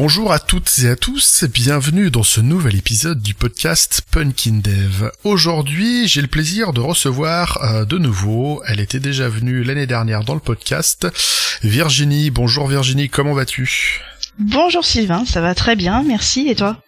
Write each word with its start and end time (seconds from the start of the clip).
Bonjour 0.00 0.30
à 0.30 0.38
toutes 0.38 0.78
et 0.84 0.88
à 0.88 0.94
tous, 0.94 1.42
bienvenue 1.52 2.12
dans 2.12 2.22
ce 2.22 2.40
nouvel 2.40 2.76
épisode 2.76 3.20
du 3.20 3.34
podcast 3.34 4.02
Punkin 4.12 4.60
Dev. 4.62 5.10
Aujourd'hui, 5.24 6.06
j'ai 6.06 6.20
le 6.20 6.28
plaisir 6.28 6.72
de 6.72 6.78
recevoir 6.80 7.58
euh, 7.64 7.84
de 7.84 7.98
nouveau, 7.98 8.62
elle 8.68 8.78
était 8.78 9.00
déjà 9.00 9.28
venue 9.28 9.64
l'année 9.64 9.88
dernière 9.88 10.22
dans 10.22 10.34
le 10.34 10.40
podcast, 10.40 11.08
Virginie. 11.64 12.30
Bonjour 12.30 12.68
Virginie, 12.68 13.08
comment 13.08 13.32
vas-tu? 13.32 14.00
Bonjour 14.38 14.84
Sylvain, 14.84 15.24
ça 15.26 15.40
va 15.40 15.56
très 15.56 15.74
bien, 15.74 16.04
merci, 16.04 16.48
et 16.48 16.54
toi? 16.54 16.80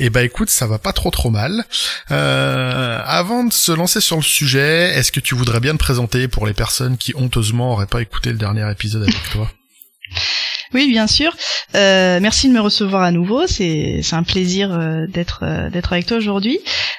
Eh 0.00 0.10
ben 0.10 0.24
écoute, 0.24 0.50
ça 0.50 0.66
va 0.66 0.78
pas 0.78 0.92
trop 0.92 1.12
trop 1.12 1.30
mal. 1.30 1.64
Euh, 2.10 3.00
avant 3.04 3.44
de 3.44 3.52
se 3.52 3.70
lancer 3.70 4.00
sur 4.00 4.16
le 4.16 4.22
sujet, 4.22 4.90
est-ce 4.96 5.12
que 5.12 5.20
tu 5.20 5.36
voudrais 5.36 5.60
bien 5.60 5.74
te 5.74 5.78
présenter 5.78 6.26
pour 6.26 6.44
les 6.48 6.54
personnes 6.54 6.96
qui 6.96 7.14
honteusement 7.14 7.70
auraient 7.74 7.86
pas 7.86 8.02
écouté 8.02 8.32
le 8.32 8.38
dernier 8.38 8.68
épisode 8.68 9.02
avec 9.02 9.30
toi? 9.30 9.48
oui, 10.72 10.88
bien 10.88 11.06
sûr. 11.06 11.36
Euh, 11.74 12.20
merci 12.20 12.48
de 12.48 12.52
me 12.52 12.60
recevoir 12.60 13.02
à 13.02 13.10
nouveau. 13.10 13.46
C'est 13.46 14.02
un 14.12 14.22
plaisir 14.22 14.72
euh, 14.72 15.06
d'être 15.06 15.40
euh, 15.42 15.68
d'être 15.68 15.92
avec 15.92 16.06
toi 16.06 16.16
aujourd'hui. 16.16 16.58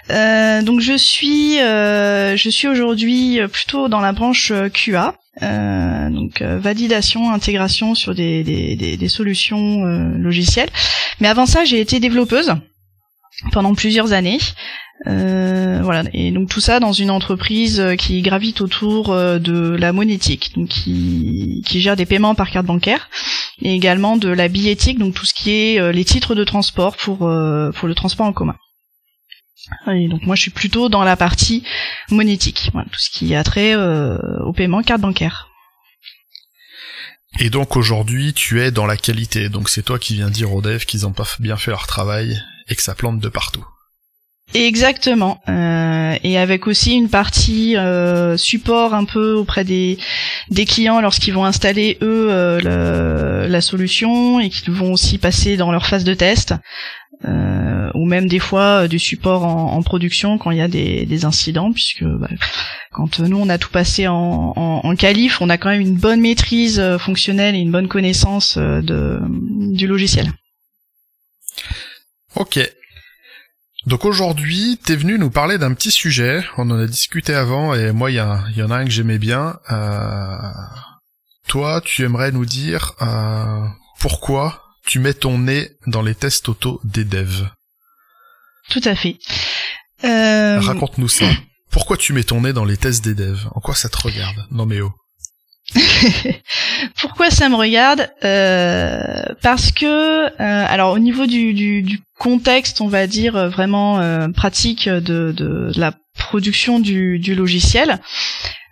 donc 0.10 0.82
je 0.82 0.98
suis 0.98 1.58
je 1.58 2.50
suis 2.50 2.68
aujourd'hui 2.68 3.40
plutôt 3.52 3.88
dans 3.88 4.02
la 4.02 4.12
branche 4.12 4.52
QA. 4.74 5.16
donc 5.42 6.42
validation, 6.42 7.32
intégration 7.32 7.96
sur 7.96 8.14
des, 8.14 8.44
des, 8.44 8.98
des 8.98 9.10
solutions 9.10 9.84
logicielles. 10.18 10.70
Mais 11.20 11.30
avant 11.30 11.46
ça, 11.46 11.64
j'ai 11.64 11.80
été 11.80 12.00
développeuse 12.00 12.54
pendant 13.52 13.74
plusieurs 13.74 14.12
années. 14.12 14.40
Euh, 15.08 15.80
voilà, 15.82 16.04
et 16.14 16.32
donc 16.32 16.50
tout 16.50 16.60
ça 16.60 16.80
dans 16.80 16.92
une 16.92 17.10
entreprise 17.10 17.80
euh, 17.80 17.96
qui 17.96 18.22
gravite 18.22 18.62
autour 18.62 19.12
euh, 19.12 19.40
de 19.40 19.76
la 19.76 19.94
monétique, 19.94 20.52
donc 20.56 20.68
qui, 20.68 21.64
qui 21.66 21.82
gère 21.82 21.96
des 21.96 22.06
paiements 22.06 22.36
par 22.36 22.52
carte 22.52 22.68
bancaire, 22.68 23.10
et 23.62 23.74
également 23.74 24.18
de 24.18 24.30
la 24.30 24.48
billettique, 24.48 25.00
donc 25.00 25.14
tout 25.14 25.26
ce 25.26 25.34
qui 25.34 25.52
est 25.52 25.92
les 25.92 26.06
titres 26.06 26.36
de 26.36 26.44
transport 26.44 26.98
pour 26.98 27.20
pour 27.20 27.88
le 27.88 27.94
transport 27.96 28.26
en 28.26 28.34
commun. 28.34 28.56
Et 29.88 30.08
donc 30.08 30.24
moi 30.24 30.36
je 30.36 30.42
suis 30.42 30.52
plutôt 30.52 30.90
dans 30.90 31.04
la 31.04 31.16
partie 31.16 31.64
monétique, 32.10 32.70
voilà, 32.74 32.88
tout 32.92 33.00
ce 33.00 33.10
qui 33.10 33.36
a 33.36 33.44
trait 33.44 33.76
au 33.76 34.54
paiement 34.54 34.82
carte 34.82 35.02
bancaire. 35.02 35.50
Et 37.40 37.50
donc 37.50 37.78
aujourd'hui 37.78 38.34
tu 38.34 38.62
es 38.62 38.72
dans 38.72 38.86
la 38.86 38.98
qualité, 38.98 39.50
donc 39.50 39.70
c'est 39.70 39.84
toi 39.84 40.00
qui 40.00 40.16
viens 40.16 40.30
dire 40.30 40.54
aux 40.54 40.62
devs 40.62 40.86
qu'ils 40.86 41.06
ont 41.06 41.14
pas 41.14 41.28
bien 41.40 41.58
fait 41.58 41.72
leur 41.72 41.88
travail 41.88 42.42
et 42.68 42.76
que 42.76 42.82
ça 42.82 42.96
plante 42.96 43.20
de 43.20 43.30
partout. 43.30 43.66
Exactement. 44.54 45.42
Euh, 45.48 46.18
et 46.24 46.38
avec 46.38 46.68
aussi 46.68 46.94
une 46.94 47.10
partie 47.10 47.78
euh, 47.78 48.36
support 48.36 48.94
un 48.94 49.06
peu 49.06 49.34
auprès 49.34 49.64
des, 49.64 49.98
des 50.50 50.66
clients 50.66 51.00
lorsqu'ils 51.00 51.34
vont 51.34 51.46
installer 51.46 51.98
eux 52.02 52.28
euh, 52.30 53.48
la 53.48 53.62
solution 53.62 54.40
et 54.40 54.50
qu'ils 54.50 54.74
vont 54.74 54.92
aussi 54.92 55.18
passer 55.18 55.56
dans 55.56 55.72
leur 55.72 55.86
phase 55.86 56.04
de 56.04 56.14
test. 56.14 56.54
ou 57.94 58.06
même 58.06 58.28
des 58.28 58.40
fois 58.40 58.88
du 58.88 59.00
support 59.00 59.46
en, 59.46 59.82
production 59.84 60.38
quand 60.38 60.52
il 60.52 60.58
y 60.58 60.62
a 60.62 60.68
des, 60.68 61.06
des 61.06 61.26
incidents 61.26 61.72
puisque 61.72 62.04
bah, 62.04 62.30
quand 62.92 63.20
nous 63.20 63.38
on 63.38 63.48
a 63.50 63.58
tout 63.58 63.70
passé 63.70 64.08
en, 64.08 64.54
en, 64.56 64.82
en 64.84 64.96
on 65.42 65.50
a 65.50 65.58
quand 65.58 65.70
même 65.70 65.82
une 65.82 65.96
bonne 65.96 66.20
maîtrise 66.20 66.82
fonctionnelle 67.00 67.56
et 67.56 67.60
une 67.60 67.72
bonne 67.72 67.88
connaissance 67.88 68.58
de, 68.58 69.20
du 69.74 69.88
logiciel. 69.88 70.32
Ok, 72.36 72.60
donc 73.88 74.06
aujourd'hui, 74.06 74.78
t'es 74.84 74.96
venu 74.96 75.18
nous 75.18 75.32
parler 75.32 75.58
d'un 75.58 75.74
petit 75.74 75.92
sujet. 75.92 76.44
On 76.58 76.70
en 76.70 76.80
a 76.80 76.86
discuté 76.86 77.34
avant 77.34 77.74
et 77.74 77.92
moi, 77.92 78.12
il 78.12 78.16
y, 78.16 78.18
y, 78.18 78.64
en 78.64 78.72
a 78.72 78.76
un 78.76 78.86
que 78.86 78.92
j'aimais 78.92 79.18
bien. 79.18 79.60
Euh... 79.72 80.38
Toi, 81.48 81.82
tu 81.84 82.04
aimerais 82.04 82.32
nous 82.32 82.46
dire 82.46 82.94
euh... 83.02 83.66
pourquoi 84.00 84.64
tu 84.86 85.00
mets 85.00 85.16
ton 85.16 85.40
nez 85.40 85.72
dans 85.88 86.04
les 86.04 86.14
tests 86.14 86.48
auto 86.48 86.80
des 86.84 87.06
devs? 87.06 87.50
Tout 88.70 88.82
à 88.86 88.96
fait. 88.96 89.18
Euh... 90.04 90.60
Raconte-nous 90.60 91.10
ça. 91.10 91.26
Pourquoi 91.72 91.98
tu 91.98 92.14
mets 92.14 92.24
ton 92.24 92.42
nez 92.42 92.54
dans 92.54 92.66
les 92.66 92.78
tests 92.78 93.04
des 93.04 93.16
devs? 93.16 93.48
En 93.56 93.62
quoi 93.62 93.74
ça 93.74 93.90
te 93.90 93.98
regarde? 93.98 94.46
Non 94.52 94.68
mais 94.68 94.82
oh. 94.82 94.94
Pourquoi 97.00 97.30
ça 97.30 97.50
me 97.50 97.56
regarde 97.56 98.10
euh, 98.24 99.24
Parce 99.42 99.72
que, 99.72 99.86
euh, 99.86 100.30
alors 100.38 100.94
au 100.94 101.00
niveau 101.00 101.26
du, 101.26 102.02
contexte, 102.18 102.82
on 102.82 102.88
va 102.88 103.08
dire 103.08 103.36
euh, 103.36 103.50
vraiment 103.50 104.00
pratique 104.34 104.88
de, 104.88 105.72
la 105.76 105.94
production 106.18 106.80
du, 106.80 107.36
logiciel, 107.36 108.00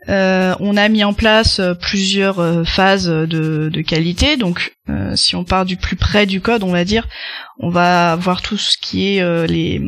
on 0.07 0.77
a 0.77 0.89
mis 0.89 1.03
en 1.03 1.13
place 1.13 1.61
plusieurs 1.81 2.67
phases 2.67 3.07
de, 3.07 3.81
qualité. 3.81 4.37
Donc, 4.37 4.73
si 5.15 5.35
on 5.35 5.43
part 5.43 5.65
du 5.65 5.77
plus 5.77 5.95
près 5.95 6.25
du 6.25 6.41
code, 6.41 6.63
on 6.63 6.71
va 6.71 6.83
dire, 6.83 7.07
on 7.59 7.69
va 7.69 8.15
voir 8.15 8.41
tout 8.41 8.57
ce 8.57 8.77
qui 8.77 9.07
est 9.07 9.47
les, 9.47 9.81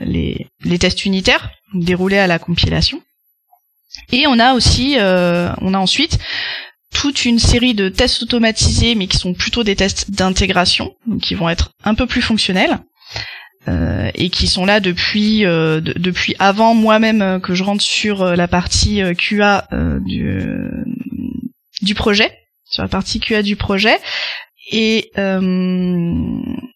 les, 0.00 0.46
les 0.64 0.78
tests 0.78 1.04
unitaires 1.04 1.50
déroulés 1.74 2.18
à 2.18 2.26
la 2.26 2.38
compilation. 2.38 3.02
Et 4.10 4.26
on 4.26 4.38
a 4.38 4.54
aussi, 4.54 4.96
on 4.98 5.74
a 5.74 5.78
ensuite 5.78 6.18
toute 6.92 7.24
une 7.24 7.38
série 7.38 7.74
de 7.74 7.88
tests 7.88 8.22
automatisés, 8.22 8.94
mais 8.94 9.06
qui 9.06 9.16
sont 9.16 9.34
plutôt 9.34 9.64
des 9.64 9.76
tests 9.76 10.10
d'intégration, 10.10 10.94
qui 11.20 11.34
vont 11.34 11.48
être 11.48 11.72
un 11.84 11.94
peu 11.94 12.06
plus 12.06 12.22
fonctionnels. 12.22 12.78
Euh, 13.68 14.10
et 14.16 14.28
qui 14.28 14.48
sont 14.48 14.64
là 14.64 14.80
depuis 14.80 15.46
euh, 15.46 15.80
depuis 15.80 16.34
avant 16.40 16.74
moi-même 16.74 17.40
que 17.40 17.54
je 17.54 17.62
rentre 17.62 17.80
sur 17.80 18.24
la 18.24 18.48
partie 18.48 19.00
QA 19.16 19.68
du, 20.00 20.42
du 21.80 21.94
projet, 21.94 22.36
sur 22.64 22.82
la 22.82 22.88
partie 22.88 23.20
QA 23.20 23.42
du 23.42 23.54
projet. 23.54 23.98
Et 24.72 25.10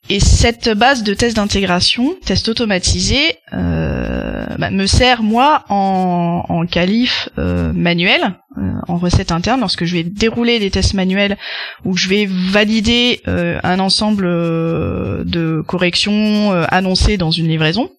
et 0.09 0.21
cette 0.21 0.69
base 0.69 1.03
de 1.03 1.15
tests 1.15 1.35
d'intégration, 1.37 2.15
tests 2.25 2.49
automatisés, 2.49 3.35
euh, 3.53 4.47
bah, 4.57 4.71
me 4.71 4.87
sert 4.87 5.25
moi 5.25 5.65
en, 5.69 6.45
en 6.49 6.65
qualif 6.67 7.29
euh, 7.39 7.73
manuel, 7.73 8.37
euh, 8.57 8.71
en 8.87 8.99
recette 8.99 9.33
interne, 9.33 9.61
lorsque 9.61 9.85
je 9.85 9.95
vais 9.95 10.05
dérouler 10.05 10.61
des 10.61 10.71
tests 10.71 10.95
manuels 10.95 11.37
où 11.85 11.97
je 11.97 12.09
vais 12.09 12.29
valider 12.31 13.21
euh, 13.27 13.59
un 13.65 13.81
ensemble 13.81 14.27
euh, 14.27 15.25
de 15.25 15.61
corrections 15.67 16.53
annoncées 16.69 17.17
dans 17.17 17.33
une 17.33 17.49
livraison. 17.49 17.91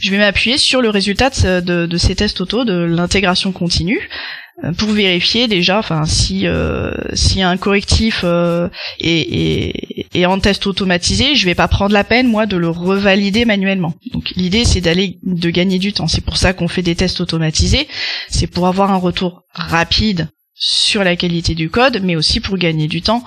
Je 0.00 0.10
vais 0.10 0.18
m'appuyer 0.18 0.58
sur 0.58 0.82
le 0.82 0.90
résultat 0.90 1.30
de, 1.30 1.86
de 1.86 1.96
ces 1.96 2.16
tests 2.16 2.40
auto, 2.40 2.64
de 2.64 2.74
l'intégration 2.74 3.52
continue, 3.52 4.00
euh, 4.00 4.43
pour 4.78 4.90
vérifier 4.90 5.48
déjà 5.48 5.78
enfin 5.78 6.04
si 6.04 6.46
euh, 6.46 6.92
si 7.14 7.42
un 7.42 7.56
correctif 7.56 8.20
euh, 8.22 8.68
est, 9.00 10.06
est, 10.14 10.26
en 10.26 10.38
test 10.38 10.66
automatisé 10.66 11.34
je 11.34 11.44
vais 11.44 11.56
pas 11.56 11.66
prendre 11.66 11.92
la 11.92 12.04
peine 12.04 12.28
moi 12.28 12.46
de 12.46 12.56
le 12.56 12.68
revalider 12.68 13.44
manuellement. 13.44 13.94
Donc 14.12 14.30
l'idée 14.36 14.64
c'est 14.64 14.80
d'aller 14.80 15.18
de 15.24 15.50
gagner 15.50 15.78
du 15.78 15.92
temps. 15.92 16.06
C'est 16.06 16.24
pour 16.24 16.36
ça 16.36 16.52
qu'on 16.52 16.68
fait 16.68 16.82
des 16.82 16.94
tests 16.94 17.20
automatisés. 17.20 17.88
C'est 18.28 18.46
pour 18.46 18.68
avoir 18.68 18.92
un 18.92 18.96
retour 18.96 19.42
rapide 19.52 20.28
sur 20.54 21.02
la 21.02 21.16
qualité 21.16 21.54
du 21.54 21.68
code 21.68 22.00
mais 22.02 22.14
aussi 22.14 22.40
pour 22.40 22.56
gagner 22.56 22.86
du 22.86 23.02
temps 23.02 23.24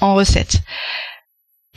en 0.00 0.14
recette 0.14 0.62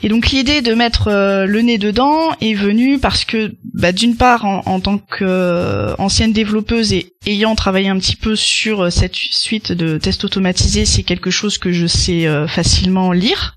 et 0.02 0.08
donc 0.08 0.30
l'idée 0.30 0.62
de 0.62 0.74
mettre 0.74 1.10
euh, 1.10 1.46
le 1.46 1.62
nez 1.62 1.78
dedans 1.78 2.32
est 2.40 2.54
venue 2.54 3.00
parce 3.00 3.26
que, 3.26 3.54
bah, 3.74 3.92
d'une 3.92 4.16
part, 4.16 4.46
en, 4.46 4.80
tant 4.80 4.98
qu'ancienne 4.98 6.32
euh, 6.32 6.34
développeuse 6.34 6.94
et 6.94 7.14
ayant 7.26 7.56
travaillé 7.56 7.90
un 7.90 7.98
petit 7.98 8.16
peu 8.16 8.36
sur 8.36 8.86
euh, 8.86 8.90
cette 8.90 9.16
suite 9.16 9.72
de 9.74 9.98
tests 9.98 10.24
automatisés, 10.24 10.86
c'est 10.86 11.04
quelque 11.04 11.32
chose 11.32 11.58
que 11.58 11.72
je 11.72 11.86
sais 11.86 12.28
facilement 12.48 13.12
lire. 13.12 13.56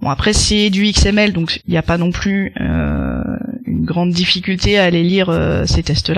Bon 0.00 0.08
après 0.08 0.32
c'est 0.32 0.70
du 0.70 0.90
XML 0.90 1.32
donc 1.32 1.60
il 1.66 1.72
n'y 1.72 1.76
a 1.76 1.82
pas 1.82 1.98
non 1.98 2.10
plus 2.10 2.54
une 2.56 3.84
grande 3.84 4.12
difficulté 4.12 4.78
à 4.78 4.84
aller 4.84 5.02
lire 5.02 5.30
ces 5.66 5.82
tests 5.82 6.10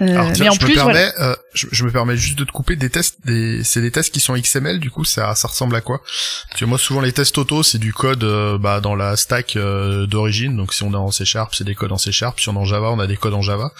Euh, 0.00 0.32
mais 0.40 0.48
en 0.48 0.52
je 0.52 0.58
plus, 0.58 0.70
me 0.70 0.74
permets, 0.74 1.12
euh, 1.20 1.36
je, 1.54 1.84
me 1.84 1.90
permets 1.90 2.16
juste 2.16 2.36
de 2.36 2.44
te 2.44 2.50
couper 2.50 2.74
des 2.74 2.90
tests. 2.90 3.24
Des, 3.24 3.62
c'est 3.62 3.80
des 3.80 3.92
tests 3.92 4.12
qui 4.12 4.20
sont 4.20 4.34
XML. 4.34 4.80
Du 4.80 4.90
coup, 4.90 5.04
ça, 5.04 5.34
ça 5.36 5.46
ressemble 5.46 5.76
à 5.76 5.80
quoi? 5.80 6.00
Parce 6.48 6.60
que 6.60 6.64
moi, 6.64 6.78
souvent 6.78 7.00
les 7.00 7.12
tests 7.12 7.38
auto, 7.38 7.62
c'est 7.62 7.78
du 7.78 7.92
code 7.92 8.24
euh, 8.24 8.58
bah, 8.58 8.80
dans 8.80 8.96
la 8.96 9.16
stack 9.16 9.56
d'origine. 9.56 10.56
Donc, 10.56 10.74
si 10.74 10.82
on 10.82 10.92
est 10.92 10.96
en 10.96 11.12
C 11.12 11.24
Sharp, 11.24 11.54
c'est 11.54 11.64
des 11.64 11.76
codes 11.76 11.92
en 11.92 11.98
C 11.98 12.10
Sharp. 12.10 12.40
Si 12.40 12.48
on 12.48 12.54
est 12.54 12.58
en 12.58 12.64
Java, 12.64 12.90
on 12.90 12.98
a 12.98 13.06
des 13.06 13.16
codes 13.16 13.34
en 13.34 13.42
Java. 13.42 13.72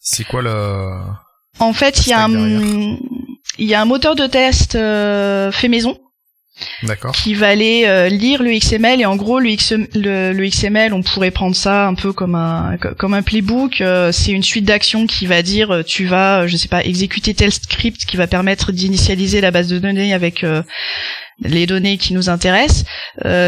C'est 0.00 0.24
quoi 0.24 0.40
le 0.40 0.90
En 1.58 1.72
fait, 1.74 2.06
il 2.06 2.10
y 2.10 2.12
a 2.14 2.24
un, 2.24 2.98
il 3.58 3.66
y 3.66 3.74
a 3.74 3.82
un 3.82 3.84
moteur 3.84 4.14
de 4.14 4.26
test 4.26 4.72
fait 4.72 5.68
maison 5.68 5.98
qui 7.14 7.34
va 7.34 7.48
aller 7.48 7.84
euh, 7.86 8.08
lire 8.08 8.42
le 8.42 8.56
XML 8.56 9.00
et 9.00 9.06
en 9.06 9.16
gros 9.16 9.38
le, 9.38 9.50
le, 10.32 10.48
XML 10.48 10.92
on 10.92 11.02
pourrait 11.02 11.30
prendre 11.30 11.54
ça 11.54 11.86
un 11.86 11.94
peu 11.94 12.12
comme 12.12 12.34
un 12.34 12.76
comme 12.98 13.14
un 13.14 13.22
playbook 13.22 13.80
euh, 13.80 14.12
c'est 14.12 14.32
une 14.32 14.42
suite 14.42 14.64
d'actions 14.64 15.06
qui 15.06 15.26
va 15.26 15.42
dire 15.42 15.70
euh, 15.70 15.82
tu 15.82 16.06
vas 16.06 16.46
je 16.46 16.56
sais 16.56 16.68
pas 16.68 16.84
exécuter 16.84 17.34
tel 17.34 17.52
script 17.52 18.04
qui 18.04 18.16
va 18.16 18.26
permettre 18.26 18.72
d'initialiser 18.72 19.40
la 19.40 19.50
base 19.50 19.68
de 19.68 19.78
données 19.78 20.12
avec 20.12 20.44
les 21.40 21.66
données 21.66 21.98
qui 21.98 22.14
nous 22.14 22.28
intéressent, 22.28 22.84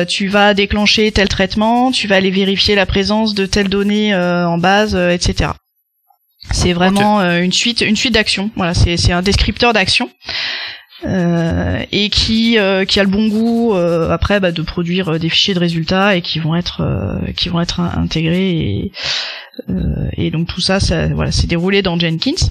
tu 0.09 0.29
vas 0.29 0.55
déclencher 0.55 1.11
tel 1.11 1.29
traitement, 1.29 1.91
tu 1.91 2.07
vas 2.07 2.17
aller 2.17 2.31
vérifier 2.31 2.75
la 2.75 2.87
présence 2.87 3.35
de 3.35 3.47
telle 3.47 3.69
donnée 3.69 4.15
en 4.15 4.59
base, 4.59 4.95
etc. 4.95 5.51
C'est 6.53 6.73
vraiment 6.73 7.21
une 7.21 7.53
suite, 7.53 7.81
une 7.81 7.97
suite 7.97 8.15
d'actions. 8.15 8.51
Voilà, 8.57 8.75
c'est 8.75 9.13
un 9.13 9.23
descripteur 9.23 9.73
d'actions. 9.73 10.11
Euh, 11.05 11.83
et 11.93 12.11
qui 12.11 12.59
qui 12.89 13.01
a 13.01 13.05
le 13.05 13.09
bon 13.09 13.29
goût 13.29 13.75
après 13.75 14.41
bah, 14.41 14.53
de 14.53 14.63
produire 14.63 15.19
des 15.19 15.29
fichiers 15.29 15.55
de 15.55 15.59
résultats 15.59 16.17
et 16.17 16.23
qui 16.23 16.39
vont 16.39 16.55
être 16.55 17.21
qui 17.37 17.49
vont 17.49 17.61
être 17.61 17.81
intégrés 17.81 18.51
et 18.51 18.93
et 20.17 20.31
donc 20.31 20.49
tout 20.49 20.61
ça, 20.61 20.81
ça 20.81 21.09
voilà 21.09 21.33
c'est 21.33 21.47
déroulé 21.47 21.83
dans 21.83 21.99
Jenkins. 21.99 22.51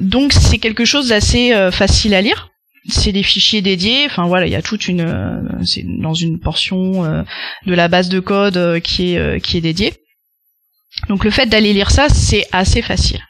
donc 0.00 0.32
c'est 0.32 0.58
quelque 0.58 0.84
chose 0.84 1.08
d'assez 1.08 1.54
facile 1.72 2.14
à 2.14 2.20
lire 2.20 2.50
c'est 2.88 3.10
des 3.10 3.24
fichiers 3.24 3.62
dédiés. 3.62 4.04
Enfin 4.06 4.26
voilà, 4.26 4.46
il 4.46 4.52
y 4.52 4.56
a 4.56 4.62
toute 4.62 4.86
une, 4.86 5.60
c'est 5.64 5.84
dans 5.84 6.14
une 6.14 6.38
portion 6.38 7.24
de 7.66 7.74
la 7.74 7.88
base 7.88 8.08
de 8.08 8.20
code 8.20 8.80
qui 8.80 9.14
est 9.14 9.40
qui 9.40 9.56
est 9.56 9.60
dédiée. 9.60 9.92
Donc 11.08 11.24
le 11.24 11.30
fait 11.30 11.46
d'aller 11.46 11.72
lire 11.72 11.90
ça, 11.90 12.08
c'est 12.08 12.46
assez 12.52 12.82
facile. 12.82 13.20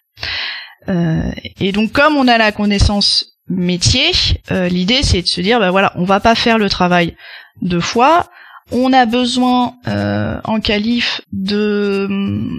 Euh, 0.88 1.30
et 1.60 1.72
donc 1.72 1.92
comme 1.92 2.16
on 2.16 2.28
a 2.28 2.38
la 2.38 2.52
connaissance 2.52 3.38
métier, 3.48 4.12
euh, 4.50 4.68
l'idée 4.68 5.02
c'est 5.02 5.22
de 5.22 5.26
se 5.26 5.40
dire, 5.40 5.58
bah 5.58 5.70
voilà, 5.70 5.92
on 5.96 6.04
va 6.04 6.20
pas 6.20 6.34
faire 6.34 6.58
le 6.58 6.68
travail 6.68 7.16
deux 7.62 7.80
fois. 7.80 8.28
On 8.72 8.92
a 8.92 9.06
besoin 9.06 9.74
euh, 9.86 10.40
en 10.44 10.58
qualif 10.58 11.20
de 11.32 12.08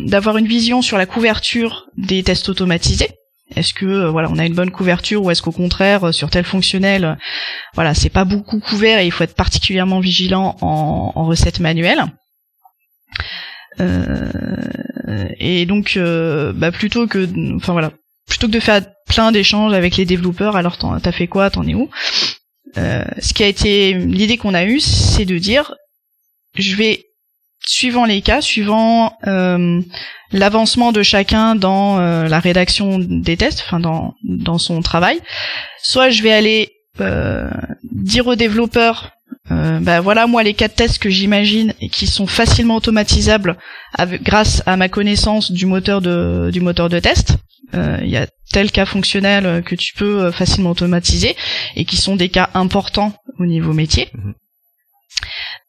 d'avoir 0.07 0.37
une 0.37 0.47
vision 0.47 0.81
sur 0.81 0.97
la 0.97 1.05
couverture 1.05 1.87
des 1.97 2.23
tests 2.23 2.47
automatisés. 2.47 3.09
Est-ce 3.55 3.73
que 3.73 4.07
voilà, 4.07 4.29
on 4.31 4.37
a 4.37 4.45
une 4.45 4.53
bonne 4.53 4.71
couverture 4.71 5.23
ou 5.23 5.31
est-ce 5.31 5.41
qu'au 5.41 5.51
contraire 5.51 6.13
sur 6.13 6.29
tel 6.29 6.43
fonctionnel, 6.43 7.17
voilà, 7.75 7.93
c'est 7.93 8.09
pas 8.09 8.25
beaucoup 8.25 8.59
couvert 8.59 8.99
et 8.99 9.05
il 9.05 9.11
faut 9.11 9.23
être 9.23 9.35
particulièrement 9.35 9.99
vigilant 9.99 10.57
en, 10.61 11.13
en 11.15 11.25
recette 11.25 11.59
manuelle. 11.59 12.05
Euh, 13.79 15.27
et 15.39 15.65
donc, 15.65 15.95
euh, 15.97 16.53
bah, 16.53 16.71
plutôt 16.71 17.07
que, 17.07 17.27
enfin 17.55 17.73
voilà, 17.73 17.91
plutôt 18.27 18.47
que 18.47 18.51
de 18.53 18.59
faire 18.59 18.81
plein 19.07 19.31
d'échanges 19.31 19.73
avec 19.73 19.97
les 19.97 20.05
développeurs, 20.05 20.55
alors 20.55 20.77
t'as 20.77 21.11
fait 21.11 21.27
quoi, 21.27 21.49
t'en 21.49 21.65
es 21.67 21.73
où? 21.73 21.89
Euh, 22.77 23.03
Ce 23.19 23.33
qui 23.33 23.43
a 23.43 23.47
été 23.47 23.93
l'idée 23.93 24.37
qu'on 24.37 24.53
a 24.53 24.65
eue, 24.65 24.79
c'est 24.79 25.25
de 25.25 25.37
dire, 25.37 25.73
je 26.55 26.75
vais 26.75 27.05
suivant 27.65 28.05
les 28.05 28.21
cas, 28.21 28.41
suivant 28.41 29.13
euh, 29.27 29.81
l'avancement 30.31 30.91
de 30.91 31.03
chacun 31.03 31.55
dans 31.55 31.99
euh, 31.99 32.27
la 32.27 32.39
rédaction 32.39 32.99
des 32.99 33.37
tests, 33.37 33.63
enfin 33.65 33.79
dans 33.79 34.13
dans 34.23 34.57
son 34.57 34.81
travail, 34.81 35.19
soit 35.81 36.09
je 36.09 36.23
vais 36.23 36.31
aller 36.31 36.71
euh, 37.01 37.49
dire 37.83 38.27
aux 38.27 38.35
développeurs 38.35 39.11
euh, 39.51 39.79
bah 39.79 40.01
voilà 40.01 40.27
moi 40.27 40.43
les 40.43 40.53
quatre 40.53 40.75
tests 40.75 40.99
que 40.99 41.09
j'imagine 41.09 41.73
et 41.81 41.89
qui 41.89 42.07
sont 42.07 42.27
facilement 42.27 42.75
automatisables 42.75 43.57
grâce 44.21 44.61
à 44.65 44.77
ma 44.77 44.89
connaissance 44.89 45.51
du 45.51 45.65
moteur 45.65 46.01
de 46.01 46.49
du 46.51 46.61
moteur 46.61 46.89
de 46.89 46.99
test. 46.99 47.35
Euh, 47.73 47.97
il 48.01 48.09
y 48.09 48.17
a 48.17 48.27
tel 48.51 48.71
cas 48.71 48.85
fonctionnel 48.85 49.61
que 49.63 49.75
tu 49.75 49.93
peux 49.93 50.21
euh, 50.21 50.31
facilement 50.31 50.71
automatiser 50.71 51.35
et 51.75 51.85
qui 51.85 51.97
sont 51.97 52.15
des 52.15 52.29
cas 52.29 52.49
importants 52.53 53.13
au 53.39 53.45
niveau 53.45 53.73
métier. 53.73 54.09
Mhm. 54.13 54.33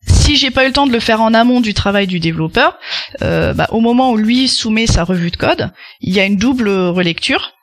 Si 0.07 0.37
j'ai 0.37 0.51
pas 0.51 0.65
eu 0.65 0.69
le 0.69 0.73
temps 0.73 0.87
de 0.87 0.93
le 0.93 1.01
faire 1.01 1.21
en 1.21 1.35
amont 1.35 1.61
du 1.61 1.75
travail 1.75 2.07
du 2.07 2.21
développeur, 2.21 2.79
bah, 3.21 3.67
au 3.71 3.81
moment 3.81 4.11
où 4.11 4.17
lui 4.17 4.47
soumet 4.47 4.87
sa 4.87 5.05
revue 5.05 5.31
de 5.31 5.37
code, 5.37 5.71
il 6.01 6.15
y 6.15 6.21
a 6.21 6.25
une 6.25 6.37
double 6.37 6.69
relecture 6.69 7.55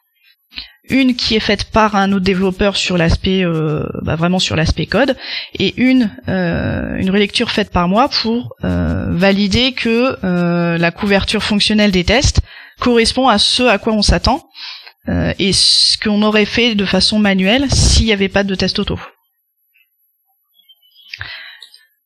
une 0.89 1.15
qui 1.15 1.35
est 1.35 1.39
faite 1.39 1.65
par 1.65 1.95
un 1.95 2.11
autre 2.11 2.23
développeur 2.23 2.75
sur 2.75 2.97
l'aspect 2.97 3.43
euh, 3.43 3.85
bah, 4.01 4.15
vraiment 4.15 4.39
sur 4.39 4.55
l'aspect 4.55 4.85
code 4.85 5.15
et 5.57 5.73
une 5.77 6.11
euh, 6.27 6.95
une 6.97 7.09
relecture 7.09 7.51
faite 7.51 7.71
par 7.71 7.87
moi 7.87 8.09
pour 8.09 8.55
euh, 8.63 9.07
valider 9.09 9.73
que 9.73 10.17
la 10.77 10.91
couverture 10.91 11.43
fonctionnelle 11.43 11.91
des 11.91 12.03
tests 12.03 12.41
correspond 12.79 13.27
à 13.27 13.37
ce 13.37 13.63
à 13.63 13.77
quoi 13.77 13.93
on 13.93 14.01
s'attend 14.01 14.47
et 15.37 15.53
ce 15.53 15.99
qu'on 15.99 16.23
aurait 16.23 16.45
fait 16.45 16.73
de 16.73 16.83
façon 16.83 17.19
manuelle 17.19 17.69
s'il 17.71 18.05
n'y 18.05 18.11
avait 18.11 18.27
pas 18.27 18.43
de 18.43 18.55
test 18.55 18.79
auto. 18.79 18.99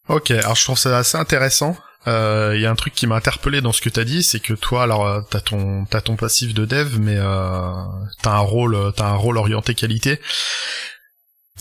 Ok, 0.10 0.32
alors 0.32 0.56
je 0.56 0.64
trouve 0.66 0.78
ça 0.78 0.98
assez 0.98 1.18
intéressant 1.18 1.78
il 2.06 2.12
euh, 2.12 2.58
y 2.58 2.66
a 2.66 2.72
un 2.72 2.76
truc 2.76 2.94
qui 2.94 3.08
m'a 3.08 3.16
interpellé 3.16 3.62
dans 3.62 3.74
ce 3.74 3.82
que 3.82 3.90
t'as 3.90 4.06
dit, 4.06 4.24
c'est 4.24 4.40
que 4.40 4.54
toi, 4.54 4.84
alors 4.84 5.06
euh, 5.06 5.22
t'as 5.30 5.42
ton 5.42 5.86
t'as 5.86 6.02
ton 6.02 6.16
passif 6.16 6.54
de 6.54 6.66
dev, 6.66 6.98
mais 7.00 7.18
euh, 7.18 7.74
t'as 8.22 8.32
un 8.32 8.40
rôle 8.40 8.94
t'as 8.96 9.08
un 9.08 9.16
rôle 9.16 9.38
orienté 9.38 9.76
qualité. 9.76 10.20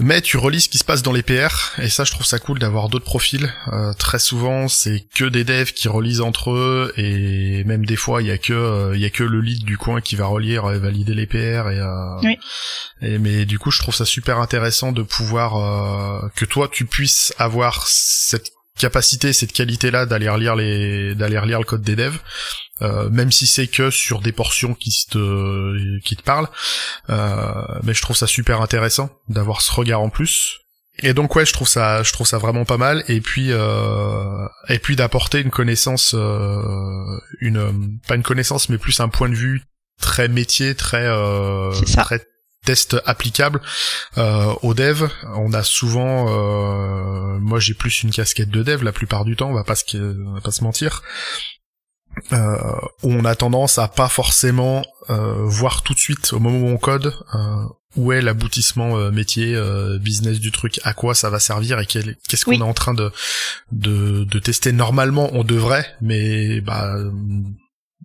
Mais 0.00 0.21
tu 0.21 0.37
relis 0.37 0.62
ce 0.62 0.69
qui 0.69 0.79
se 0.79 0.85
passe 0.85 1.03
dans 1.03 1.12
les 1.12 1.23
PR, 1.23 1.79
et 1.79 1.89
ça 1.89 2.05
je 2.05 2.12
trouve 2.12 2.27
ça 2.27 2.39
cool 2.39 2.59
d'avoir 2.59 2.89
d'autres 2.89 3.05
profils. 3.05 3.53
Euh, 3.73 3.93
très 3.95 4.19
souvent 4.19 4.69
c'est 4.69 5.05
que 5.15 5.25
des 5.25 5.45
devs 5.45 5.73
qui 5.73 5.89
relisent 5.89 6.21
entre 6.21 6.50
eux, 6.50 6.93
et 6.97 7.65
même 7.65 7.85
des 7.85 7.97
fois 7.97 8.23
il 8.23 8.29
y 8.29 8.31
a 8.31 8.39
que 8.39 8.93
il 8.95 9.00
y 9.00 9.05
a 9.05 9.11
que 9.11 9.25
le 9.25 9.41
lead 9.41 9.65
du 9.65 9.77
coin 9.77 10.00
qui 10.00 10.17
va 10.17 10.27
relire 10.27 10.71
et 10.71 10.79
valider 10.79 11.15
les 11.15 11.27
PR. 11.27 11.69
Et, 11.71 11.83
oui. 12.23 12.39
et 13.03 13.19
mais 13.19 13.45
du 13.45 13.59
coup 13.59 13.71
je 13.71 13.81
trouve 13.81 13.95
ça 13.95 14.05
super 14.05 14.39
intéressant 14.39 14.93
de 14.93 15.03
pouvoir 15.03 16.31
que 16.35 16.45
toi 16.45 16.69
tu 16.71 16.85
puisses 16.85 17.35
avoir 17.39 17.87
cette 17.87 18.53
capacité, 18.79 19.33
cette 19.33 19.53
qualité-là 19.53 20.06
d'aller 20.06 20.29
relire 20.29 20.55
les, 20.55 21.15
d'aller 21.15 21.39
relire 21.39 21.59
le 21.59 21.65
code 21.65 21.83
des 21.83 21.97
devs, 21.97 22.19
euh, 22.82 23.08
même 23.10 23.32
si 23.32 23.46
c'est 23.46 23.66
que 23.66 23.90
sur 23.90 24.20
des 24.20 24.32
portions 24.32 24.75
qui 24.75 25.06
te, 25.10 25.98
qui 26.00 26.16
te 26.16 26.22
parlent. 26.22 26.48
Euh, 27.10 27.52
mais 27.82 27.94
je 27.94 28.02
trouve 28.02 28.16
ça 28.16 28.26
super 28.26 28.60
intéressant 28.60 29.10
d'avoir 29.28 29.60
ce 29.60 29.72
regard 29.72 30.00
en 30.00 30.10
plus. 30.10 30.58
Et 31.00 31.14
donc 31.14 31.36
ouais, 31.36 31.46
je 31.46 31.52
trouve 31.52 31.69
ça, 31.69 32.02
je 32.02 32.12
trouve 32.12 32.26
ça 32.26 32.38
vraiment 32.38 32.64
pas 32.64 32.76
mal. 32.76 33.04
Et 33.08 33.20
puis, 33.20 33.48
euh, 33.50 34.46
et 34.69 34.78
puis 34.78 34.96
d'apporter 34.96 35.40
une 35.40 35.50
connaissance, 35.50 36.14
euh, 36.14 37.20
une, 37.40 38.00
pas 38.06 38.16
une 38.16 38.22
connaissance, 38.22 38.69
mais 38.69 38.78
plus 38.78 38.98
un 39.00 39.08
point 39.08 39.28
de 39.28 39.34
vue 39.34 39.62
très 40.00 40.28
métier, 40.28 40.75
très, 40.75 41.06
euh, 41.06 41.72
très 41.96 42.20
test 42.64 42.96
applicable 43.06 43.60
euh, 44.19 44.52
aux 44.62 44.75
devs. 44.75 45.08
On 45.36 45.52
a 45.52 45.62
souvent, 45.62 46.26
euh, 46.28 47.38
moi 47.38 47.60
j'ai 47.60 47.75
plus 47.75 48.02
une 48.02 48.10
casquette 48.10 48.50
de 48.50 48.62
dev 48.62 48.82
la 48.82 48.92
plupart 48.92 49.25
du 49.25 49.36
temps, 49.36 49.50
on 49.50 49.54
va 49.54 49.64
pas 49.64 49.76
se, 49.76 49.96
va 50.34 50.40
pas 50.40 50.50
se 50.50 50.64
mentir. 50.64 51.02
Euh, 52.32 52.56
on 53.02 53.25
a 53.25 53.34
tendance 53.34 53.78
à 53.78 53.88
pas 53.88 54.08
forcément 54.08 54.82
euh, 55.10 55.44
voir 55.44 55.82
tout 55.82 55.94
de 55.94 55.99
suite 55.99 56.32
au 56.32 56.40
moment 56.40 56.58
où 56.58 56.70
on 56.70 56.76
code 56.76 57.14
euh, 57.34 57.64
où 57.96 58.12
est 58.12 58.20
l'aboutissement 58.20 58.99
euh, 58.99 59.11
métier 59.11 59.56
business 60.00 60.40
du 60.40 60.52
truc, 60.52 60.80
à 60.85 60.94
quoi 60.94 61.14
ça 61.14 61.30
va 61.30 61.38
servir 61.38 61.78
et 61.78 61.87
qu'est-ce 61.87 62.44
qu'on 62.44 62.52
est 62.52 62.62
en 62.62 62.75
train 62.75 62.94
de, 62.94 63.11
de, 63.73 64.25
de 64.25 64.38
tester. 64.38 64.73
Normalement, 64.73 65.30
on 65.33 65.44
devrait, 65.44 65.87
mais 66.00 66.61
bah 66.61 66.97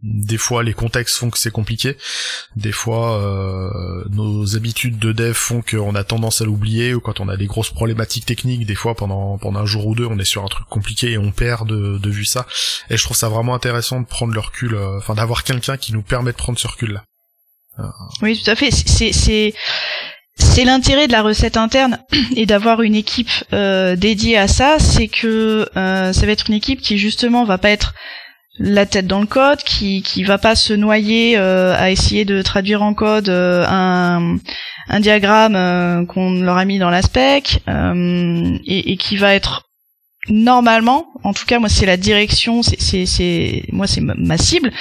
des 0.04 0.38
fois, 0.38 0.64
les 0.64 0.74
contextes 0.74 1.18
font 1.18 1.30
que 1.30 1.38
c'est 1.38 1.52
compliqué. 1.52 1.96
Des 2.58 2.74
fois, 2.74 3.22
euh, 3.22 4.04
nos 4.10 4.58
habitudes 4.58 5.00
de 5.00 5.14
dev 5.14 5.34
font 5.34 5.62
qu'on 5.62 5.96
a 5.96 6.04
tendance 6.04 6.42
à 6.42 6.46
l'oublier, 6.46 6.94
ou 6.94 7.00
quand 7.00 7.22
on 7.22 7.30
a 7.30 7.38
des 7.38 7.46
grosses 7.46 7.70
problématiques 7.70 8.26
techniques, 8.26 8.66
des 8.66 8.76
fois 8.76 8.96
pendant 8.96 9.38
pendant 9.38 9.62
un 9.62 9.66
jour 9.66 9.88
ou 9.88 9.96
deux, 9.96 10.06
on 10.06 10.20
est 10.20 10.26
sur 10.26 10.44
un 10.44 10.48
truc 10.48 10.68
compliqué 10.68 11.12
et 11.12 11.18
on 11.18 11.32
perd 11.32 11.70
de, 11.70 11.98
de 11.98 12.10
vue 12.10 12.26
ça. 12.26 12.46
Et 12.90 12.98
je 12.98 13.04
trouve 13.04 13.16
ça 13.16 13.30
vraiment 13.30 13.56
intéressant 13.56 14.02
de 14.02 14.06
prendre 14.06 14.34
le 14.34 14.42
recul, 14.42 14.76
euh, 14.76 14.98
enfin 14.98 15.16
d'avoir 15.16 15.46
quelqu'un 15.46 15.78
qui 15.78 15.94
nous 15.94 16.04
permet 16.04 16.32
de 16.32 16.38
prendre 16.38 16.60
ce 16.60 16.68
recul-là. 16.68 17.04
Euh. 17.80 17.84
Oui, 18.22 18.38
tout 18.38 18.52
à 18.52 18.56
fait. 18.56 18.72
C'est 18.72 19.54
c'est 20.36 20.66
l'intérêt 20.66 21.08
de 21.08 21.12
la 21.14 21.22
recette 21.22 21.56
interne 21.56 22.00
et 22.36 22.46
d'avoir 22.46 22.82
une 22.82 22.96
équipe 22.96 23.32
dédiée 23.52 24.38
à 24.38 24.50
ça, 24.50 24.80
c'est 24.80 25.08
que 25.08 25.70
ça 25.74 26.26
va 26.26 26.32
être 26.32 26.50
une 26.50 26.56
équipe 26.56 26.82
qui 26.82 26.98
justement 26.98 27.46
va 27.46 27.58
pas 27.58 27.70
être 27.70 27.94
la 28.60 28.86
tête 28.86 29.08
dans 29.08 29.20
le 29.20 29.26
code, 29.26 29.64
qui 29.64 30.04
qui 30.04 30.24
va 30.24 30.38
pas 30.38 30.56
se 30.56 30.74
noyer 30.74 31.38
euh, 31.38 31.76
à 31.76 31.90
essayer 31.90 32.26
de 32.26 32.42
traduire 32.42 32.84
en 32.84 32.94
code 32.94 33.30
euh, 33.30 33.66
un, 33.68 34.38
un 34.90 35.00
diagramme 35.00 35.56
euh, 35.56 36.06
qu'on 36.06 36.42
leur 36.42 36.58
a 36.58 36.66
mis 36.66 36.78
dans 36.78 36.90
la 36.90 37.02
spec 37.02 37.64
et, 37.68 38.92
et, 38.92 38.98
qui 38.98 39.18
va 39.18 39.34
être 39.34 39.70
normalement, 40.30 41.08
en 41.24 41.34
tout 41.34 41.46
cas 41.46 41.60
moi 41.60 41.70
c'est 41.70 41.86
la 41.86 41.98
direction, 41.98 42.62
c'est 42.64 43.06
c'est 43.06 43.64
moi 43.72 43.88
c'est 43.88 44.02
ma 44.02 44.38
cible. 44.38 44.72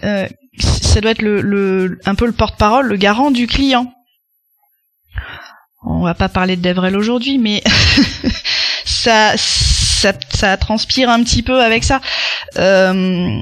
ça 0.00 1.00
doit 1.00 1.10
être 1.10 1.22
le, 1.22 1.40
le 1.40 1.98
un 2.04 2.14
peu 2.14 2.26
le 2.26 2.32
porte-parole, 2.32 2.86
le 2.86 2.96
garant 2.96 3.30
du 3.30 3.46
client. 3.46 3.92
On 5.82 6.02
va 6.02 6.14
pas 6.14 6.28
parler 6.28 6.56
de 6.56 6.62
DevRel 6.62 6.96
aujourd'hui, 6.96 7.38
mais 7.38 7.62
ça 9.00 9.34
ça, 9.36 10.56
transpire 10.56 11.10
un 11.10 11.22
petit 11.22 11.42
peu 11.42 11.62
avec 11.62 11.84
ça. 11.84 12.00
Euh, 12.56 13.40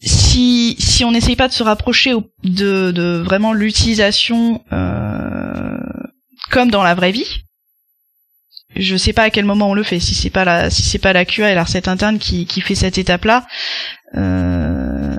si 0.00 0.76
si 0.78 1.04
on 1.04 1.12
n'essaye 1.12 1.36
pas 1.36 1.48
de 1.48 1.52
se 1.52 1.62
rapprocher 1.62 2.14
de, 2.44 2.92
de 2.92 3.22
vraiment 3.24 3.52
l'utilisation 3.52 4.62
euh, 4.72 5.78
comme 6.50 6.70
dans 6.70 6.84
la 6.84 6.94
vraie 6.94 7.12
vie, 7.12 7.42
je 8.76 8.96
sais 8.96 9.12
pas 9.12 9.24
à 9.24 9.30
quel 9.30 9.44
moment 9.44 9.70
on 9.70 9.74
le 9.74 9.82
fait. 9.82 10.00
Si 10.00 10.14
c'est 10.14 10.30
pas 10.30 10.44
la 10.44 10.70
si 10.70 10.82
c'est 10.82 10.98
pas 10.98 11.12
la 11.12 11.24
QA 11.24 11.50
et 11.50 11.54
la 11.54 11.64
recette 11.64 11.88
interne 11.88 12.18
qui, 12.18 12.46
qui 12.46 12.60
fait 12.60 12.74
cette 12.74 12.98
étape 12.98 13.24
là, 13.24 13.46
euh, 14.16 15.16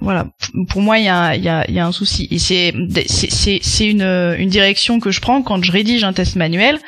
voilà. 0.00 0.26
Pour 0.68 0.82
moi, 0.82 0.98
il 0.98 1.06
y 1.06 1.08
a, 1.08 1.34
y, 1.34 1.48
a, 1.48 1.68
y 1.70 1.78
a 1.78 1.86
un 1.86 1.92
souci. 1.92 2.28
Et 2.30 2.38
c'est 2.38 2.74
c'est 3.06 3.58
c'est 3.62 3.86
une 3.86 4.02
une 4.02 4.50
direction 4.50 5.00
que 5.00 5.10
je 5.10 5.20
prends 5.20 5.42
quand 5.42 5.64
je 5.64 5.72
rédige 5.72 6.04
un 6.04 6.12
test 6.12 6.36
manuel. 6.36 6.78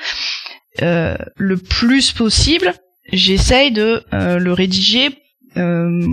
Euh, 0.83 1.17
le 1.37 1.57
plus 1.57 2.13
possible, 2.13 2.75
j'essaye 3.13 3.73
de 3.73 4.05
euh, 4.13 4.39
le 4.39 4.53
rédiger 4.53 5.11
euh, 5.57 6.07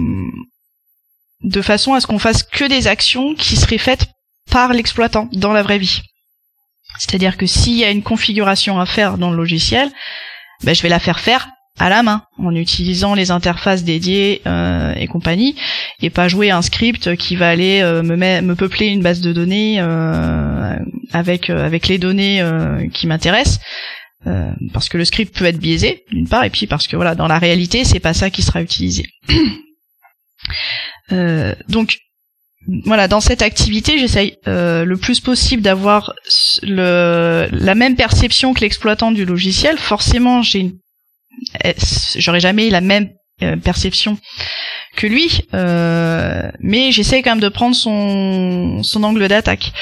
de 1.41 1.61
façon 1.61 1.93
à 1.93 1.99
ce 1.99 2.07
qu'on 2.07 2.19
fasse 2.19 2.43
que 2.43 2.65
des 2.65 2.87
actions 2.87 3.35
qui 3.35 3.55
seraient 3.55 3.77
faites 3.77 4.07
par 4.49 4.73
l'exploitant 4.73 5.29
dans 5.33 5.53
la 5.53 5.63
vraie 5.63 5.79
vie. 5.79 6.01
C'est-à-dire 6.99 7.37
que 7.37 7.45
s'il 7.45 7.73
y 7.73 7.83
a 7.83 7.89
une 7.89 8.03
configuration 8.03 8.79
à 8.79 8.85
faire 8.85 9.17
dans 9.17 9.31
le 9.31 9.37
logiciel, 9.37 9.89
ben, 10.63 10.75
je 10.75 10.81
vais 10.81 10.89
la 10.89 10.99
faire 10.99 11.19
faire 11.19 11.49
à 11.79 11.89
la 11.89 12.03
main 12.03 12.23
en 12.37 12.55
utilisant 12.55 13.15
les 13.15 13.31
interfaces 13.31 13.83
dédiées 13.83 14.43
et 14.95 15.07
compagnie 15.07 15.55
et 16.03 16.11
pas 16.11 16.27
jouer 16.27 16.51
un 16.51 16.61
script 16.61 17.15
qui 17.15 17.35
va 17.35 17.49
aller 17.49 17.81
me, 17.81 18.53
peupler 18.53 18.89
une 18.89 19.01
base 19.01 19.21
de 19.21 19.33
données 19.33 19.79
avec 21.13 21.47
les 21.87 21.97
données 21.97 22.45
qui 22.93 23.07
m'intéressent 23.07 23.59
parce 24.73 24.89
que 24.89 24.97
le 24.97 25.05
script 25.05 25.37
peut 25.37 25.45
être 25.45 25.59
biaisé 25.59 26.03
d'une 26.11 26.27
part 26.27 26.43
et 26.43 26.49
puis 26.49 26.67
parce 26.67 26.87
que 26.87 26.95
voilà 26.95 27.15
dans 27.15 27.27
la 27.27 27.39
réalité 27.39 27.83
c'est 27.83 27.99
pas 27.99 28.13
ça 28.13 28.29
qui 28.29 28.41
sera 28.41 28.61
utilisé 28.61 29.05
donc 31.69 31.97
voilà, 32.85 33.09
dans 33.09 33.19
cette 33.19 33.41
activité, 33.41 33.99
j'essaye 33.99 34.37
le 34.45 34.95
plus 34.95 35.19
possible 35.19 35.61
d'avoir 35.61 36.13
la 36.63 37.75
même 37.75 37.97
perception 37.97 38.53
que 38.53 38.61
l'exploitant 38.61 39.11
du 39.11 39.25
logiciel. 39.25 39.77
Forcément, 39.77 40.41
j'ai 40.41 40.59
une 40.59 40.77
j'aurais 42.17 42.39
jamais 42.39 42.69
la 42.69 42.81
même 42.81 43.09
euh, 43.41 43.55
perception 43.57 44.17
que 44.95 45.07
lui, 45.07 45.41
euh, 45.53 46.49
mais 46.59 46.91
j'essaie 46.91 47.21
quand 47.23 47.31
même 47.31 47.39
de 47.39 47.49
prendre 47.49 47.75
son, 47.75 48.83
son 48.83 49.03
angle 49.03 49.27
d'attaque. 49.27 49.73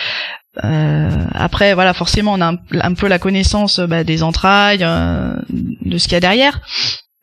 Euh, 0.64 1.10
après, 1.34 1.74
voilà, 1.74 1.94
forcément, 1.94 2.34
on 2.34 2.42
a 2.42 2.54
un, 2.82 2.94
peu 2.94 3.08
la 3.08 3.20
connaissance 3.20 3.80
bah, 3.80 4.04
des 4.04 4.24
entrailles, 4.24 4.80
de 4.80 5.98
ce 5.98 6.04
qu'il 6.06 6.14
y 6.14 6.16
a 6.16 6.20
derrière. 6.20 6.62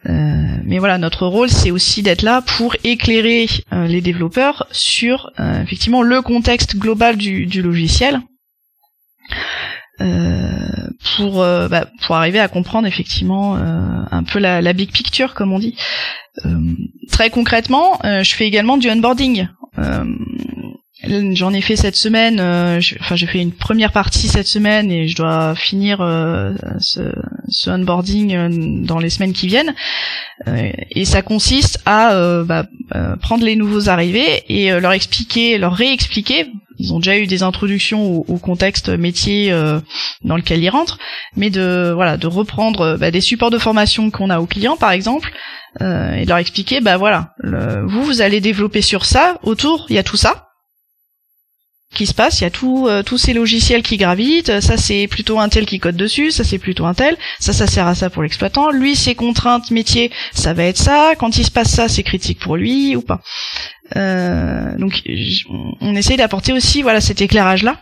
mais 0.05 0.79
voilà, 0.79 0.99
notre 0.99 1.27
rôle, 1.27 1.51
c'est 1.51 1.71
aussi 1.71 2.03
d'être 2.03 2.23
là 2.23 2.43
pour 2.43 2.77
éclairer 2.85 3.49
les 3.73 4.01
développeurs 4.01 4.67
sur 4.71 5.31
effectivement 5.39 6.03
le 6.03 6.23
contexte 6.23 6.77
global 6.77 7.17
du, 7.17 7.47
du 7.47 7.63
logiciel. 7.63 8.21
Euh, 10.01 10.69
pour 11.17 11.43
euh, 11.43 11.67
bah, 11.67 11.87
pour 12.03 12.15
arriver 12.15 12.39
à 12.39 12.47
comprendre 12.47 12.87
effectivement 12.87 13.57
euh, 13.57 14.05
un 14.13 14.23
peu 14.23 14.39
la, 14.39 14.63
la, 14.63 14.73
big 14.73 14.93
picture 14.93 15.35
comme 15.35 15.53
on 15.53 15.59
dit. 15.59 15.75
très 17.11 17.31
concrètement, 17.31 17.99
je 18.05 18.33
fais 18.35 18.47
également 18.47 18.77
du 18.77 18.89
onboarding. 18.89 19.49
J'en 21.33 21.53
ai 21.53 21.61
fait 21.61 21.77
cette 21.77 21.97
semaine, 21.97 22.41
enfin 22.41 23.17
j'ai 23.17 23.27
fait 23.27 23.41
une 23.41 23.53
première 23.53 23.93
partie 23.93 24.29
cette 24.29 24.47
semaine 24.47 24.91
et 24.91 25.09
je 25.09 25.17
dois 25.17 25.55
finir 25.55 25.99
ce, 26.79 27.13
ce, 27.49 27.71
onboarding 27.71 28.85
dans 28.85 28.99
les 28.99 29.11
semaines 29.11 29.33
qui 29.33 29.47
viennent. 29.47 29.75
et 30.47 31.05
ça 31.05 31.23
consiste 31.23 31.81
à 31.87 32.43
bah, 32.45 32.67
prendre 33.23 33.45
les 33.45 33.57
nouveaux 33.57 33.89
arrivés 33.89 34.43
et 34.49 34.71
leur 34.81 34.93
expliquer, 34.93 35.59
leur 35.59 35.73
réexpliquer, 35.75 36.47
ils 36.79 36.93
ont 36.93 36.99
déjà 36.99 37.19
eu 37.19 37.27
des 37.27 37.43
introductions 37.43 38.25
au, 38.29 38.39
contexte 38.39 38.89
métier 38.89 39.51
euh, 39.51 39.81
dans 40.23 40.37
lequel 40.37 40.63
ils 40.63 40.71
rentrent, 40.71 40.99
mais 41.37 41.51
de 41.51 41.93
voilà 41.95 42.17
de 42.17 42.27
reprendre 42.27 42.81
euh, 42.83 42.97
bah, 42.97 43.11
des 43.11 43.21
supports 43.21 43.51
de 43.51 43.59
formation 43.59 44.11
qu'on 44.11 44.31
a 44.31 44.39
aux 44.39 44.47
clients 44.47 44.77
par 44.77 44.93
exemple 44.93 45.31
euh, 45.81 46.15
et 46.15 46.23
de 46.23 46.29
leur 46.29 46.39
expliquer 46.39 46.81
bah 46.81 46.97
voilà 46.97 47.35
vous 47.43 48.03
vous 48.03 48.21
allez 48.23 48.41
développer 48.41 48.81
sur 48.81 49.05
ça 49.05 49.39
autour 49.43 49.87
il 49.89 49.97
y 49.97 49.99
a 49.99 50.03
tout 50.03 50.17
ça 50.17 50.48
qui 51.95 52.07
se 52.07 52.15
passe, 52.15 52.41
il 52.41 52.45
y 52.45 52.47
a 52.47 52.51
tout, 52.51 52.89
tous 53.07 53.19
ces 53.19 53.33
logiciels 53.33 53.83
qui 53.83 53.97
gravitent, 53.97 54.61
ça 54.61 54.77
c'est 54.77 55.07
plutôt 55.09 55.41
un 55.41 55.49
tel 55.49 55.65
qui 55.67 55.79
code 55.79 55.97
dessus, 55.97 56.31
ça 56.31 56.45
c'est 56.45 56.59
plutôt 56.59 56.85
un 56.85 56.95
tel, 56.95 57.17
ça 57.41 57.53
ça 57.53 57.67
sert 57.67 57.87
à 57.87 57.95
ça 57.95 58.11
pour 58.11 58.23
l'exploitant, 58.23 58.71
lui 58.71 58.95
ses 58.95 59.15
contraintes 59.15 59.71
métier, 59.71 60.13
ça 60.33 60.53
va 60.53 60.65
être 60.65 60.77
ça, 60.77 61.15
quand 61.19 61.39
il 61.39 61.45
se 61.45 61.51
passe 61.51 61.71
ça 61.71 61.89
c'est 61.89 62.03
critique 62.03 62.41
pour 62.41 62.57
lui 62.57 62.95
ou 62.95 63.01
pas. 63.01 63.21
Euh, 63.97 64.77
donc 64.77 65.03
on 65.81 65.95
essaye 65.95 66.19
d'apporter 66.19 66.53
aussi 66.53 66.83
voilà 66.83 67.01
cet 67.01 67.23
éclairage 67.23 67.63
là 67.63 67.81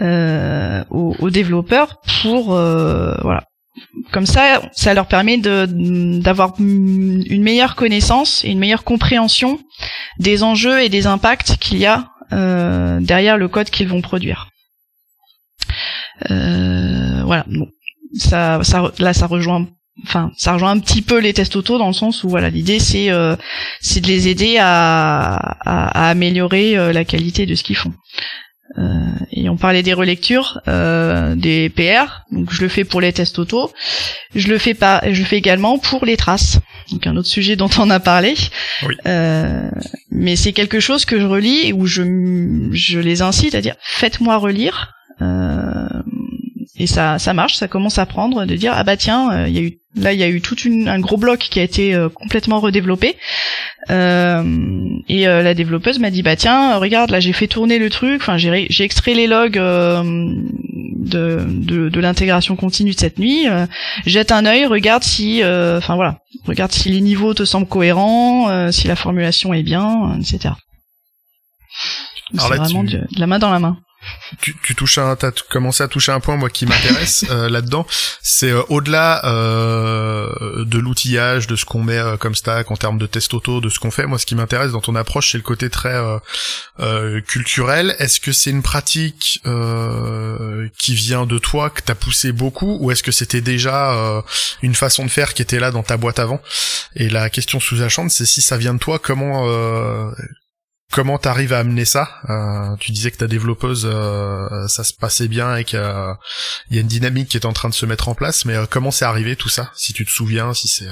euh, 0.00 0.82
aux, 0.88 1.28
développeurs 1.28 2.00
pour 2.22 2.54
euh, 2.54 3.14
voilà. 3.22 3.44
Comme 4.12 4.26
ça 4.26 4.62
ça 4.72 4.94
leur 4.94 5.06
permet 5.06 5.36
d'avoir 5.36 6.54
une 6.58 7.42
meilleure 7.42 7.76
connaissance 7.76 8.44
et 8.44 8.48
une 8.48 8.58
meilleure 8.58 8.84
compréhension 8.84 9.58
des 10.18 10.42
enjeux 10.42 10.80
et 10.80 10.88
des 10.88 11.06
impacts 11.06 11.56
qu'il 11.58 11.78
y 11.78 11.86
a 11.86 12.08
derrière 12.30 13.36
le 13.36 13.48
code 13.48 13.70
qu'ils 13.70 13.88
vont 13.88 14.00
produire. 14.00 14.48
Voilà. 16.28 17.44
Bon. 17.46 17.68
Ça, 18.18 18.60
ça 18.64 18.90
là 18.98 19.12
ça 19.12 19.26
rejoint 19.26 19.68
enfin 20.04 20.32
ça 20.36 20.52
rejoint 20.54 20.70
un 20.70 20.78
petit 20.78 21.02
peu 21.02 21.18
les 21.18 21.32
tests 21.32 21.56
auto 21.56 21.78
dans 21.78 21.86
le 21.86 21.92
sens 21.92 22.24
où 22.24 22.28
voilà 22.28 22.50
l'idée 22.50 22.78
c'est 22.78 23.10
euh, 23.10 23.36
c'est 23.80 24.00
de 24.00 24.06
les 24.06 24.28
aider 24.28 24.56
à, 24.58 25.34
à, 25.34 26.10
améliorer 26.10 26.76
euh, 26.76 26.92
la 26.92 27.04
qualité 27.04 27.46
de 27.46 27.54
ce 27.54 27.62
qu'ils 27.62 27.76
font. 27.76 27.92
Euh, 28.78 29.10
et 29.32 29.48
on 29.48 29.56
parlait 29.56 29.82
des 29.82 29.92
relectures 29.92 30.60
des 30.66 31.72
PR 31.74 32.22
donc 32.30 32.52
je 32.52 32.62
le 32.62 32.68
fais 32.68 32.84
pour 32.84 33.00
les 33.00 33.12
tests 33.12 33.38
auto. 33.38 33.72
Je 34.34 34.48
le 34.48 34.58
fais 34.58 34.74
pas 34.74 35.02
je 35.10 35.20
le 35.20 35.26
fais 35.26 35.38
également 35.38 35.78
pour 35.78 36.04
les 36.04 36.16
traces 36.16 36.60
donc 36.90 37.06
un 37.06 37.16
autre 37.16 37.28
sujet 37.28 37.56
dont 37.56 37.70
on 37.78 37.90
a 37.90 38.00
parlé. 38.00 38.34
Mais 40.10 40.36
c'est 40.36 40.52
quelque 40.52 40.80
chose 40.80 41.04
que 41.04 41.20
je 41.20 41.26
relis 41.26 41.72
où 41.72 41.86
je 41.86 42.02
je 42.72 42.98
les 42.98 43.22
incite 43.22 43.54
à 43.54 43.60
dire 43.60 43.74
faites-moi 43.80 44.36
relire 44.36 44.94
et 46.80 46.86
ça 46.86 47.18
ça 47.18 47.34
marche 47.34 47.56
ça 47.56 47.68
commence 47.68 47.98
à 47.98 48.06
prendre 48.06 48.44
de 48.44 48.54
dire 48.56 48.72
ah 48.74 48.82
bah 48.84 48.96
tiens 48.96 49.46
il 49.46 49.54
y 49.54 49.58
a 49.58 49.62
eu 49.62 49.80
Là, 49.96 50.12
il 50.12 50.20
y 50.20 50.22
a 50.22 50.28
eu 50.28 50.40
tout 50.40 50.54
un 50.86 51.00
gros 51.00 51.16
bloc 51.16 51.40
qui 51.40 51.58
a 51.58 51.64
été 51.64 51.94
euh, 51.94 52.08
complètement 52.08 52.60
redéveloppé. 52.60 53.16
Euh, 53.90 54.44
et 55.08 55.26
euh, 55.26 55.42
la 55.42 55.52
développeuse 55.54 55.98
m'a 55.98 56.10
dit 56.10 56.22
bah 56.22 56.36
tiens, 56.36 56.76
regarde, 56.76 57.10
là 57.10 57.18
j'ai 57.18 57.32
fait 57.32 57.48
tourner 57.48 57.80
le 57.80 57.90
truc. 57.90 58.20
Enfin, 58.20 58.36
j'ai, 58.36 58.68
j'ai 58.70 58.84
extrait 58.84 59.14
les 59.14 59.26
logs 59.26 59.56
de, 59.56 61.44
de, 61.44 61.88
de 61.88 62.00
l'intégration 62.00 62.54
continue 62.54 62.92
de 62.92 63.00
cette 63.00 63.18
nuit. 63.18 63.46
jette 64.06 64.30
un 64.30 64.46
œil, 64.46 64.64
regarde 64.64 65.02
si, 65.02 65.42
enfin 65.42 65.96
voilà, 65.96 66.18
regarde 66.46 66.70
si 66.70 66.90
les 66.90 67.00
niveaux 67.00 67.34
te 67.34 67.44
semblent 67.44 67.66
cohérents, 67.66 68.70
si 68.70 68.86
la 68.86 68.94
formulation 68.94 69.52
est 69.52 69.64
bien, 69.64 70.16
etc. 70.20 70.54
C'est 72.32 72.46
vraiment 72.46 72.84
de 72.84 73.00
la 73.16 73.26
main 73.26 73.40
dans 73.40 73.50
la 73.50 73.58
main 73.58 73.76
tu, 74.40 74.56
tu 74.62 74.74
touches 74.74 74.98
un, 74.98 75.16
t'as 75.16 75.32
commencé 75.50 75.82
à 75.82 75.88
toucher 75.88 76.12
un 76.12 76.20
point 76.20 76.36
moi 76.36 76.48
qui 76.50 76.66
m'intéresse 76.66 77.24
euh, 77.30 77.48
là-dedans. 77.48 77.86
C'est 78.22 78.50
euh, 78.50 78.62
au-delà 78.68 79.24
euh, 79.26 80.64
de 80.64 80.78
l'outillage, 80.78 81.46
de 81.46 81.56
ce 81.56 81.64
qu'on 81.64 81.82
met 81.82 81.98
euh, 81.98 82.16
comme 82.16 82.34
stack 82.34 82.70
en 82.70 82.76
termes 82.76 82.98
de 82.98 83.06
test 83.06 83.34
auto, 83.34 83.60
de 83.60 83.68
ce 83.68 83.78
qu'on 83.78 83.90
fait. 83.90 84.06
Moi, 84.06 84.18
ce 84.18 84.26
qui 84.26 84.34
m'intéresse 84.34 84.72
dans 84.72 84.80
ton 84.80 84.94
approche, 84.94 85.32
c'est 85.32 85.38
le 85.38 85.42
côté 85.42 85.68
très 85.70 86.00
culturel. 87.26 87.94
Est-ce 87.98 88.20
que 88.20 88.32
c'est 88.32 88.50
une 88.50 88.62
pratique 88.62 89.42
qui 90.78 90.94
vient 90.94 91.26
de 91.26 91.38
toi, 91.38 91.70
que 91.70 91.80
t'as 91.82 91.94
poussé 91.94 92.32
beaucoup, 92.32 92.78
ou 92.80 92.90
est-ce 92.90 93.02
que 93.02 93.12
c'était 93.12 93.40
déjà 93.40 94.22
une 94.62 94.74
façon 94.74 95.04
de 95.04 95.10
faire 95.10 95.34
qui 95.34 95.42
était 95.42 95.60
là 95.60 95.70
dans 95.70 95.82
ta 95.82 95.96
boîte 95.96 96.18
avant? 96.18 96.40
Et 96.96 97.08
la 97.08 97.28
question 97.30 97.60
sous-jacente, 97.60 98.10
c'est 98.10 98.26
si 98.26 98.40
ça 98.40 98.56
vient 98.56 98.74
de 98.74 98.78
toi, 98.78 98.98
comment 98.98 99.46
Comment 100.90 101.18
t'arrives 101.18 101.52
à 101.52 101.58
amener 101.58 101.84
ça 101.84 102.20
euh, 102.28 102.76
Tu 102.80 102.90
disais 102.90 103.12
que 103.12 103.16
ta 103.16 103.28
développeuse, 103.28 103.88
euh, 103.88 104.66
ça 104.66 104.82
se 104.82 104.92
passait 104.92 105.28
bien 105.28 105.54
et 105.56 105.64
qu'il 105.64 105.78
y 105.78 106.78
a 106.78 106.80
une 106.80 106.88
dynamique 106.88 107.28
qui 107.28 107.36
est 107.36 107.46
en 107.46 107.52
train 107.52 107.68
de 107.68 107.74
se 107.74 107.86
mettre 107.86 108.08
en 108.08 108.14
place, 108.14 108.44
mais 108.44 108.54
euh, 108.54 108.66
comment 108.68 108.90
c'est 108.90 109.04
arrivé 109.04 109.36
tout 109.36 109.48
ça 109.48 109.70
Si 109.76 109.92
tu 109.92 110.04
te 110.04 110.10
souviens, 110.10 110.52
si 110.52 110.66
c'est... 110.66 110.88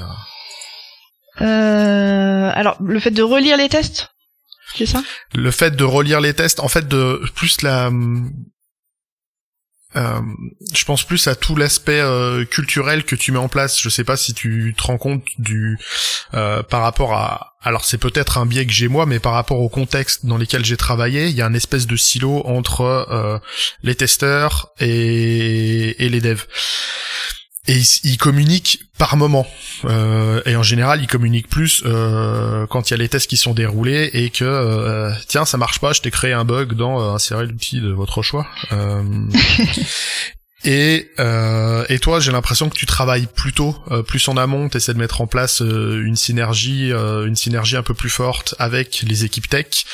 alors, 1.41 2.77
le 2.81 3.01
fait 3.01 3.11
de 3.11 3.23
relire 3.23 3.57
les 3.57 3.69
tests, 3.69 4.11
c'est 4.77 4.87
ça? 4.87 5.03
Le 5.35 5.51
fait 5.51 5.75
de 5.75 5.85
relire 5.85 6.21
les 6.21 6.35
tests, 6.35 6.61
en 6.61 6.69
fait, 6.69 6.87
de 6.87 7.21
plus 7.35 7.63
la 7.63 7.91
euh, 9.97 10.21
je 10.75 10.85
pense 10.85 11.03
plus 11.05 11.27
à 11.29 11.35
tout 11.35 11.57
l'aspect 11.57 12.01
euh, 12.01 12.45
culturel 12.45 13.05
que 13.05 13.17
tu 13.17 13.33
mets 13.33 13.39
en 13.39 13.49
place. 13.49 13.81
Je 13.81 13.89
sais 13.89 14.05
pas 14.05 14.17
si 14.17 14.35
tu 14.35 14.75
te 14.77 14.83
rends 14.83 14.99
compte 14.99 15.25
du 15.39 15.79
euh, 16.35 16.63
par 16.63 16.83
rapport 16.83 17.15
à. 17.15 17.55
Alors 17.63 17.85
c'est 17.85 17.99
peut-être 17.99 18.39
un 18.39 18.47
biais 18.47 18.67
que 18.67 18.73
j'ai 18.73 18.89
moi, 18.89 19.07
mais 19.07 19.19
par 19.19 19.33
rapport 19.33 19.61
au 19.61 19.69
contexte 19.69 20.27
dans 20.27 20.37
lequel 20.37 20.65
j'ai 20.65 20.77
travaillé, 20.77 21.29
il 21.29 21.35
y 21.35 21.43
a 21.43 21.47
un 21.47 21.55
espèce 21.55 21.87
de 21.87 21.97
silo 21.97 22.43
entre 22.47 23.41
les 23.83 23.95
testeurs 23.97 24.73
et, 24.79 26.05
et 26.05 26.09
les 26.09 26.21
devs 26.21 26.47
et 27.69 27.83
ils, 28.03 28.17
communiquent 28.17 28.81
par 28.97 29.17
moment. 29.17 29.47
Euh, 29.85 30.41
et 30.47 30.57
en 30.57 30.63
général, 30.63 31.03
ils 31.03 31.07
communiquent 31.07 31.49
plus 31.49 31.83
euh, 31.85 32.67
quand 32.67 32.89
il 32.89 32.93
y 32.93 32.95
a 32.95 32.97
les 32.97 33.11
tests 33.11 33.29
qui 33.29 33.37
sont 33.37 33.53
déroulés 33.53 34.11
et 34.15 34.31
que 34.31 34.45
euh, 34.45 35.13
tiens, 35.29 35.45
ça 35.45 35.59
marche 35.59 35.79
pas, 35.79 35.93
je 35.93 36.01
t'ai 36.01 36.11
créé 36.11 36.33
un 36.33 36.47
bug 36.47 36.73
dans 36.73 37.01
euh, 37.01 37.15
insérer 37.15 37.47
l'outil 37.47 37.81
de 37.81 37.91
votre 37.91 38.23
choix. 38.23 38.47
Euh, 38.73 39.03
et 40.65 41.11
et 41.91 41.99
toi, 42.01 42.21
j'ai 42.21 42.33
l'impression 42.33 42.69
que 42.69 42.77
tu 42.77 42.87
travailles 42.87 43.29
plutôt 43.35 43.77
plus 44.07 44.27
en 44.29 44.37
amont, 44.37 44.69
t'essaies 44.69 44.93
de 44.93 44.99
mettre 44.99 45.21
en 45.21 45.27
place 45.27 45.61
une 45.61 46.17
synergie, 46.17 46.91
une 46.91 47.37
synergie 47.37 47.77
un 47.77 47.83
peu 47.83 47.95
plus 47.95 48.11
forte 48.11 48.55
avec 48.59 49.03
les 49.07 49.25
équipes 49.25 49.49
tech, 49.49 49.87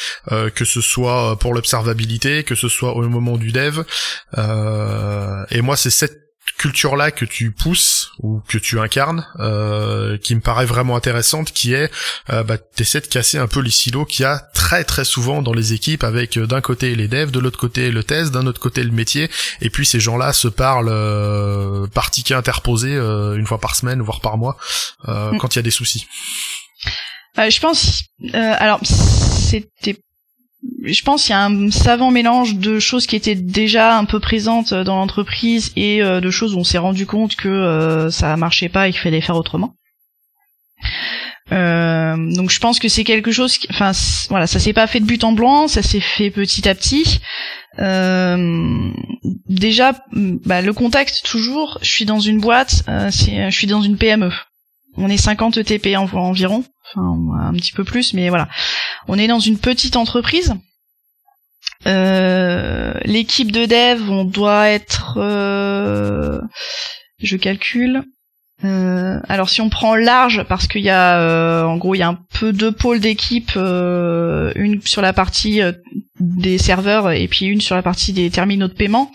que 0.54 0.64
ce 0.64 0.80
soit 0.80 1.38
pour 1.38 1.54
l'observabilité, 1.54 2.42
que 2.42 2.54
ce 2.54 2.68
soit 2.68 2.96
au 2.96 3.08
moment 3.08 3.36
du 3.36 3.52
dev. 3.52 3.82
et 4.36 5.60
moi, 5.60 5.76
c'est 5.76 5.90
cette 5.90 6.23
culture 6.58 6.96
là 6.96 7.10
que 7.10 7.24
tu 7.24 7.50
pousses 7.50 8.12
ou 8.20 8.40
que 8.48 8.58
tu 8.58 8.78
incarnes, 8.78 9.26
euh, 9.40 10.16
qui 10.18 10.34
me 10.34 10.40
paraît 10.40 10.66
vraiment 10.66 10.96
intéressante, 10.96 11.52
qui 11.52 11.74
est, 11.74 11.90
euh, 12.30 12.42
bah, 12.42 12.58
t'essaies 12.58 13.00
de 13.00 13.06
casser 13.06 13.38
un 13.38 13.46
peu 13.46 13.60
les 13.60 13.70
silos 13.70 14.04
qu'il 14.04 14.22
y 14.22 14.26
a 14.26 14.38
très 14.54 14.84
très 14.84 15.04
souvent 15.04 15.42
dans 15.42 15.52
les 15.52 15.72
équipes, 15.72 16.04
avec 16.04 16.36
euh, 16.36 16.46
d'un 16.46 16.60
côté 16.60 16.94
les 16.94 17.08
devs, 17.08 17.30
de 17.30 17.40
l'autre 17.40 17.58
côté 17.58 17.90
le 17.90 18.04
test, 18.04 18.32
d'un 18.32 18.46
autre 18.46 18.60
côté 18.60 18.82
le 18.82 18.92
métier, 18.92 19.30
et 19.60 19.70
puis 19.70 19.84
ces 19.84 20.00
gens-là 20.00 20.32
se 20.32 20.48
parlent 20.48 20.88
euh, 20.90 21.86
par 21.88 22.10
ticket 22.10 22.34
interposé 22.34 22.94
euh, 22.94 23.36
une 23.36 23.46
fois 23.46 23.58
par 23.58 23.74
semaine, 23.74 24.00
voire 24.00 24.20
par 24.20 24.38
mois, 24.38 24.56
mm. 25.06 25.38
quand 25.38 25.54
il 25.54 25.58
y 25.58 25.60
a 25.60 25.62
des 25.62 25.70
soucis. 25.70 26.06
je 27.36 27.60
pense, 27.60 28.04
alors 28.32 28.80
c'était 28.84 29.98
je 30.86 31.02
pense 31.02 31.22
qu'il 31.22 31.30
y 31.30 31.34
a 31.34 31.44
un 31.44 31.70
savant 31.70 32.10
mélange 32.10 32.56
de 32.56 32.78
choses 32.78 33.06
qui 33.06 33.16
étaient 33.16 33.34
déjà 33.34 33.96
un 33.96 34.04
peu 34.04 34.20
présentes 34.20 34.74
dans 34.74 34.96
l'entreprise 34.96 35.72
et 35.76 36.02
euh, 36.02 36.20
de 36.20 36.30
choses 36.30 36.54
où 36.54 36.58
on 36.58 36.64
s'est 36.64 36.78
rendu 36.78 37.06
compte 37.06 37.36
que 37.36 37.48
euh, 37.48 38.10
ça 38.10 38.36
marchait 38.36 38.68
pas 38.68 38.88
et 38.88 38.92
qu'il 38.92 39.00
fallait 39.00 39.20
faire 39.20 39.36
autrement. 39.36 39.74
Euh, 41.52 42.16
donc 42.34 42.50
je 42.50 42.58
pense 42.58 42.78
que 42.78 42.88
c'est 42.88 43.04
quelque 43.04 43.30
chose, 43.30 43.58
qui, 43.58 43.66
enfin 43.70 43.92
voilà, 44.30 44.46
ça 44.46 44.58
s'est 44.58 44.72
pas 44.72 44.86
fait 44.86 45.00
de 45.00 45.04
but 45.04 45.24
en 45.24 45.32
blanc, 45.32 45.68
ça 45.68 45.82
s'est 45.82 46.00
fait 46.00 46.30
petit 46.30 46.68
à 46.68 46.74
petit. 46.74 47.20
déjà, 49.48 49.92
bah, 50.12 50.62
le 50.62 50.72
contexte 50.72 51.24
toujours. 51.24 51.78
Je 51.82 51.90
suis 51.90 52.04
dans 52.04 52.20
une 52.20 52.40
boîte, 52.40 52.84
je 52.88 53.50
suis 53.50 53.66
dans 53.66 53.82
une 53.82 53.96
PME. 53.96 54.30
On 54.96 55.08
est 55.08 55.16
50 55.16 55.58
ETP 55.58 55.96
environ, 55.96 56.64
enfin 56.94 57.48
un 57.48 57.52
petit 57.54 57.72
peu 57.72 57.84
plus, 57.84 58.14
mais 58.14 58.28
voilà. 58.28 58.48
On 59.08 59.18
est 59.18 59.26
dans 59.26 59.40
une 59.40 59.58
petite 59.58 59.96
entreprise. 59.96 60.54
Euh, 61.86 62.94
l'équipe 63.04 63.52
de 63.52 63.66
dev, 63.66 64.10
on 64.10 64.24
doit 64.24 64.68
être, 64.68 65.18
euh, 65.18 66.40
je 67.18 67.36
calcule. 67.36 68.02
Euh, 68.64 69.20
alors 69.28 69.50
si 69.50 69.60
on 69.60 69.68
prend 69.68 69.94
large, 69.94 70.44
parce 70.44 70.66
qu'il 70.66 70.82
y 70.82 70.90
a, 70.90 71.66
en 71.66 71.76
gros, 71.76 71.94
il 71.94 71.98
y 71.98 72.02
a 72.02 72.08
un 72.08 72.18
peu 72.38 72.52
deux 72.52 72.72
pôles 72.72 73.00
d'équipe, 73.00 73.52
une 73.56 74.80
sur 74.84 75.02
la 75.02 75.12
partie 75.12 75.60
des 76.20 76.58
serveurs 76.58 77.10
et 77.10 77.28
puis 77.28 77.46
une 77.46 77.60
sur 77.60 77.76
la 77.76 77.82
partie 77.82 78.12
des 78.12 78.30
terminaux 78.30 78.68
de 78.68 78.72
paiement. 78.72 79.10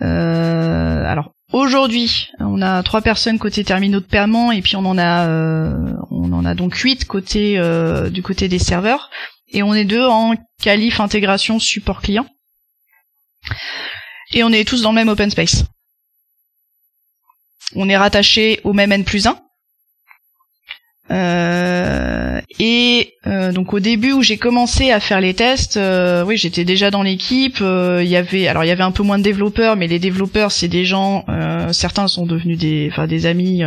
alors 0.00 1.32
Aujourd'hui, 1.52 2.28
on 2.40 2.60
a 2.60 2.82
trois 2.82 3.00
personnes 3.00 3.38
côté 3.38 3.64
terminaux 3.64 4.00
de 4.00 4.04
paiement 4.04 4.52
et 4.52 4.60
puis 4.60 4.76
on 4.76 4.84
en 4.84 4.98
a 4.98 5.26
euh, 5.28 5.94
on 6.10 6.30
en 6.34 6.44
a 6.44 6.54
donc 6.54 6.74
huit 6.74 7.06
côté 7.06 7.58
euh, 7.58 8.10
du 8.10 8.22
côté 8.22 8.48
des 8.48 8.58
serveurs 8.58 9.08
et 9.50 9.62
on 9.62 9.74
est 9.74 9.84
deux 9.84 10.04
en 10.04 10.34
qualif 10.62 11.00
intégration 11.00 11.58
support 11.58 12.02
client. 12.02 12.26
Et 14.32 14.42
on 14.44 14.52
est 14.52 14.66
tous 14.66 14.82
dans 14.82 14.90
le 14.90 14.96
même 14.96 15.08
open 15.08 15.30
space. 15.30 15.64
On 17.74 17.88
est 17.88 17.96
rattaché 17.96 18.60
au 18.64 18.72
même 18.72 18.92
N 18.92 19.04
plus 19.04 19.26
1 19.26 19.40
euh, 21.10 22.40
et 22.58 23.14
euh, 23.26 23.50
donc 23.52 23.72
au 23.72 23.80
début 23.80 24.12
où 24.12 24.22
j'ai 24.22 24.36
commencé 24.36 24.90
à 24.90 25.00
faire 25.00 25.20
les 25.20 25.32
tests, 25.34 25.78
euh, 25.78 26.22
oui 26.24 26.36
j'étais 26.36 26.64
déjà 26.64 26.90
dans 26.90 27.02
l'équipe. 27.02 27.60
Il 27.60 28.06
y 28.06 28.16
avait 28.16 28.46
alors 28.48 28.64
il 28.64 28.68
y 28.68 28.70
avait 28.70 28.82
un 28.82 28.90
peu 28.90 29.02
moins 29.02 29.18
de 29.18 29.22
développeurs, 29.22 29.76
mais 29.76 29.86
les 29.86 29.98
développeurs 29.98 30.52
c'est 30.52 30.68
des 30.68 30.84
gens, 30.84 31.24
certains 31.72 32.08
sont 32.08 32.26
devenus 32.26 32.58
des, 32.58 32.88
enfin 32.90 33.06
des 33.06 33.26
amis 33.26 33.62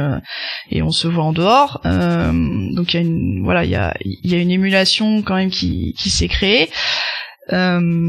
et 0.69 0.81
on 0.81 0.91
se 0.91 1.07
voit 1.07 1.23
en 1.23 1.33
dehors. 1.33 1.81
donc 1.83 2.93
il 2.93 2.95
y 2.95 2.97
a 2.97 3.01
une 3.01 3.43
voilà 3.43 3.65
il 3.65 3.71
y 3.71 3.75
a 3.75 3.93
il 4.01 4.31
y 4.31 4.35
a 4.35 4.37
une 4.37 4.51
émulation 4.51 5.21
quand 5.21 5.35
même 5.35 5.51
qui 5.51 5.95
qui 5.97 6.09
s'est 6.09 6.27
créée. 6.27 6.69
un 7.49 7.99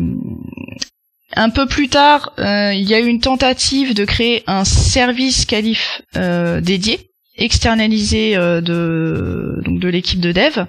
peu 1.54 1.66
plus 1.66 1.88
tard, 1.88 2.34
il 2.38 2.88
y 2.88 2.94
a 2.94 3.00
eu 3.00 3.06
une 3.06 3.20
tentative 3.20 3.94
de 3.94 4.04
créer 4.04 4.42
un 4.46 4.64
service 4.64 5.46
qualif 5.46 6.02
dédié 6.14 7.11
externalisé 7.42 8.36
euh, 8.36 8.60
de 8.60 9.60
donc 9.64 9.80
de 9.80 9.88
l'équipe 9.88 10.20
de 10.20 10.32
dev 10.32 10.64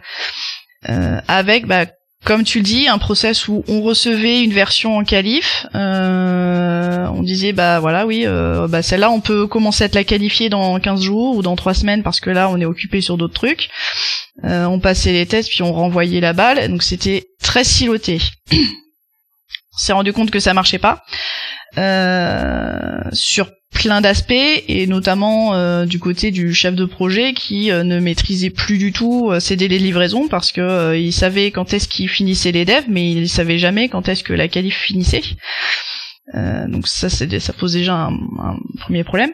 euh, 0.90 1.22
avec 1.28 1.66
bah, 1.68 1.86
comme 2.26 2.46
tu 2.46 2.60
le 2.60 2.64
dis, 2.64 2.88
un 2.88 3.00
process 3.00 3.50
où 3.50 3.66
on 3.68 3.82
recevait 3.82 4.46
une 4.46 4.54
version 4.54 4.96
en 4.96 5.04
qualif, 5.04 5.66
euh, 5.76 7.06
on 7.08 7.22
disait 7.22 7.52
bah 7.52 7.82
voilà 7.82 8.06
oui, 8.06 8.26
bah 8.70 8.82
celle-là 8.82 9.12
on 9.12 9.20
peut 9.20 9.46
commencer 9.46 9.84
à 9.84 9.90
te 9.90 9.96
la 9.96 10.06
qualifier 10.06 10.48
dans 10.48 10.80
15 10.80 11.02
jours 11.02 11.36
ou 11.36 11.42
dans 11.42 11.58
3 11.58 11.74
semaines 11.74 12.02
parce 12.02 12.22
que 12.22 12.30
là 12.30 12.50
on 12.50 12.62
est 12.62 12.66
occupé 12.66 13.02
sur 13.02 13.18
d'autres 13.18 13.34
trucs. 13.34 13.70
on 14.42 14.80
passait 14.80 15.12
les 15.12 15.26
tests 15.26 15.50
puis 15.50 15.64
on 15.64 15.74
renvoyait 15.74 16.22
la 16.22 16.32
balle, 16.32 16.70
donc 16.70 16.82
c'était 16.82 17.28
très 17.42 17.66
siloté. 17.66 18.22
on 18.54 19.78
s'est 19.78 19.92
rendu 19.92 20.14
compte 20.14 20.32
que 20.32 20.40
ça 20.40 20.54
marchait 20.54 20.80
pas. 20.80 21.04
Sur 21.76 23.50
plein 23.74 24.02
d'aspects 24.02 24.32
et 24.32 24.88
notamment 24.88 25.56
euh, 25.56 25.86
du 25.86 26.00
côté 26.00 26.32
du 26.32 26.54
chef 26.54 26.76
de 26.76 26.86
projet 26.86 27.34
qui 27.34 27.72
euh, 27.72 27.84
ne 27.84 28.00
maîtrisait 28.00 28.50
plus 28.50 28.78
du 28.78 28.92
tout 28.94 29.30
euh, 29.32 29.40
ses 29.40 29.56
délais 29.56 29.80
de 29.80 29.84
livraison 29.84 30.28
parce 30.28 30.52
que 30.52 30.96
il 30.96 31.12
savait 31.12 31.52
quand 31.52 31.74
est-ce 31.74 31.88
qu'il 31.88 32.08
finissait 32.08 32.52
les 32.52 32.66
devs 32.66 32.86
mais 32.88 33.12
il 33.12 33.28
savait 33.28 33.58
jamais 33.58 33.90
quand 33.90 34.08
est-ce 34.08 34.24
que 34.24 34.34
la 34.34 34.48
qualif 34.48 34.78
finissait. 34.78 35.24
donc 36.34 36.88
ça 36.88 37.10
ça 37.10 37.54
pose 37.54 37.74
déjà 37.74 37.94
un, 37.96 38.14
un 38.14 38.58
premier 38.80 39.04
problème. 39.04 39.32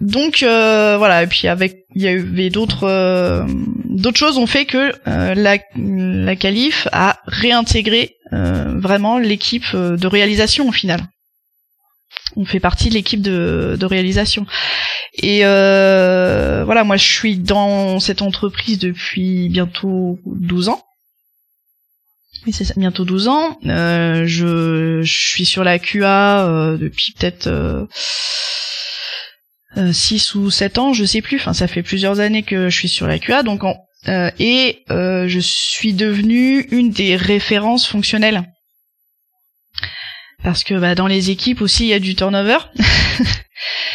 donc 0.00 0.38
voilà 0.40 1.22
et 1.22 1.26
puis 1.26 1.48
avec 1.48 1.84
il 1.94 2.02
y 2.02 2.08
avait 2.08 2.50
d'autres 2.50 3.46
d'autres 3.88 4.18
choses 4.18 4.38
ont 4.38 4.46
fait 4.46 4.64
que 4.64 4.92
la 5.06 5.58
la 5.76 6.36
qualif 6.36 6.88
a 6.92 7.20
réintégré 7.26 8.16
vraiment 8.32 9.18
l'équipe 9.18 9.76
de 9.76 10.06
réalisation 10.06 10.68
au 10.68 10.72
final 10.72 11.00
on 12.36 12.44
fait 12.44 12.60
partie 12.60 12.88
de 12.88 12.94
l'équipe 12.94 13.22
de, 13.22 13.84
réalisation. 13.84 14.46
Et 15.14 15.40
euh, 15.44 16.62
voilà, 16.64 16.84
moi 16.84 16.96
je 16.96 17.04
suis 17.04 17.36
dans 17.36 18.00
cette 18.00 18.22
entreprise 18.22 18.78
depuis 18.78 19.48
bientôt 19.48 20.18
12 20.26 20.68
ans. 20.68 20.82
Oui, 22.46 22.52
c'est 22.52 22.64
ça, 22.64 22.74
bientôt 22.76 23.04
12 23.04 23.28
ans. 23.28 23.58
Euh, 23.66 24.24
je, 24.26 25.02
suis 25.04 25.44
sur 25.44 25.62
la 25.64 25.78
QA 25.78 26.46
euh, 26.46 26.76
depuis 26.76 27.12
peut-être 27.12 27.86
6 29.76 30.34
ou 30.34 30.50
7 30.50 30.78
ans, 30.78 30.92
je 30.92 31.04
sais 31.04 31.22
plus. 31.22 31.36
Enfin, 31.36 31.52
ça 31.52 31.68
fait 31.68 31.82
plusieurs 31.82 32.20
années 32.20 32.42
que 32.42 32.68
je 32.68 32.76
suis 32.76 32.88
sur 32.88 33.06
la 33.06 33.18
QA. 33.18 33.42
Donc, 33.42 33.62
et 34.06 34.84
je 34.88 35.38
suis 35.40 35.92
devenue 35.92 36.66
une 36.70 36.90
des 36.90 37.16
références 37.16 37.86
fonctionnelles 37.86 38.44
parce 40.42 40.64
que 40.64 40.74
bah, 40.74 40.94
dans 40.94 41.06
les 41.06 41.30
équipes 41.30 41.60
aussi 41.60 41.84
il 41.84 41.88
y 41.88 41.94
a 41.94 42.00
du 42.00 42.14
turnover. 42.14 42.58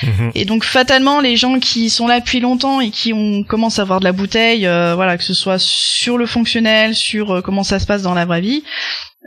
Mhm. 0.03 0.31
Et 0.35 0.45
donc 0.45 0.63
fatalement 0.63 1.19
les 1.19 1.35
gens 1.35 1.59
qui 1.59 1.89
sont 1.89 2.07
là 2.07 2.19
depuis 2.19 2.39
longtemps 2.39 2.79
et 2.79 2.89
qui 2.89 3.13
ont 3.13 3.43
commencé 3.43 3.79
à 3.79 3.83
avoir 3.83 3.99
de 3.99 4.05
la 4.05 4.11
bouteille, 4.11 4.65
euh, 4.67 4.93
voilà 4.95 5.17
que 5.17 5.23
ce 5.23 5.33
soit 5.33 5.59
sur 5.59 6.17
le 6.17 6.25
fonctionnel, 6.25 6.95
sur 6.95 7.31
euh, 7.31 7.41
comment 7.41 7.63
ça 7.63 7.79
se 7.79 7.85
passe 7.85 8.03
dans 8.03 8.13
la 8.13 8.25
vraie 8.25 8.41
vie, 8.41 8.63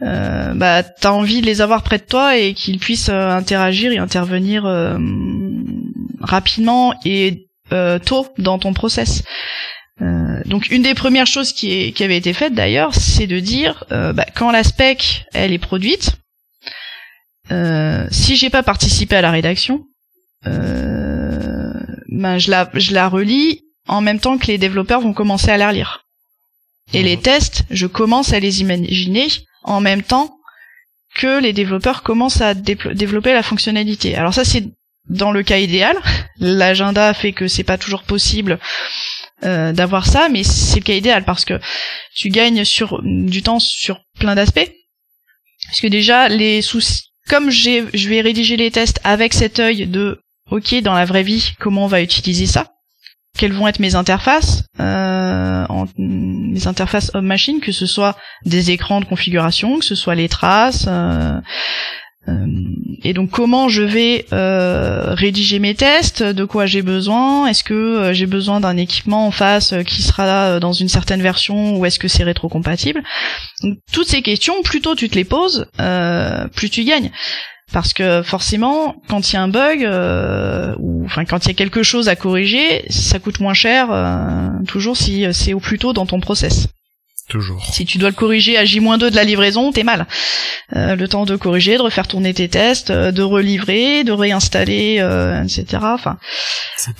euh, 0.02 0.54
bah 0.54 0.82
t'as 0.82 1.10
envie 1.10 1.40
de 1.40 1.46
les 1.46 1.60
avoir 1.60 1.82
près 1.82 1.98
de 1.98 2.04
toi 2.04 2.36
et 2.36 2.54
qu'ils 2.54 2.78
puissent 2.78 3.10
euh, 3.10 3.30
interagir 3.30 3.92
et 3.92 3.98
intervenir 3.98 4.64
rapidement 6.20 6.94
et 7.04 7.48
tôt 8.06 8.28
dans 8.38 8.58
ton 8.58 8.72
process. 8.72 9.22
Donc 10.46 10.70
une 10.70 10.82
des 10.82 10.94
premières 10.94 11.26
choses 11.26 11.52
qui, 11.52 11.72
est, 11.72 11.92
qui 11.92 12.04
avait 12.04 12.16
été 12.16 12.32
faite 12.32 12.54
d'ailleurs, 12.54 12.94
c'est 12.94 13.26
de 13.26 13.38
dire 13.38 13.84
bah, 13.90 14.26
quand 14.34 14.50
la 14.50 14.64
spec 14.64 15.26
elle 15.32 15.52
est 15.52 15.58
produite, 15.58 16.16
euh, 17.50 18.06
si 18.10 18.36
j'ai 18.36 18.50
pas 18.50 18.62
participé 18.62 19.16
à 19.16 19.22
la 19.22 19.30
rédaction, 19.30 19.84
euh, 20.46 21.72
ben 22.08 22.38
je 22.38 22.50
la 22.50 22.70
je 22.74 22.92
la 22.92 23.08
relis 23.08 23.64
en 23.88 24.00
même 24.00 24.20
temps 24.20 24.38
que 24.38 24.46
les 24.46 24.58
développeurs 24.58 25.00
vont 25.00 25.12
commencer 25.12 25.50
à 25.50 25.56
la 25.56 25.68
relire. 25.68 26.04
Et 26.92 27.02
les 27.02 27.16
tests, 27.16 27.64
je 27.70 27.86
commence 27.86 28.32
à 28.32 28.40
les 28.40 28.60
imaginer 28.60 29.28
en 29.62 29.80
même 29.80 30.02
temps 30.02 30.36
que 31.14 31.40
les 31.40 31.52
développeurs 31.52 32.02
commencent 32.02 32.40
à 32.40 32.54
développer 32.54 33.32
la 33.32 33.42
fonctionnalité. 33.42 34.14
Alors 34.14 34.34
ça 34.34 34.44
c'est 34.44 34.64
dans 35.08 35.32
le 35.32 35.42
cas 35.42 35.58
idéal. 35.58 35.96
L'agenda 36.38 37.12
fait 37.14 37.32
que 37.32 37.48
c'est 37.48 37.64
pas 37.64 37.78
toujours 37.78 38.04
possible 38.04 38.60
euh, 39.44 39.72
d'avoir 39.72 40.06
ça, 40.06 40.28
mais 40.28 40.44
c'est 40.44 40.80
le 40.80 40.84
cas 40.84 40.94
idéal 40.94 41.24
parce 41.24 41.44
que 41.44 41.58
tu 42.14 42.28
gagnes 42.28 42.64
sur 42.64 43.00
du 43.02 43.42
temps 43.42 43.58
sur 43.58 44.00
plein 44.18 44.34
d'aspects. 44.34 44.70
Parce 45.66 45.80
que 45.80 45.86
déjà 45.86 46.28
les 46.28 46.62
soucis 46.62 47.10
comme 47.30 47.50
j'ai, 47.50 47.84
je 47.94 48.08
vais 48.08 48.20
rédiger 48.20 48.56
les 48.56 48.72
tests 48.72 49.00
avec 49.04 49.34
cet 49.34 49.60
œil 49.60 49.86
de, 49.86 50.20
ok, 50.50 50.82
dans 50.82 50.94
la 50.94 51.04
vraie 51.04 51.22
vie, 51.22 51.52
comment 51.60 51.84
on 51.84 51.88
va 51.88 52.02
utiliser 52.02 52.46
ça? 52.46 52.72
Quelles 53.38 53.52
vont 53.52 53.68
être 53.68 53.78
mes 53.78 53.94
interfaces 53.94 54.64
euh, 54.80 55.64
Mes 55.96 56.66
interfaces 56.66 57.12
homme-machine, 57.14 57.60
que 57.60 57.70
ce 57.70 57.86
soit 57.86 58.16
des 58.44 58.72
écrans 58.72 59.00
de 59.00 59.04
configuration, 59.04 59.78
que 59.78 59.84
ce 59.84 59.94
soit 59.94 60.16
les 60.16 60.28
traces, 60.28 60.86
euh, 60.88 61.40
et 63.02 63.12
donc 63.12 63.30
comment 63.30 63.68
je 63.68 63.82
vais 63.82 64.26
euh, 64.32 65.14
rédiger 65.14 65.58
mes 65.58 65.74
tests, 65.74 66.22
de 66.22 66.44
quoi 66.44 66.66
j'ai 66.66 66.82
besoin, 66.82 67.46
est-ce 67.46 67.64
que 67.64 67.74
euh, 67.74 68.12
j'ai 68.12 68.26
besoin 68.26 68.60
d'un 68.60 68.76
équipement 68.76 69.26
en 69.26 69.30
face 69.30 69.74
qui 69.86 70.02
sera 70.02 70.60
dans 70.60 70.72
une 70.72 70.88
certaine 70.88 71.22
version 71.22 71.76
ou 71.76 71.86
est-ce 71.86 71.98
que 71.98 72.08
c'est 72.08 72.24
rétrocompatible? 72.24 73.02
Donc, 73.62 73.78
Toutes 73.92 74.08
ces 74.08 74.22
questions, 74.22 74.62
plus 74.62 74.80
tôt 74.80 74.94
tu 74.94 75.08
te 75.08 75.14
les 75.14 75.24
poses, 75.24 75.66
plus 76.54 76.70
tu 76.70 76.84
gagnes. 76.84 77.10
Parce 77.72 77.92
que 77.92 78.22
forcément, 78.22 78.96
quand 79.08 79.30
il 79.30 79.34
y 79.34 79.36
a 79.36 79.42
un 79.42 79.48
bug, 79.48 79.84
euh, 79.84 80.74
ou 80.78 81.04
enfin 81.04 81.24
quand 81.24 81.44
il 81.44 81.48
y 81.48 81.50
a 81.52 81.54
quelque 81.54 81.82
chose 81.82 82.08
à 82.08 82.16
corriger, 82.16 82.84
ça 82.90 83.18
coûte 83.20 83.38
moins 83.40 83.54
cher 83.54 83.88
euh, 83.90 84.48
toujours 84.66 84.96
si 84.96 85.24
c'est 85.32 85.52
au 85.52 85.60
plus 85.60 85.78
tôt 85.78 85.92
dans 85.92 86.06
ton 86.06 86.20
process. 86.20 86.66
Toujours. 87.30 87.64
Si 87.72 87.84
tu 87.84 87.98
dois 87.98 88.10
le 88.10 88.16
corriger 88.16 88.58
à 88.58 88.64
J-2 88.64 89.08
de 89.08 89.14
la 89.14 89.22
livraison, 89.22 89.70
t'es 89.70 89.84
mal. 89.84 90.08
Euh, 90.74 90.96
le 90.96 91.06
temps 91.06 91.26
de 91.26 91.36
corriger, 91.36 91.76
de 91.76 91.82
refaire 91.82 92.08
tourner 92.08 92.34
tes 92.34 92.48
tests, 92.48 92.90
euh, 92.90 93.12
de 93.12 93.22
relivrer, 93.22 94.02
de 94.02 94.10
réinstaller, 94.10 94.96
euh, 94.98 95.44
etc. 95.44 95.78
Enfin, 95.80 96.18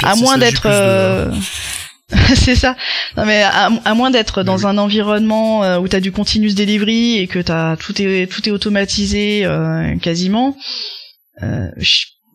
à 0.05 0.14
moins 0.14 0.38
d'être... 0.38 0.69
c'est 2.35 2.55
ça. 2.55 2.77
Non 3.16 3.25
mais 3.25 3.43
à, 3.43 3.95
moins 3.95 4.11
d'être 4.11 4.45
dans 4.45 4.69
un 4.69 4.79
environnement 4.79 5.79
où 5.79 5.88
t'as 5.88 6.01
du 6.01 6.11
continuous 6.11 6.55
delivery 6.55 7.19
et 7.19 7.29
que 7.29 7.38
t'as 7.38 7.77
tout 7.77 8.01
est 8.03 8.27
tout 8.27 8.49
est 8.49 8.51
automatisé 8.51 9.49
quasiment. 10.03 10.57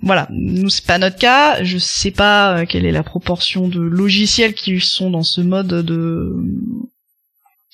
voilà, 0.02 0.28
nous 0.32 0.70
c'est 0.70 0.86
pas 0.86 0.98
notre 0.98 1.18
cas. 1.18 1.62
Je 1.62 1.78
sais 1.78 2.12
pas 2.12 2.66
quelle 2.66 2.86
est 2.86 2.94
la 2.94 3.04
proportion 3.04 3.68
de 3.68 3.82
logiciels 3.82 4.54
qui 4.54 4.80
sont 4.80 5.10
dans 5.10 5.24
ce 5.24 5.42
mode 5.42 5.68
de 5.68 6.34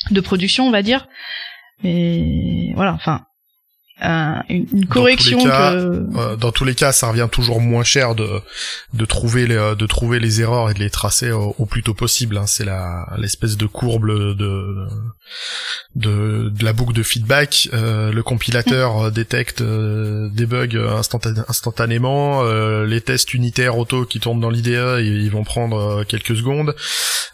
de 0.10 0.22
production, 0.22 0.68
on 0.68 0.72
va 0.72 0.82
dire. 0.82 1.08
Et 1.84 2.72
voilà, 2.76 2.94
enfin, 2.94 3.26
une, 4.02 4.86
correction 4.88 5.38
dans 5.38 5.46
cas, 5.46 5.74
que... 5.74 6.36
dans 6.36 6.52
tous 6.52 6.66
les 6.66 6.76
cas, 6.76 6.92
ça 6.92 7.08
revient 7.08 7.28
toujours 7.32 7.62
moins 7.62 7.84
cher 7.84 8.16
de 8.16 8.42
de 8.94 9.06
trouver 9.06 9.48
les 9.48 9.76
de 9.78 9.86
trouver 9.86 10.20
les 10.20 10.42
erreurs 10.42 10.70
et 10.70 10.74
de 10.74 10.80
les 10.80 10.90
tracer 10.90 11.32
au, 11.32 11.66
plus 11.66 11.84
tôt 11.84 11.94
possible. 11.94 12.38
Hein. 12.38 12.48
C'est 12.48 12.66
la 12.66 13.08
l'espèce 13.18 13.58
de 13.58 13.66
courbe 13.66 14.08
de 14.08 14.88
de 15.96 16.50
de 16.50 16.66
la 16.66 16.74
boucle 16.74 16.94
de 16.94 17.04
feedback. 17.04 17.70
Euh, 17.74 18.12
le 18.12 18.24
compilateur 18.24 19.04
mm. 19.04 19.12
détecte 19.12 19.62
euh, 19.62 20.30
des 20.30 20.46
bugs 20.46 20.78
instantanément. 21.48 22.44
Euh, 22.44 22.86
les 22.86 23.02
tests 23.02 23.34
unitaires 23.34 23.78
auto 23.78 24.06
qui 24.06 24.20
tournent 24.20 24.40
dans 24.40 24.50
l'IDE, 24.50 25.00
ils 25.00 25.30
vont 25.30 25.44
prendre 25.44 26.04
quelques 26.06 26.36
secondes. 26.36 26.76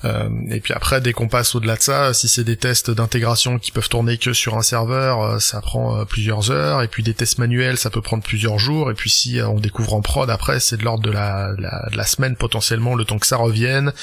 et 0.03 0.59
puis 0.59 0.73
après, 0.73 1.01
dès 1.01 1.13
qu'on 1.13 1.27
passe 1.27 1.55
au-delà 1.55 1.75
de 1.75 1.81
ça, 1.81 2.13
si 2.13 2.27
c'est 2.27 2.43
des 2.43 2.57
tests 2.57 2.91
d'intégration 2.91 3.59
qui 3.59 3.71
peuvent 3.71 3.89
tourner 3.89 4.17
que 4.17 4.33
sur 4.33 4.57
un 4.57 4.61
serveur, 4.61 5.41
ça 5.41 5.61
prend 5.61 6.05
plusieurs 6.05 6.51
heures 6.51 6.56
et 6.83 6.87
puis 6.87 7.03
des 7.03 7.13
tests 7.13 7.37
manuels, 7.37 7.77
ça 7.77 7.89
peut 7.89 8.01
prendre 8.01 8.23
plusieurs 8.23 8.59
jours, 8.59 8.91
et 8.91 8.93
puis 8.93 9.09
si 9.09 9.39
euh, 9.39 9.47
on 9.47 9.59
découvre 9.59 9.93
en 9.93 10.01
prod, 10.01 10.29
après, 10.29 10.59
c'est 10.59 10.77
de 10.77 10.83
l'ordre 10.83 11.03
de 11.03 11.11
la, 11.11 11.53
de 11.53 11.97
la 11.97 12.05
semaine 12.05 12.35
potentiellement, 12.35 12.95
le 12.95 13.05
temps 13.05 13.19
que 13.19 13.27
ça 13.27 13.37
revienne, 13.37 13.93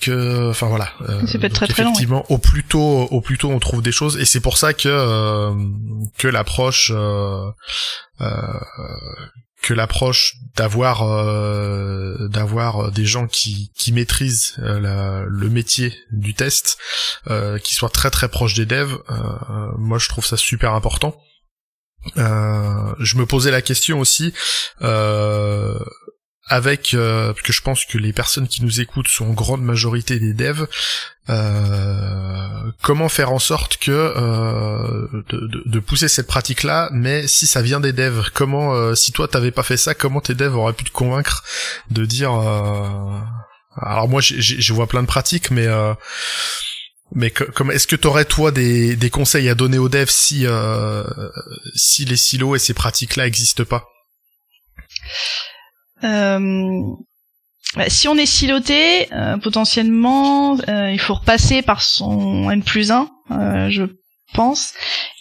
que, 0.00 0.50
enfin 0.50 0.66
voilà. 0.66 0.90
Euh, 1.08 1.26
ça 1.26 1.38
peut 1.38 1.46
être 1.46 1.54
très 1.54 1.66
très 1.66 1.82
effectivement, 1.82 2.24
au 2.30 2.38
plus 2.38 2.64
tôt, 2.64 3.08
au 3.10 3.20
plus 3.20 3.38
tôt, 3.38 3.50
on 3.50 3.58
trouve 3.58 3.82
des 3.82 3.92
choses, 3.92 4.16
et 4.18 4.24
c'est 4.24 4.40
pour 4.40 4.58
ça 4.58 4.72
que 4.74 4.88
euh, 4.88 5.54
que 6.18 6.28
l'approche 6.28 6.92
que 9.62 9.74
l'approche 9.74 10.34
d'avoir 10.56 11.04
d'avoir 12.28 12.90
des 12.90 13.04
gens 13.04 13.26
qui, 13.26 13.70
qui 13.76 13.92
maîtrisent 13.92 14.54
le 14.58 15.48
métier 15.48 15.94
du 16.10 16.34
test, 16.34 16.78
qui 17.62 17.74
soient 17.74 17.88
très 17.88 18.10
très 18.10 18.28
proches 18.28 18.54
des 18.54 18.66
devs, 18.66 18.98
moi 19.78 19.98
je 19.98 20.08
trouve 20.08 20.26
ça 20.26 20.36
super 20.36 20.74
important. 20.74 21.16
Euh, 22.16 22.94
je 22.98 23.16
me 23.16 23.26
posais 23.26 23.50
la 23.50 23.62
question 23.62 24.00
aussi 24.00 24.34
euh, 24.82 25.78
avec 26.48 26.94
euh, 26.94 27.32
parce 27.32 27.42
que 27.42 27.52
je 27.52 27.62
pense 27.62 27.84
que 27.84 27.98
les 27.98 28.12
personnes 28.12 28.48
qui 28.48 28.62
nous 28.62 28.80
écoutent 28.80 29.08
sont 29.08 29.26
en 29.30 29.32
grande 29.32 29.62
majorité 29.62 30.18
des 30.18 30.34
devs. 30.34 30.66
Euh, 31.30 32.72
comment 32.82 33.08
faire 33.08 33.32
en 33.32 33.38
sorte 33.38 33.76
que 33.76 33.92
euh, 33.92 35.06
de, 35.28 35.46
de, 35.46 35.62
de, 35.64 35.78
pousser 35.78 36.08
cette 36.08 36.26
pratique-là, 36.26 36.90
mais 36.92 37.28
si 37.28 37.46
ça 37.46 37.62
vient 37.62 37.78
des 37.78 37.92
devs, 37.92 38.30
comment 38.34 38.74
euh, 38.74 38.96
si 38.96 39.12
toi 39.12 39.28
t'avais 39.28 39.52
pas 39.52 39.62
fait 39.62 39.76
ça, 39.76 39.94
comment 39.94 40.20
tes 40.20 40.34
devs 40.34 40.56
auraient 40.56 40.72
pu 40.72 40.82
te 40.82 40.90
convaincre 40.90 41.44
de 41.90 42.04
dire 42.04 42.32
alors 43.76 44.08
moi 44.08 44.20
je 44.20 44.72
vois 44.72 44.88
plein 44.88 45.02
de 45.02 45.06
pratiques, 45.06 45.52
mais 45.52 45.68
mais 47.14 47.30
comme 47.30 47.70
est-ce 47.70 47.86
que 47.86 47.96
tu 47.96 48.06
aurais 48.06 48.24
toi 48.24 48.50
des, 48.50 48.96
des 48.96 49.10
conseils 49.10 49.48
à 49.48 49.54
donner 49.54 49.78
aux 49.78 49.88
devs 49.88 50.10
si 50.10 50.46
euh, 50.46 51.04
si 51.74 52.04
les 52.04 52.16
silos 52.16 52.54
et 52.56 52.58
ces 52.58 52.74
pratiques-là 52.74 53.26
existent 53.26 53.64
pas? 53.64 53.84
Euh, 56.04 56.80
bah, 57.76 57.88
Si 57.88 58.08
on 58.08 58.16
est 58.16 58.26
siloté, 58.26 59.12
euh, 59.12 59.36
potentiellement, 59.36 60.58
euh, 60.68 60.90
il 60.90 61.00
faut 61.00 61.14
repasser 61.14 61.62
par 61.62 61.82
son 61.82 62.50
N 62.50 62.62
plus 62.62 62.90
1, 62.90 63.08
je 63.70 63.84
pense, 64.34 64.72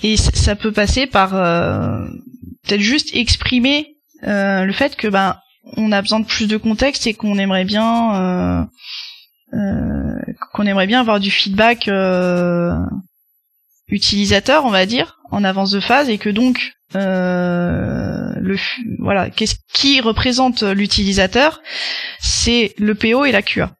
et 0.03 0.17
ça 0.17 0.55
peut 0.55 0.71
passer 0.71 1.07
par 1.07 1.31
peut-être 1.31 2.81
juste 2.81 3.09
exprimer 3.13 3.97
le 4.21 4.71
fait 4.71 4.95
que 4.95 5.07
ben 5.07 5.37
on 5.77 5.91
a 5.91 6.01
besoin 6.01 6.19
de 6.19 6.25
plus 6.25 6.47
de 6.47 6.57
contexte 6.57 7.05
et 7.07 7.13
qu'on 7.13 7.37
aimerait 7.37 7.65
bien 7.65 8.65
euh, 9.53 10.00
qu'on 10.53 10.65
aimerait 10.65 10.87
bien 10.87 10.99
avoir 10.99 11.19
du 11.19 11.31
feedback 11.31 11.87
euh, 11.87 12.73
utilisateur, 13.87 14.65
on 14.65 14.69
va 14.69 14.85
dire, 14.85 15.19
en 15.31 15.43
avance 15.43 15.71
de 15.71 15.79
phase, 15.79 16.09
et 16.09 16.17
que 16.17 16.29
donc 16.29 16.73
euh, 16.95 18.33
le 18.37 18.57
voilà, 18.99 19.29
qu'est-ce 19.29 19.55
qui 19.73 20.01
représente 20.01 20.63
l'utilisateur 20.63 21.61
C'est 22.19 22.73
le 22.77 22.95
PO 22.95 23.25
et 23.25 23.31
la 23.31 23.41
QA. 23.41 23.71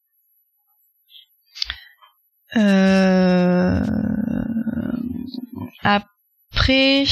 Après, 5.83 7.05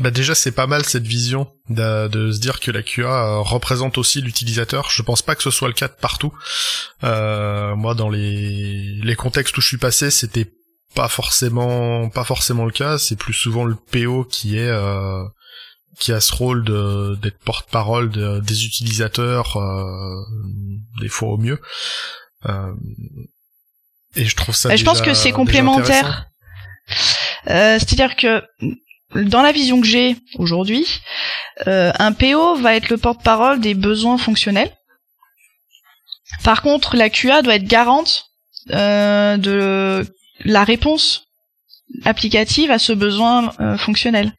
bah 0.00 0.10
déjà 0.10 0.34
c'est 0.34 0.52
pas 0.52 0.66
mal 0.66 0.84
cette 0.84 1.06
vision 1.06 1.52
de, 1.68 2.08
de, 2.08 2.32
se 2.32 2.38
dire 2.38 2.60
que 2.60 2.70
la 2.70 2.82
QA 2.82 3.02
euh, 3.06 3.38
représente 3.40 3.98
aussi 3.98 4.20
l'utilisateur. 4.20 4.90
Je 4.90 5.02
pense 5.02 5.22
pas 5.22 5.34
que 5.34 5.42
ce 5.42 5.50
soit 5.50 5.68
le 5.68 5.74
cas 5.74 5.88
de 5.88 5.96
partout. 6.00 6.32
Euh, 7.04 7.74
moi 7.74 7.94
dans 7.94 8.08
les, 8.08 9.00
les 9.02 9.16
contextes 9.16 9.56
où 9.56 9.60
je 9.60 9.68
suis 9.68 9.78
passé 9.78 10.10
c'était 10.10 10.50
pas 10.94 11.08
forcément 11.08 12.08
pas 12.10 12.24
forcément 12.24 12.64
le 12.64 12.72
cas. 12.72 12.98
C'est 12.98 13.16
plus 13.16 13.34
souvent 13.34 13.64
le 13.64 13.74
PO 13.74 14.24
qui 14.24 14.56
est 14.56 14.70
euh, 14.70 15.24
qui 15.98 16.12
a 16.12 16.20
ce 16.20 16.32
rôle 16.34 16.64
de 16.64 17.16
d'être 17.20 17.38
porte-parole 17.40 18.10
des 18.42 18.64
utilisateurs 18.66 19.56
euh, 19.56 20.22
des 21.00 21.08
fois 21.08 21.30
au 21.30 21.38
mieux. 21.38 21.60
Euh, 22.46 22.72
et 24.14 24.24
je 24.24 24.36
trouve 24.36 24.54
ça. 24.54 24.74
je 24.74 24.84
pense 24.84 25.02
que 25.02 25.14
c'est 25.14 25.32
complémentaire. 25.32 26.26
Euh, 27.48 27.78
C'est-à-dire 27.78 28.16
que 28.16 28.42
dans 29.14 29.42
la 29.42 29.52
vision 29.52 29.80
que 29.80 29.86
j'ai 29.86 30.16
aujourd'hui, 30.36 30.86
euh, 31.66 31.92
un 31.98 32.12
PO 32.12 32.56
va 32.56 32.74
être 32.74 32.90
le 32.90 32.98
porte-parole 32.98 33.60
des 33.60 33.74
besoins 33.74 34.18
fonctionnels. 34.18 34.70
Par 36.44 36.62
contre, 36.62 36.94
la 36.96 37.08
QA 37.08 37.42
doit 37.42 37.54
être 37.54 37.66
garante 37.66 38.26
euh, 38.72 39.36
de 39.38 40.06
la 40.44 40.62
réponse 40.62 41.24
applicative 42.04 42.70
à 42.70 42.78
ce 42.78 42.92
besoin 42.92 43.54
euh, 43.60 43.78
fonctionnel. 43.78 44.32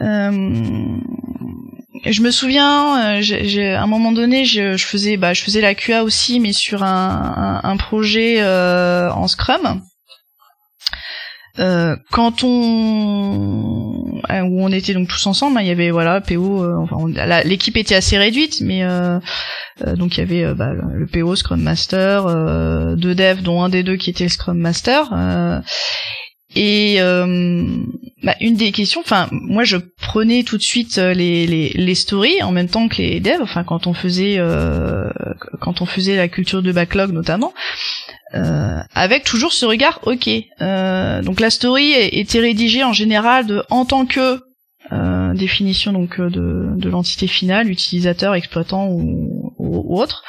je 0.00 0.42
me 2.22 2.30
souviens, 2.32 3.20
j'ai, 3.20 3.74
à 3.74 3.82
un 3.82 3.86
moment 3.86 4.10
donné, 4.10 4.44
je, 4.44 4.76
faisais, 4.78 5.16
bah, 5.16 5.32
je 5.32 5.42
faisais 5.42 5.60
la 5.60 5.76
QA 5.76 6.02
aussi, 6.02 6.40
mais 6.40 6.52
sur 6.52 6.82
un, 6.82 7.60
un 7.62 7.76
projet 7.76 8.42
en 8.42 9.28
Scrum. 9.28 9.80
Euh, 11.58 11.96
quand 12.12 12.44
on 12.44 14.20
euh, 14.30 14.42
où 14.42 14.62
on 14.62 14.70
était 14.70 14.94
donc 14.94 15.08
tous 15.08 15.26
ensemble, 15.26 15.58
hein, 15.58 15.62
il 15.62 15.66
y 15.66 15.70
avait 15.70 15.90
voilà 15.90 16.20
PO, 16.20 16.62
euh, 16.62 16.76
enfin 16.76 16.96
l'équipe 17.44 17.76
était 17.76 17.96
assez 17.96 18.16
réduite, 18.16 18.60
mais 18.60 18.82
donc 19.96 20.16
il 20.16 20.20
y 20.20 20.22
avait 20.22 20.54
bah, 20.54 20.72
le 20.72 21.06
PO 21.06 21.34
Scrum 21.36 21.60
Master, 21.60 22.24
deux 22.96 23.14
devs 23.14 23.42
dont 23.42 23.62
un 23.62 23.68
des 23.68 23.82
deux 23.82 23.96
qui 23.96 24.10
était 24.10 24.24
le 24.24 24.30
Scrum 24.30 24.58
Master. 24.58 25.10
Et 26.54 26.98
bah, 28.22 28.34
une 28.40 28.54
des 28.54 28.72
questions, 28.72 29.00
enfin 29.00 29.28
moi 29.30 29.64
je 29.64 29.76
prenais 29.76 30.42
tout 30.42 30.56
de 30.56 30.62
suite 30.62 30.96
les, 30.96 31.46
les, 31.46 31.68
les 31.70 31.94
stories 31.94 32.42
en 32.42 32.52
même 32.52 32.68
temps 32.68 32.88
que 32.88 32.96
les 32.96 33.20
devs, 33.20 33.42
enfin 33.42 33.64
quand 33.64 33.86
on 33.86 33.94
faisait 33.94 34.38
quand 35.60 35.82
on 35.82 35.86
faisait 35.86 36.16
la 36.16 36.28
culture 36.28 36.62
de 36.62 36.72
backlog 36.72 37.12
notamment. 37.12 37.52
Euh, 38.34 38.80
avec 38.94 39.24
toujours 39.24 39.52
ce 39.52 39.64
regard 39.64 40.00
ok. 40.04 40.28
Euh, 40.60 41.22
donc 41.22 41.40
la 41.40 41.48
story 41.48 41.92
était 41.92 42.40
rédigée 42.40 42.84
en 42.84 42.92
général 42.92 43.46
de 43.46 43.62
en 43.70 43.86
tant 43.86 44.04
que 44.04 44.42
euh, 44.92 45.32
définition 45.34 45.92
donc 45.92 46.20
de, 46.20 46.68
de 46.76 46.90
l'entité 46.90 47.26
finale, 47.26 47.70
utilisateur, 47.70 48.34
exploitant 48.34 48.88
ou, 48.88 49.54
ou, 49.58 49.98
autre. 49.98 50.24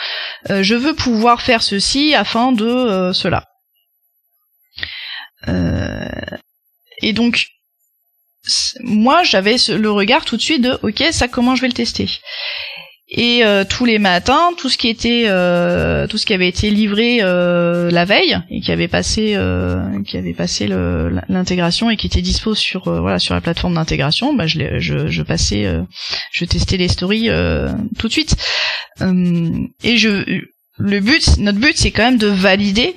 je 0.50 0.76
veux 0.76 0.94
pouvoir 0.94 1.42
faire 1.42 1.62
ceci 1.62 2.14
afin 2.14 2.52
de 2.52 3.12
cela. 3.14 3.49
Et 7.02 7.14
donc 7.14 7.48
moi 8.82 9.24
j'avais 9.24 9.56
le 9.70 9.92
regard 9.92 10.26
tout 10.26 10.38
de 10.38 10.42
suite 10.42 10.62
de 10.62 10.80
ok 10.84 11.04
ça 11.12 11.28
comment 11.28 11.56
je 11.56 11.62
vais 11.62 11.68
le 11.68 11.74
tester? 11.74 12.08
Et 13.12 13.44
euh, 13.44 13.64
tous 13.68 13.86
les 13.86 13.98
matins, 13.98 14.52
tout 14.56 14.70
ce 14.70 14.78
qui 14.78 14.88
était, 14.88 15.24
euh, 15.26 16.06
tout 16.06 16.20
ce 16.20 16.28
qui 16.28 16.34
avait 16.36 16.48
été 16.48 16.70
livré 16.70 17.20
euh, 17.22 17.90
la 17.90 18.06
veille 18.06 18.38
et 18.52 18.62
qui 18.62 18.72
avait 18.72 18.88
passé, 18.88 19.36
qui 20.06 20.18
avait 20.18 20.34
passé 20.34 20.68
l'intégration 21.28 21.90
et 21.90 21.98
qui 21.98 22.06
était 22.06 22.22
dispo 22.22 22.54
sur, 22.54 22.84
voilà, 22.84 23.18
sur 23.18 23.34
la 23.34 23.42
plateforme 23.42 23.74
d'intégration, 23.76 24.34
bah 24.34 24.46
je, 24.46 24.80
je, 24.80 25.08
je 25.08 25.24
passais, 25.24 25.66
je 26.32 26.46
testais 26.46 26.78
les 26.78 26.88
stories 26.88 27.30
tout 27.98 28.08
de 28.08 28.14
suite. 28.14 28.36
et 29.02 29.98
je, 29.98 30.44
le 30.78 31.00
but, 31.00 31.38
notre 31.40 31.60
but, 31.60 31.78
c'est 31.78 31.92
quand 31.92 32.04
même 32.04 32.18
de 32.18 32.28
valider 32.28 32.96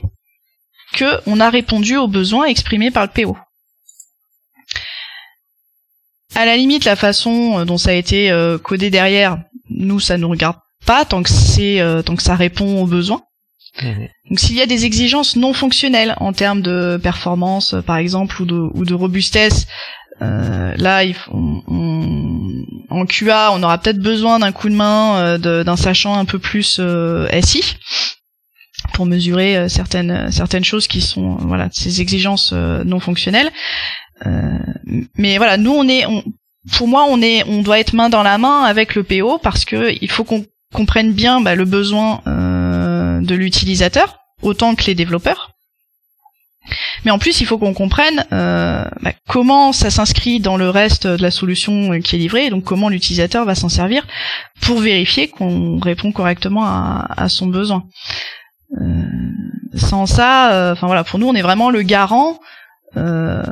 que 0.93 1.21
on 1.27 1.41
a 1.41 1.51
répondu 1.51 1.97
aux 1.97 2.09
besoins 2.09 2.47
exprimés 2.47 2.91
par 2.91 3.05
le 3.05 3.11
PO. 3.11 3.37
À 6.35 6.47
la 6.47 6.57
limite, 6.57 6.85
la 6.85 6.97
façon 6.97 7.65
dont 7.65 7.77
ça 7.77 7.91
a 7.91 7.95
été 7.95 8.35
codé 8.63 8.89
derrière, 8.89 9.39
nous 9.69 10.01
ça 10.01 10.17
nous 10.17 10.29
regarde 10.29 10.57
pas 10.87 11.05
tant 11.05 11.23
que 11.23 11.31
c'est 11.31 11.81
euh, 11.81 12.03
tant 12.03 12.17
que 12.17 12.23
ça 12.23 12.35
répond 12.35 12.83
aux 12.83 12.87
besoins. 12.87 13.23
Mhm. 13.83 14.09
Donc 14.29 14.41
s'il 14.41 14.57
y 14.57 14.63
a 14.63 14.67
des 14.67 14.85
exigences 14.85 15.37
non 15.37 15.53
fonctionnelles 15.53 16.15
en 16.19 16.33
termes 16.33 16.61
de 16.61 16.99
performance 17.03 17.75
par 17.87 17.97
exemple 17.97 18.43
ou 18.43 18.45
de, 18.45 18.55
ou 18.75 18.85
de 18.85 18.95
robustesse, 18.95 19.67
euh, 20.21 20.75
là 20.77 21.05
il 21.05 21.17
en 22.91 23.07
QA 23.07 23.51
on 23.53 23.63
aura 23.63 23.79
peut-être 23.79 24.01
besoin 24.01 24.41
d'un 24.41 24.53
coup 24.53 24.69
de 24.69 24.75
main 24.75 25.39
euh, 25.39 25.65
d'un 25.65 25.77
sachant 25.77 26.19
un 26.19 26.27
peu 26.27 26.39
plus 26.39 26.81
SI 27.43 27.77
pour 28.93 29.07
mesurer 29.07 29.69
certaines 29.69 30.31
certaines 30.31 30.65
choses 30.65 30.87
qui 30.87 31.01
sont 31.01 31.37
voilà 31.37 31.69
ces 31.73 32.01
exigences 32.01 32.53
non 32.53 33.01
fonctionnelles. 33.01 33.51
mais 35.17 35.37
voilà 35.39 35.57
nous 35.57 35.73
on 35.73 35.89
est 35.89 36.07
on, 36.07 36.23
pour 36.77 36.89
moi, 36.89 37.07
on 37.09 37.21
est, 37.21 37.45
on 37.49 37.63
doit 37.63 37.81
être 37.81 37.93
main 37.93 38.09
dans 38.09 38.23
la 38.23 38.39
main 38.39 38.63
avec 38.63 38.95
le 38.95 39.03
PO 39.03 39.39
parce 39.39 39.65
que 39.65 39.93
il 40.01 40.11
faut 40.11 40.25
qu'on 40.25 40.45
comprenne 40.73 41.13
bien 41.13 41.41
bah, 41.41 41.55
le 41.55 41.65
besoin 41.65 42.23
euh, 42.27 43.21
de 43.21 43.35
l'utilisateur 43.35 44.19
autant 44.43 44.75
que 44.75 44.85
les 44.85 44.95
développeurs. 44.95 45.51
Mais 47.05 47.11
en 47.11 47.19
plus, 47.19 47.41
il 47.41 47.47
faut 47.47 47.59
qu'on 47.59 47.75
comprenne 47.75 48.25
euh, 48.33 48.85
bah, 49.01 49.13
comment 49.29 49.73
ça 49.73 49.91
s'inscrit 49.91 50.39
dans 50.39 50.57
le 50.57 50.71
reste 50.71 51.09
de 51.09 51.21
la 51.21 51.33
solution 51.33 52.01
qui 52.01 52.15
est 52.15 52.19
livrée, 52.21 52.51
donc 52.51 52.63
comment 52.63 52.89
l'utilisateur 52.89 53.45
va 53.45 53.57
s'en 53.57 53.69
servir 53.69 54.07
pour 54.61 54.79
vérifier 54.79 55.27
qu'on 55.27 55.81
répond 55.81 56.13
correctement 56.13 56.65
à, 56.65 57.29
son 57.29 57.49
besoin. 57.49 57.83
Euh, 58.81 59.03
sans 59.75 60.07
ça, 60.07 60.71
enfin 60.73 60.87
voilà, 60.87 61.05
pour 61.05 61.19
nous, 61.19 61.27
on 61.27 61.35
est 61.35 61.43
vraiment 61.43 61.71
le 61.71 61.83
garant 61.83 62.39
euh, 62.97 63.43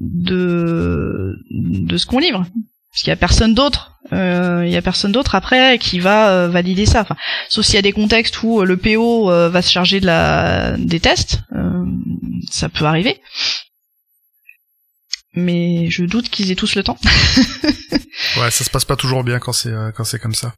de 0.00 1.36
de 1.50 1.96
ce 1.96 2.06
qu'on 2.06 2.18
livre. 2.18 2.44
Parce 2.90 3.02
qu'il 3.02 3.08
y 3.08 3.12
a 3.12 3.16
personne 3.16 3.54
d'autre 3.54 4.00
euh, 4.12 4.64
il 4.66 4.72
y 4.72 4.76
a 4.76 4.82
personne 4.82 5.12
d'autre 5.12 5.36
après 5.36 5.78
qui 5.78 6.00
va 6.00 6.30
euh, 6.30 6.48
valider 6.48 6.86
ça. 6.86 7.02
Enfin 7.02 7.16
sauf 7.48 7.64
s'il 7.64 7.76
y 7.76 7.78
a 7.78 7.82
des 7.82 7.92
contextes 7.92 8.42
où 8.42 8.62
le 8.62 8.76
PO 8.76 9.26
va 9.26 9.62
se 9.62 9.70
charger 9.70 10.00
de 10.00 10.06
la 10.06 10.76
des 10.76 10.98
tests 10.98 11.38
ça 12.50 12.68
peut 12.68 12.84
arriver. 12.84 13.20
Mais 15.34 15.88
je 15.88 16.04
doute 16.04 16.28
qu'ils 16.28 16.50
aient 16.50 16.56
tous 16.56 16.74
le 16.74 16.82
temps. 16.82 16.98
Ouais 18.36 18.50
ça 18.50 18.64
se 18.64 18.70
passe 18.70 18.84
pas 18.84 18.96
toujours 18.96 19.24
bien 19.24 19.38
quand 19.38 19.52
c'est 19.52 19.72
quand 19.96 20.04
c'est 20.04 20.18
comme 20.18 20.34
ça 20.34 20.52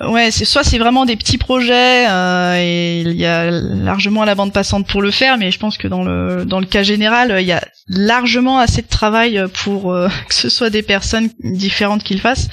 Ouais, 0.00 0.30
c'est 0.30 0.46
soit 0.46 0.64
c'est 0.64 0.78
vraiment 0.78 1.04
des 1.04 1.16
petits 1.16 1.36
projets 1.36 2.08
euh, 2.08 2.56
et 2.58 3.00
il 3.02 3.12
y 3.12 3.26
a 3.26 3.50
largement 3.50 4.24
la 4.24 4.34
bande 4.34 4.52
passante 4.52 4.86
pour 4.86 5.02
le 5.02 5.10
faire, 5.10 5.36
mais 5.36 5.50
je 5.50 5.58
pense 5.58 5.76
que 5.76 5.88
dans 5.88 6.02
le 6.02 6.46
dans 6.46 6.58
le 6.58 6.64
cas 6.64 6.82
général, 6.82 7.36
il 7.38 7.46
y 7.46 7.52
a 7.52 7.62
largement 7.86 8.58
assez 8.58 8.80
de 8.80 8.88
travail 8.88 9.44
pour 9.62 9.92
euh, 9.92 10.08
que 10.28 10.34
ce 10.34 10.48
soit 10.48 10.70
des 10.70 10.82
personnes 10.82 11.28
différentes 11.40 12.02
qui 12.02 12.14
le 12.14 12.20
fassent. 12.20 12.48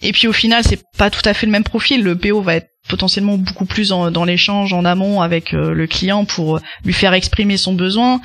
Et 0.00 0.12
puis 0.12 0.26
au 0.26 0.32
final, 0.32 0.64
c'est 0.64 0.82
pas 0.96 1.10
tout 1.10 1.20
à 1.26 1.34
fait 1.34 1.44
le 1.44 1.52
même 1.52 1.64
profil. 1.64 2.02
Le 2.02 2.16
PO 2.16 2.40
va 2.40 2.56
être 2.56 2.70
potentiellement 2.88 3.36
beaucoup 3.36 3.66
plus 3.66 3.90
dans 3.90 4.24
l'échange 4.24 4.72
en 4.72 4.86
amont 4.86 5.20
avec 5.20 5.52
euh, 5.52 5.74
le 5.74 5.86
client 5.86 6.24
pour 6.24 6.60
lui 6.86 6.94
faire 6.94 7.12
exprimer 7.12 7.58
son 7.58 7.74
besoin. 7.74 8.22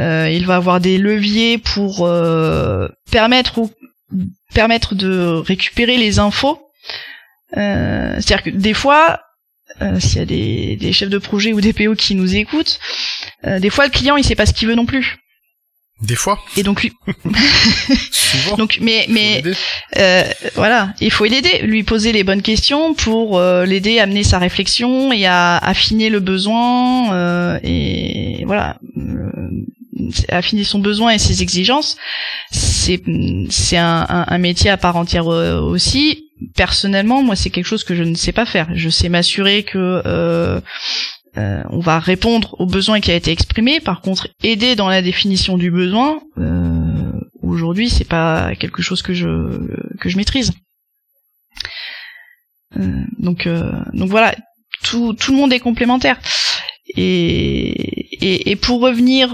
Euh, 0.00 0.28
il 0.28 0.44
va 0.44 0.56
avoir 0.56 0.80
des 0.80 0.98
leviers 0.98 1.56
pour 1.58 2.08
permettre 3.12 3.58
ou 3.58 3.70
permettre 4.52 4.96
de 4.96 5.40
récupérer 5.46 5.96
les 5.96 6.18
infos 6.18 6.58
euh, 7.56 8.14
c'est-à-dire 8.20 8.42
que 8.42 8.50
des 8.50 8.74
fois, 8.74 9.20
euh, 9.80 10.00
s'il 10.00 10.18
y 10.18 10.22
a 10.22 10.26
des, 10.26 10.76
des, 10.76 10.92
chefs 10.92 11.10
de 11.10 11.18
projet 11.18 11.52
ou 11.52 11.60
des 11.60 11.72
PO 11.72 11.94
qui 11.94 12.14
nous 12.14 12.34
écoutent, 12.36 12.78
euh, 13.46 13.58
des 13.58 13.70
fois 13.70 13.84
le 13.84 13.90
client 13.90 14.16
il 14.16 14.24
sait 14.24 14.34
pas 14.34 14.46
ce 14.46 14.52
qu'il 14.52 14.68
veut 14.68 14.74
non 14.74 14.86
plus. 14.86 15.18
Des 16.02 16.16
fois. 16.16 16.40
Et 16.56 16.64
donc 16.64 16.82
lui. 16.82 16.92
Souvent. 18.10 18.56
donc 18.56 18.78
mais 18.80 19.06
mais 19.08 19.42
euh, 19.96 20.24
voilà, 20.56 20.92
il 21.00 21.12
faut 21.12 21.24
l'aider, 21.24 21.60
lui 21.62 21.84
poser 21.84 22.12
les 22.12 22.24
bonnes 22.24 22.42
questions 22.42 22.94
pour 22.94 23.38
euh, 23.38 23.64
l'aider 23.64 24.00
à 24.00 24.06
mener 24.06 24.24
sa 24.24 24.38
réflexion 24.38 25.12
et 25.12 25.26
à 25.26 25.58
affiner 25.58 26.10
le 26.10 26.18
besoin 26.18 27.14
euh, 27.14 27.58
et 27.62 28.42
voilà 28.46 28.78
affiner 30.28 30.64
son 30.64 30.80
besoin 30.80 31.12
et 31.12 31.18
ses 31.18 31.42
exigences. 31.42 31.96
C'est 32.50 33.00
c'est 33.50 33.76
un, 33.76 34.04
un, 34.08 34.24
un, 34.26 34.38
métier 34.38 34.70
à 34.70 34.76
part 34.76 34.96
entière 34.96 35.26
aussi 35.26 36.31
personnellement, 36.54 37.22
moi, 37.22 37.36
c'est 37.36 37.50
quelque 37.50 37.66
chose 37.66 37.84
que 37.84 37.94
je 37.94 38.02
ne 38.02 38.14
sais 38.14 38.32
pas 38.32 38.46
faire. 38.46 38.68
Je 38.74 38.88
sais 38.88 39.08
m'assurer 39.08 39.62
que 39.62 40.02
euh, 40.06 40.60
euh, 41.38 41.62
on 41.70 41.80
va 41.80 41.98
répondre 41.98 42.54
au 42.58 42.66
besoin 42.66 43.00
qui 43.00 43.10
a 43.10 43.14
été 43.14 43.30
exprimé. 43.30 43.80
Par 43.80 44.00
contre, 44.02 44.28
aider 44.42 44.76
dans 44.76 44.88
la 44.88 45.02
définition 45.02 45.56
du 45.56 45.70
besoin, 45.70 46.20
euh, 46.38 47.12
aujourd'hui, 47.42 47.88
c'est 47.88 48.08
pas 48.08 48.54
quelque 48.56 48.82
chose 48.82 49.02
que 49.02 49.14
je 49.14 49.28
que 49.98 50.08
je 50.08 50.16
maîtrise. 50.16 50.52
Euh, 52.76 53.04
donc 53.18 53.48
donc 53.92 54.10
voilà, 54.10 54.34
tout 54.82 55.14
tout 55.14 55.32
le 55.32 55.38
monde 55.38 55.52
est 55.52 55.60
complémentaire. 55.60 56.18
Et, 56.96 58.50
et, 58.50 58.56
pour 58.56 58.80
revenir 58.80 59.30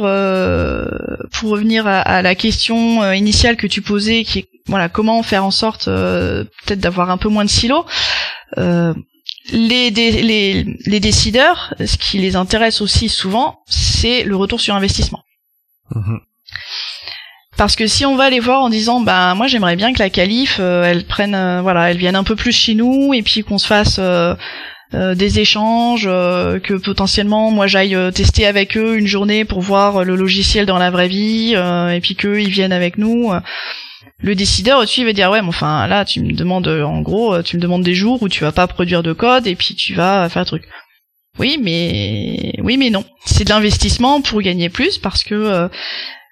pour 1.33 1.51
revenir 1.51 1.87
à, 1.87 2.01
à 2.01 2.23
la 2.23 2.35
question 2.35 3.13
initiale 3.13 3.57
que 3.57 3.67
tu 3.67 3.83
posais, 3.83 4.23
qui 4.25 4.39
est 4.41 4.49
voilà, 4.69 4.89
comment 4.89 5.23
faire 5.23 5.45
en 5.45 5.51
sorte 5.51 5.89
euh, 5.89 6.45
peut-être 6.65 6.81
d'avoir 6.81 7.11
un 7.11 7.17
peu 7.17 7.29
moins 7.29 7.45
de 7.45 7.51
silos. 7.51 7.85
Euh, 8.59 8.95
les, 9.51 9.91
les, 9.91 10.65
les, 10.85 11.01
décideurs, 11.01 11.75
ce 11.85 11.97
qui 11.97 12.19
les 12.19 12.37
intéresse 12.37 12.83
aussi 12.83 13.09
souvent, 13.09 13.61
c'est 13.67 14.23
le 14.23 14.37
retour 14.37 14.61
sur 14.61 14.75
investissement. 14.75 15.25
Mhm. 15.95 16.21
Parce 17.57 17.75
que 17.75 17.87
si 17.87 18.05
on 18.05 18.15
va 18.15 18.31
les 18.31 18.41
voir 18.41 18.61
en 18.63 18.69
disant, 18.69 19.01
bah 19.01 19.35
moi 19.35 19.49
j'aimerais 19.49 19.75
bien 19.75 19.93
que 19.93 19.99
la 19.99 20.11
qualif, 20.11 20.59
euh, 20.61 20.85
elle 20.85 21.07
prenne, 21.07 21.61
voilà, 21.63 21.91
elle 21.91 21.97
vienne 21.97 22.15
un 22.15 22.25
peu 22.25 22.37
plus 22.37 22.53
chez 22.53 22.75
nous 22.75 23.15
et 23.15 23.23
puis 23.23 23.43
qu'on 23.43 23.59
se 23.59 23.67
fasse 23.67 23.99
des 24.93 25.39
échanges, 25.39 26.05
que 26.05 26.75
potentiellement 26.75 27.51
moi 27.51 27.67
j'aille 27.67 27.97
tester 28.15 28.47
avec 28.47 28.77
eux 28.77 28.97
une 28.97 29.07
journée 29.07 29.45
pour 29.45 29.61
voir 29.61 30.05
le 30.05 30.17
logiciel 30.17 30.65
dans 30.65 30.79
la 30.79 30.91
vraie 30.91 31.09
vie, 31.09 31.55
et 31.55 32.01
puis 32.01 32.15
qu'eux 32.15 32.41
ils 32.41 32.49
viennent 32.49 32.73
avec 32.73 32.97
nous. 32.97 33.31
Le 34.21 34.35
décideur 34.35 34.81
au-dessus 34.81 35.05
va 35.05 35.13
dire 35.13 35.31
ouais 35.31 35.43
mais 35.43 35.49
enfin 35.49 35.87
là 35.87 36.05
tu 36.05 36.21
me 36.21 36.33
demandes 36.33 36.67
en 36.69 37.03
gros 37.03 37.43
tu 37.43 37.57
me 37.57 37.63
demandes 37.63 37.85
des 37.85 37.95
jours 37.95 38.23
où 38.23 38.29
tu 38.29 38.43
vas 38.43 38.53
pas 38.53 38.67
produire 38.67 39.03
de 39.03 39.13
code 39.13 39.47
et 39.47 39.55
puis 39.55 39.75
tu 39.75 39.95
vas 39.95 40.29
faire 40.29 40.43
un 40.43 40.47
truc. 40.47 40.65
Oui 41.39 41.59
mais 41.63 42.53
oui 42.63 42.77
mais 42.77 42.91
non. 42.91 43.05
C'est 43.25 43.45
de 43.45 43.51
l'investissement 43.51 44.21
pour 44.21 44.43
gagner 44.43 44.69
plus 44.69 44.99
parce 44.99 45.23
que 45.23 45.35
euh, 45.35 45.69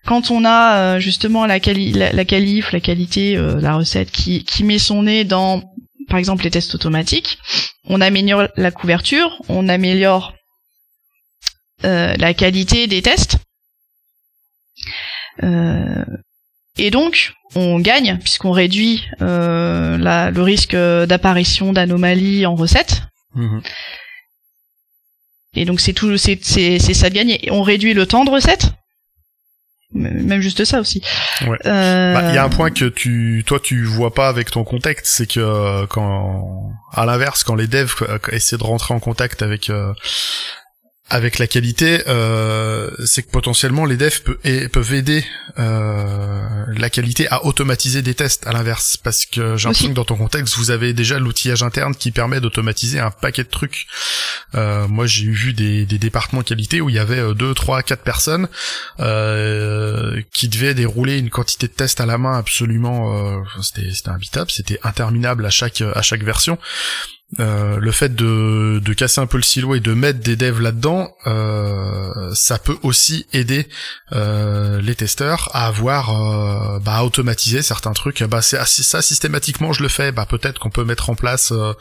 quand 0.05 0.31
on 0.31 0.45
a 0.45 0.77
euh, 0.77 0.99
justement 0.99 1.47
la, 1.47 1.61
quali 1.61 1.93
la, 1.93 2.13
la, 2.13 2.25
qualif 2.25 2.73
la 2.73 2.81
qualité 2.81 3.37
euh, 3.37 3.61
la 3.61 3.77
recette 3.77 4.11
qui, 4.11 4.45
qui 4.45 4.65
met 4.65 4.79
son 4.79 5.05
nez 5.05 5.25
dans 5.25 5.63
par 6.09 6.19
exemple 6.19 6.45
les 6.45 6.51
tests 6.51 6.75
automatiques 6.75 7.39
on 7.85 8.01
améliore 8.01 8.49
la 8.57 8.71
couverture 8.71 9.41
on 9.49 9.69
améliore 9.69 10.35
la 11.83 12.35
qualité 12.35 12.87
des 12.87 13.03
tests 13.03 13.39
et 16.79 16.91
donc, 16.91 17.33
on 17.55 17.81
gagne 17.81 18.19
puisqu'on 18.19 18.53
réduit 18.53 19.05
euh, 19.23 19.97
la, 19.99 20.31
le 20.31 20.43
risque 20.43 20.77
d'apparition 20.77 21.73
d'anomalies 21.73 22.47
en 22.47 22.55
recette. 22.55 23.03
Mhm. 23.35 23.63
Et 25.55 25.65
donc 25.65 25.81
c'est 25.81 25.95
tout, 25.95 26.19
c'est 26.19 26.39
c'est 26.43 26.79
ça 26.79 27.09
de 27.09 27.15
gagner. 27.15 27.49
On 27.51 27.63
réduit 27.63 27.95
le 27.95 28.07
temps 28.07 28.25
de 28.25 28.31
recette. 28.31 28.73
Même 29.97 30.41
juste 30.41 30.65
ça 30.65 30.81
aussi. 30.81 31.03
Ouais. 31.47 31.59
Euh... 31.67 32.15
Bah, 32.15 32.29
il 32.29 32.35
y 32.35 32.39
a 32.39 32.45
un 32.45 32.49
point 32.49 32.71
que 32.71 32.87
tu, 32.87 33.43
toi, 33.47 33.59
tu 33.63 33.85
vois 33.85 34.15
pas 34.15 34.29
avec 34.29 34.51
ton 34.51 34.65
contexte, 34.65 35.07
c'est 35.07 35.27
que 35.27 35.41
euh, 35.41 35.87
quand, 35.87 36.75
à 36.93 37.07
l'inverse, 37.07 37.45
quand 37.45 37.55
les 37.55 37.67
devs 37.67 37.95
essaient 38.31 38.59
de 38.59 38.65
rentrer 38.65 38.95
en 38.95 39.01
contact 39.01 39.43
avec 39.43 39.71
euh, 39.71 39.93
avec 41.09 41.39
la 41.39 41.47
qualité, 41.47 42.03
euh, 42.09 42.91
c'est 43.05 43.23
que 43.23 43.31
potentiellement 43.31 43.85
les 43.85 43.97
devs 43.97 44.23
peuvent 44.73 44.93
aider 44.93 45.25
euh, 45.57 46.65
la 46.77 46.91
qualité 46.91 47.29
à 47.29 47.45
automatiser 47.45 48.03
des 48.03 48.15
tests 48.15 48.45
à 48.45 48.53
l'inverse, 48.53 48.97
parce 48.97 49.25
que 49.25 49.57
j'ai 49.57 49.69
l'impression 49.69 49.91
que 49.91 49.95
dans 49.95 50.05
ton 50.05 50.17
contexte, 50.17 50.57
vous 50.57 50.73
avez 50.73 50.93
déjà 50.95 51.21
l'outillage 51.21 51.63
interne 51.63 51.95
qui 51.95 52.11
permet 52.11 52.41
d'automatiser 52.41 52.99
un 52.99 53.13
paquet 53.13 53.45
de 53.45 53.49
trucs. 53.49 53.87
Euh, 54.57 54.89
moi, 54.89 55.07
j'ai 55.07 55.31
vu 55.31 55.53
des, 55.53 55.87
des, 55.87 55.99
départements 55.99 56.43
qualité 56.43 56.81
où 56.81 56.89
il 56.89 56.97
y 56.97 56.99
avait 56.99 57.35
deux, 57.35 57.55
trois, 57.55 57.83
quatre 57.83 58.03
personnes 58.03 58.49
qui 58.99 60.49
devaient 60.49 60.75
dérouler 60.75 61.19
une 61.19 61.31
quantité 61.31 61.69
de 61.69 61.73
tests 61.73 62.01
à 62.01 62.07
la 62.07 62.19
main 62.19 62.37
absolument, 62.37 63.45
c'était 63.63 64.11
imbitable, 64.11 64.51
c'était 64.51 64.81
interminable 64.83 65.47
à 65.47 65.51
chaque 65.51 65.83
à 65.83 66.03
chaque 66.03 66.23
version. 66.23 66.59
Euh, 67.41 67.79
le 67.81 67.91
fait 67.91 68.15
de, 68.15 68.81
de 68.83 68.93
casser 68.93 69.21
un 69.21 69.27
peu 69.27 69.37
le 69.37 69.43
silo 69.43 69.75
et 69.75 69.81
de 69.81 69.93
mettre 69.93 70.21
des 70.21 70.37
devs 70.37 70.61
là-dedans, 70.61 71.11
euh, 71.27 72.33
ça 72.35 72.57
peut 72.57 72.79
aussi 72.83 73.27
aider 73.33 73.69
euh, 74.13 74.81
les 74.81 74.95
testeurs 74.95 75.51
à 75.53 75.67
avoir, 75.67 76.81
bah, 76.81 76.99
à 76.99 77.05
automatiser 77.05 77.63
certains 77.63 77.93
trucs. 77.95 78.23
Bah, 78.23 78.43
c'est 78.43 78.65
ça 78.65 79.03
systématiquement, 79.03 79.73
je 79.73 79.83
le 79.83 79.89
fais. 79.89 80.13
Bah, 80.13 80.25
peut-être 80.25 80.61
qu'on 80.61 80.71
peut 80.71 80.85
mettre 80.85 81.11
en 81.11 81.17
place 81.17 81.53
euh, 81.53 81.75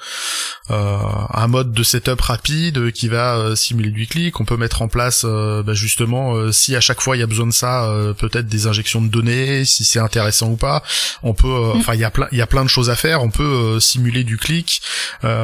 un 0.69 1.47
mode 1.47 1.73
de 1.73 1.83
setup 1.83 2.21
rapide 2.21 2.91
qui 2.91 3.07
va 3.07 3.55
simuler 3.55 3.91
du 3.91 4.07
clic. 4.07 4.39
On 4.39 4.45
peut 4.45 4.57
mettre 4.57 4.81
en 4.81 4.87
place, 4.87 5.25
bah, 5.25 5.73
justement, 5.73 6.51
si 6.51 6.75
à 6.75 6.81
chaque 6.81 7.01
fois 7.01 7.15
il 7.15 7.19
y 7.19 7.23
a 7.23 7.27
besoin 7.27 7.47
de 7.47 7.53
ça, 7.53 7.87
peut-être 8.17 8.47
des 8.47 8.65
injections 8.65 9.01
de 9.01 9.09
données, 9.09 9.63
si 9.63 9.85
c'est 9.85 9.99
intéressant 9.99 10.49
ou 10.49 10.57
pas. 10.57 10.81
On 11.21 11.35
peut, 11.35 11.47
mm. 11.47 11.77
enfin, 11.77 11.93
il 11.93 11.99
y 11.99 12.03
a 12.03 12.11
plein, 12.11 12.27
il 12.31 12.39
y 12.39 12.41
a 12.41 12.47
plein 12.47 12.63
de 12.63 12.69
choses 12.69 12.89
à 12.89 12.95
faire. 12.95 13.21
On 13.21 13.29
peut 13.29 13.79
simuler 13.79 14.23
du 14.23 14.37
clic. 14.37 14.81
Euh, 15.23 15.34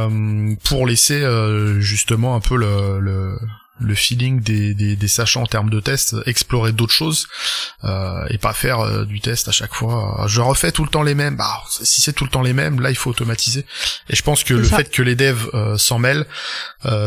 pour 0.64 0.88
laisser 0.88 1.22
euh, 1.22 1.80
justement 1.80 2.36
un 2.36 2.40
peu 2.40 2.56
le, 2.56 3.00
le, 3.00 3.38
le 3.82 3.96
feeling 3.96 4.42
des, 4.42 4.74
des, 4.74 4.96
des, 4.96 5.08
sachants 5.08 5.44
en 5.44 5.48
termes 5.48 5.70
de 5.70 5.80
tests, 5.80 6.16
explorer 6.26 6.72
d'autres 6.72 6.94
choses 6.94 7.28
euh, 7.84 8.26
et 8.30 8.38
pas 8.38 8.54
faire 8.54 8.80
euh, 8.80 9.06
du 9.06 9.20
test 9.20 9.48
à 9.48 9.52
chaque 9.52 9.74
fois. 9.74 10.26
Je 10.28 10.42
refais 10.42 10.72
tout 10.72 10.84
le 10.84 10.90
temps 10.90 11.04
les 11.04 11.16
mêmes. 11.16 11.36
Bah, 11.36 11.64
si 11.70 12.02
c'est 12.02 12.14
tout 12.14 12.24
le 12.24 12.30
temps 12.30 12.42
les 12.42 12.54
mêmes, 12.54 12.80
là 12.80 12.90
il 12.90 12.96
faut 12.96 13.10
automatiser. 13.10 13.66
Et 14.10 14.16
je 14.16 14.22
pense 14.22 14.44
que 14.44 14.54
le 14.54 14.64
fait 14.64 14.90
que 14.90 15.02
les 15.02 15.16
devs 15.16 15.50
euh, 15.54 15.78
s'en 15.78 16.00
mêlent, 16.00 16.26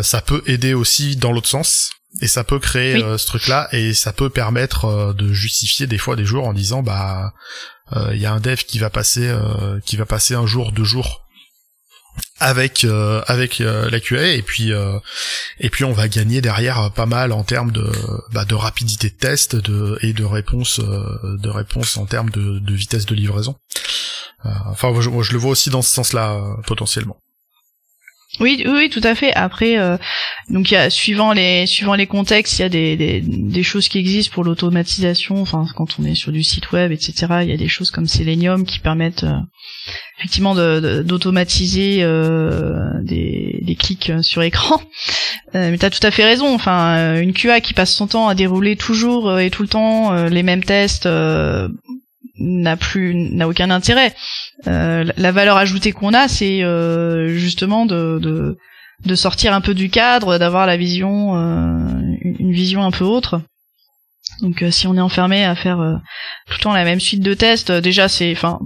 ça 0.02 0.20
peut 0.20 0.42
aider 0.46 0.74
aussi 0.74 1.16
dans 1.16 1.32
l'autre 1.32 1.48
sens. 1.48 1.90
Et 2.20 2.28
ça 2.28 2.44
peut 2.44 2.60
créer 2.60 3.00
ce 3.18 3.26
truc-là 3.26 3.68
et 3.72 3.92
ça 3.92 4.12
peut 4.12 4.30
permettre 4.30 5.12
de 5.14 5.32
justifier 5.32 5.88
des 5.88 5.98
fois 5.98 6.14
des 6.14 6.24
jours 6.24 6.46
en 6.46 6.52
disant 6.52 6.80
bah 6.80 7.32
il 8.12 8.18
y 8.18 8.24
a 8.24 8.32
un 8.32 8.38
dev 8.38 8.58
qui 8.58 8.78
va 8.78 8.88
passer 8.88 9.36
qui 9.84 9.96
va 9.96 10.06
passer 10.06 10.34
un 10.34 10.46
jour 10.46 10.70
deux 10.70 10.84
jours 10.84 11.23
avec 12.40 12.84
euh, 12.84 13.22
avec 13.26 13.60
euh, 13.60 13.88
la 13.90 14.00
QA 14.00 14.32
et 14.32 14.42
puis 14.42 14.72
euh, 14.72 14.98
et 15.60 15.70
puis 15.70 15.84
on 15.84 15.92
va 15.92 16.08
gagner 16.08 16.40
derrière 16.40 16.90
pas 16.92 17.06
mal 17.06 17.32
en 17.32 17.44
termes 17.44 17.70
de 17.70 17.90
bah, 18.32 18.44
de 18.44 18.54
rapidité 18.54 19.08
de 19.08 19.14
test 19.14 19.56
de 19.56 19.98
et 20.02 20.12
de 20.12 20.24
réponse 20.24 20.80
de 20.80 21.48
réponse 21.48 21.96
en 21.96 22.06
termes 22.06 22.30
de, 22.30 22.58
de 22.58 22.74
vitesse 22.74 23.06
de 23.06 23.14
livraison. 23.14 23.56
Enfin 24.66 24.92
moi, 24.92 25.00
je, 25.00 25.32
le 25.32 25.38
vois 25.38 25.52
aussi 25.52 25.70
dans 25.70 25.80
ce 25.80 25.90
sens-là 25.90 26.38
potentiellement 26.66 27.16
oui, 28.40 28.64
oui, 28.66 28.90
tout 28.90 29.00
à 29.02 29.14
fait. 29.14 29.32
Après, 29.34 29.76
donc 30.50 30.70
il 30.70 30.78
y 30.78 30.90
suivant 30.90 31.32
les 31.32 31.66
suivant 31.66 31.94
les 31.94 32.06
contextes, 32.06 32.58
il 32.58 32.62
y 32.62 32.64
a 32.64 32.68
des, 32.68 33.20
des, 33.22 33.62
choses 33.62 33.88
qui 33.88 33.98
existent 33.98 34.34
pour 34.34 34.44
l'automatisation. 34.44 35.40
Enfin, 35.40 35.66
quand 35.76 35.98
on 35.98 36.04
est 36.04 36.14
sur 36.14 36.32
du 36.32 36.42
site 36.42 36.72
web, 36.72 36.90
etc., 36.90 37.26
il 37.42 37.50
y 37.50 37.52
a 37.52 37.56
des 37.56 37.68
choses 37.68 37.90
comme 37.90 38.06
Selenium 38.06 38.64
qui 38.64 38.80
permettent 38.80 39.24
effectivement 40.18 40.54
d'automatiser 40.54 41.98
euh, 42.02 42.90
des, 43.02 43.60
des, 43.62 43.74
clics 43.74 44.12
sur 44.22 44.42
écran. 44.42 44.80
Euh, 45.54 45.70
mais 45.70 45.78
tu 45.78 45.84
as 45.84 45.90
tout 45.90 46.04
à 46.04 46.10
fait 46.10 46.24
raison. 46.24 46.54
Enfin, 46.54 46.96
euh, 46.96 47.20
une 47.20 47.32
QA 47.32 47.60
qui 47.60 47.74
passe 47.74 47.92
son 47.92 48.06
temps 48.06 48.28
à 48.28 48.34
dérouler 48.34 48.76
toujours 48.76 49.28
euh, 49.28 49.38
et 49.38 49.50
tout 49.50 49.62
le 49.62 49.68
temps 49.68 50.14
les 50.26 50.42
mêmes 50.42 50.64
tests 50.64 51.08
n'a 52.38 52.76
plus 52.76 53.14
n'a 53.14 53.48
aucun 53.48 53.70
intérêt. 53.70 54.14
la 54.66 55.32
valeur 55.32 55.56
ajoutée 55.56 55.92
qu'on 55.92 56.14
a, 56.14 56.28
c'est 56.28 56.60
justement 57.28 57.86
de, 57.86 58.18
de, 58.20 58.56
de 59.04 59.14
sortir 59.14 59.54
un 59.54 59.60
peu 59.60 59.74
du 59.74 59.90
cadre, 59.90 60.38
d'avoir 60.38 60.66
la 60.66 60.76
vision 60.76 61.34
une 61.36 62.52
vision 62.52 62.82
un 62.82 62.90
peu 62.90 63.04
autre. 63.04 63.40
Donc 64.40 64.64
si 64.70 64.86
on 64.86 64.96
est 64.96 65.00
enfermé 65.00 65.44
à 65.44 65.54
faire 65.54 65.78
tout 66.46 66.54
le 66.58 66.62
temps 66.62 66.72
la 66.72 66.84
même 66.84 67.00
suite 67.00 67.22
de 67.22 67.34
tests, 67.34 67.70
déjà 67.70 68.08
c'est 68.08 68.32
enfin 68.32 68.58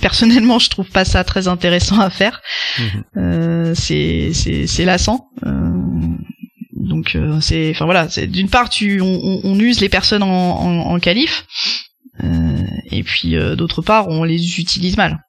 personnellement 0.00 0.58
je 0.58 0.70
trouve 0.70 0.88
pas 0.88 1.04
ça 1.04 1.24
très 1.24 1.48
intéressant 1.48 2.00
à 2.00 2.10
faire 2.10 2.42
mhm. 2.78 3.04
euh, 3.16 3.74
c'est 3.74 4.30
c'est 4.32 4.66
c'est 4.66 4.84
lassant 4.84 5.28
euh, 5.44 5.70
donc 6.72 7.14
euh, 7.14 7.40
c'est 7.40 7.70
enfin 7.70 7.86
voilà 7.86 8.08
c'est 8.08 8.26
d'une 8.26 8.48
part 8.48 8.68
tu 8.68 9.00
on, 9.00 9.40
on, 9.42 9.58
use 9.58 9.80
les 9.80 9.88
personnes 9.88 10.22
en 10.22 10.60
en, 10.60 10.78
en 10.92 10.98
qualif 11.00 11.46
euh, 11.46 11.85
et 12.22 13.02
puis 13.02 13.36
euh, 13.36 13.56
d'autre 13.56 13.82
part 13.82 14.08
on 14.08 14.24
les 14.24 14.58
utilise 14.58 14.96
mal 14.96 15.20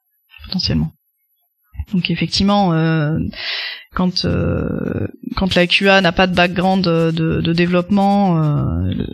potentiellement 0.44 0.90
donc 1.92 2.10
effectivement 2.10 2.72
quand 3.94 4.26
quand 5.36 5.54
la 5.54 5.66
QA 5.66 6.00
n'a 6.00 6.12
pas 6.12 6.26
de 6.26 6.34
background 6.34 6.84
de, 6.84 7.10
de 7.10 7.52
développement 7.52 8.34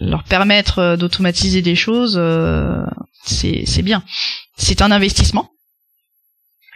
leur 0.01 0.25
permettre 0.25 0.97
d'automatiser 0.97 1.63
des 1.63 1.77
choses 1.77 2.21
c'est 3.25 3.65
c'est 3.67 3.83
bien 3.83 4.03
c'est 4.57 4.83
un 4.83 4.91
investissement, 4.91 5.51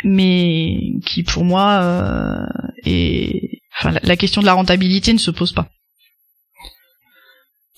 mais 0.04 0.78
qui 1.04 1.22
pour 1.22 1.44
moi 1.44 1.80
euh, 1.82 2.46
est, 2.84 3.60
enfin, 3.78 3.98
la, 4.02 4.16
question 4.16 4.40
de 4.40 4.46
la 4.46 4.54
rentabilité 4.54 5.12
ne 5.12 5.18
se 5.18 5.30
pose 5.30 5.52
pas. 5.52 5.68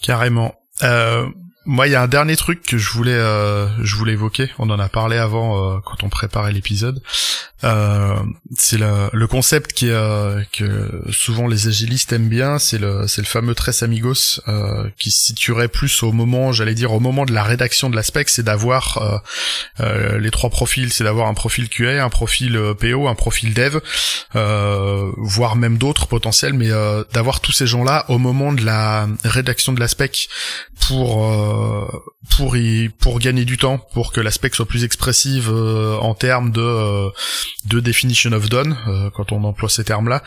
Carrément. 0.02 0.54
Euh, 1.60 1.70
moi, 1.70 1.86
il 1.86 1.92
y 1.92 1.94
a 1.94 2.02
un 2.02 2.08
dernier 2.08 2.36
truc 2.36 2.62
que 2.62 2.78
je 2.78 2.90
voulais, 2.90 3.12
euh, 3.12 3.68
je 3.84 3.96
voulais 3.96 4.14
évoquer. 4.14 4.50
On 4.58 4.70
en 4.70 4.78
a 4.78 4.88
parlé 4.88 5.16
avant 5.16 5.76
euh, 5.76 5.78
quand 5.84 6.02
on 6.02 6.08
préparait 6.08 6.52
l'épisode. 6.52 7.02
Euh, 7.62 8.16
c'est 8.56 8.78
le, 8.78 9.10
le, 9.12 9.26
concept 9.26 9.74
qui 9.74 9.90
euh, 9.90 10.42
que 10.52 11.02
souvent 11.10 11.46
les 11.46 11.68
agilistes 11.68 12.12
aiment 12.12 12.28
bien. 12.28 12.58
C'est 12.58 12.78
le, 12.78 13.06
c'est 13.06 13.20
le 13.20 13.26
fameux 13.26 13.54
tres 13.54 13.82
amigos 13.82 14.40
qui 14.96 15.10
se 15.10 15.26
situerait 15.26 15.68
plus 15.68 16.02
au 16.02 16.12
moment, 16.12 16.52
j'allais 16.52 16.74
dire 16.74 16.92
au 16.92 17.00
moment 17.00 17.26
de 17.26 17.32
la 17.32 17.42
rédaction 17.42 17.90
de 17.90 17.96
l'aspect, 17.96 18.24
c'est 18.26 18.42
d'avoir 18.42 19.22
les 19.78 20.30
trois 20.30 20.50
profils. 20.50 20.92
C'est 20.92 21.04
d'avoir 21.04 21.28
un 21.28 21.34
profil 21.34 21.68
QA, 21.68 22.02
un 22.02 22.08
profil 22.08 22.58
PO, 22.78 23.08
un 23.08 23.14
profil 23.14 23.52
dev, 23.54 23.78
voire 24.32 25.56
même 25.56 25.76
d'autres 25.76 26.06
potentiels, 26.06 26.54
mais 26.54 26.70
d'avoir 27.12 27.40
tous 27.40 27.52
ces 27.52 27.66
gens-là 27.66 28.06
au 28.08 28.18
moment 28.18 28.52
de 28.52 28.64
la 28.64 29.06
rédaction 29.24 29.72
de 29.72 29.80
l'aspect 29.80 30.10
pour 30.88 31.24
euh, 31.24 31.49
pour 32.36 32.56
y 32.56 32.88
pour 32.88 33.18
gagner 33.18 33.44
du 33.44 33.56
temps, 33.56 33.78
pour 33.92 34.12
que 34.12 34.20
l'aspect 34.20 34.50
soit 34.52 34.66
plus 34.66 34.84
expressive 34.84 35.50
euh, 35.50 35.96
en 35.98 36.14
termes 36.14 36.50
de 36.50 36.60
euh, 36.60 37.10
de 37.66 37.80
definition 37.80 38.32
of 38.32 38.48
done 38.48 38.76
quand 39.14 39.32
on 39.32 39.44
emploie 39.44 39.68
ces 39.68 39.84
termes-là. 39.84 40.22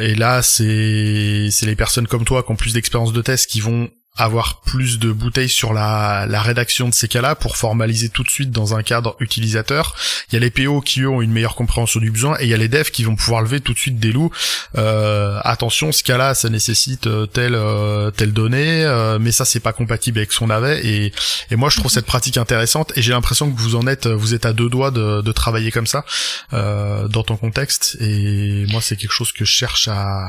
Et 0.00 0.14
là, 0.14 0.42
c'est 0.42 1.48
c'est 1.50 1.66
les 1.66 1.76
personnes 1.76 2.06
comme 2.06 2.24
toi 2.24 2.42
qui 2.42 2.50
ont 2.52 2.56
plus 2.56 2.72
d'expérience 2.72 3.12
de 3.12 3.22
test 3.22 3.50
qui 3.50 3.60
vont 3.60 3.90
avoir 4.18 4.60
plus 4.60 4.98
de 4.98 5.12
bouteilles 5.12 5.48
sur 5.48 5.72
la, 5.72 6.26
la 6.28 6.42
rédaction 6.42 6.88
de 6.88 6.94
ces 6.94 7.08
cas-là 7.08 7.34
pour 7.34 7.56
formaliser 7.56 8.08
tout 8.08 8.24
de 8.24 8.30
suite 8.30 8.50
dans 8.50 8.74
un 8.74 8.82
cadre 8.82 9.16
utilisateur. 9.20 9.94
Il 10.30 10.34
y 10.34 10.36
a 10.36 10.40
les 10.40 10.50
PO 10.50 10.80
qui 10.80 11.06
ont 11.06 11.22
une 11.22 11.32
meilleure 11.32 11.54
compréhension 11.54 12.00
du 12.00 12.10
besoin 12.10 12.36
et 12.40 12.44
il 12.44 12.48
y 12.48 12.54
a 12.54 12.56
les 12.56 12.68
devs 12.68 12.90
qui 12.90 13.04
vont 13.04 13.16
pouvoir 13.16 13.42
lever 13.42 13.60
tout 13.60 13.72
de 13.72 13.78
suite 13.78 13.98
des 13.98 14.12
loups. 14.12 14.30
Euh, 14.76 15.38
attention, 15.44 15.92
ce 15.92 16.02
cas-là, 16.02 16.34
ça 16.34 16.48
nécessite 16.48 17.06
euh, 17.06 17.26
telle 17.26 17.54
euh, 17.54 18.10
telle 18.10 18.32
donnée, 18.32 18.84
euh, 18.84 19.18
mais 19.20 19.32
ça 19.32 19.44
c'est 19.44 19.60
pas 19.60 19.72
compatible 19.72 20.18
avec 20.18 20.32
ce 20.32 20.40
qu'on 20.40 20.50
avait. 20.50 20.84
Et, 20.84 21.12
et 21.50 21.56
moi 21.56 21.70
je 21.70 21.78
trouve 21.78 21.90
cette 21.90 22.06
pratique 22.06 22.36
intéressante 22.36 22.92
et 22.96 23.02
j'ai 23.02 23.12
l'impression 23.12 23.50
que 23.50 23.58
vous 23.60 23.76
en 23.76 23.86
êtes, 23.86 24.06
vous 24.06 24.34
êtes 24.34 24.46
à 24.46 24.52
deux 24.52 24.68
doigts 24.68 24.90
de, 24.90 25.22
de 25.22 25.32
travailler 25.32 25.70
comme 25.70 25.86
ça 25.86 26.04
dans 26.52 27.22
ton 27.22 27.36
contexte. 27.36 27.96
Et 28.00 28.66
moi 28.68 28.80
c'est 28.80 28.96
quelque 28.96 29.12
chose 29.12 29.32
que 29.32 29.44
je 29.44 29.52
cherche 29.52 29.88
à 29.88 30.28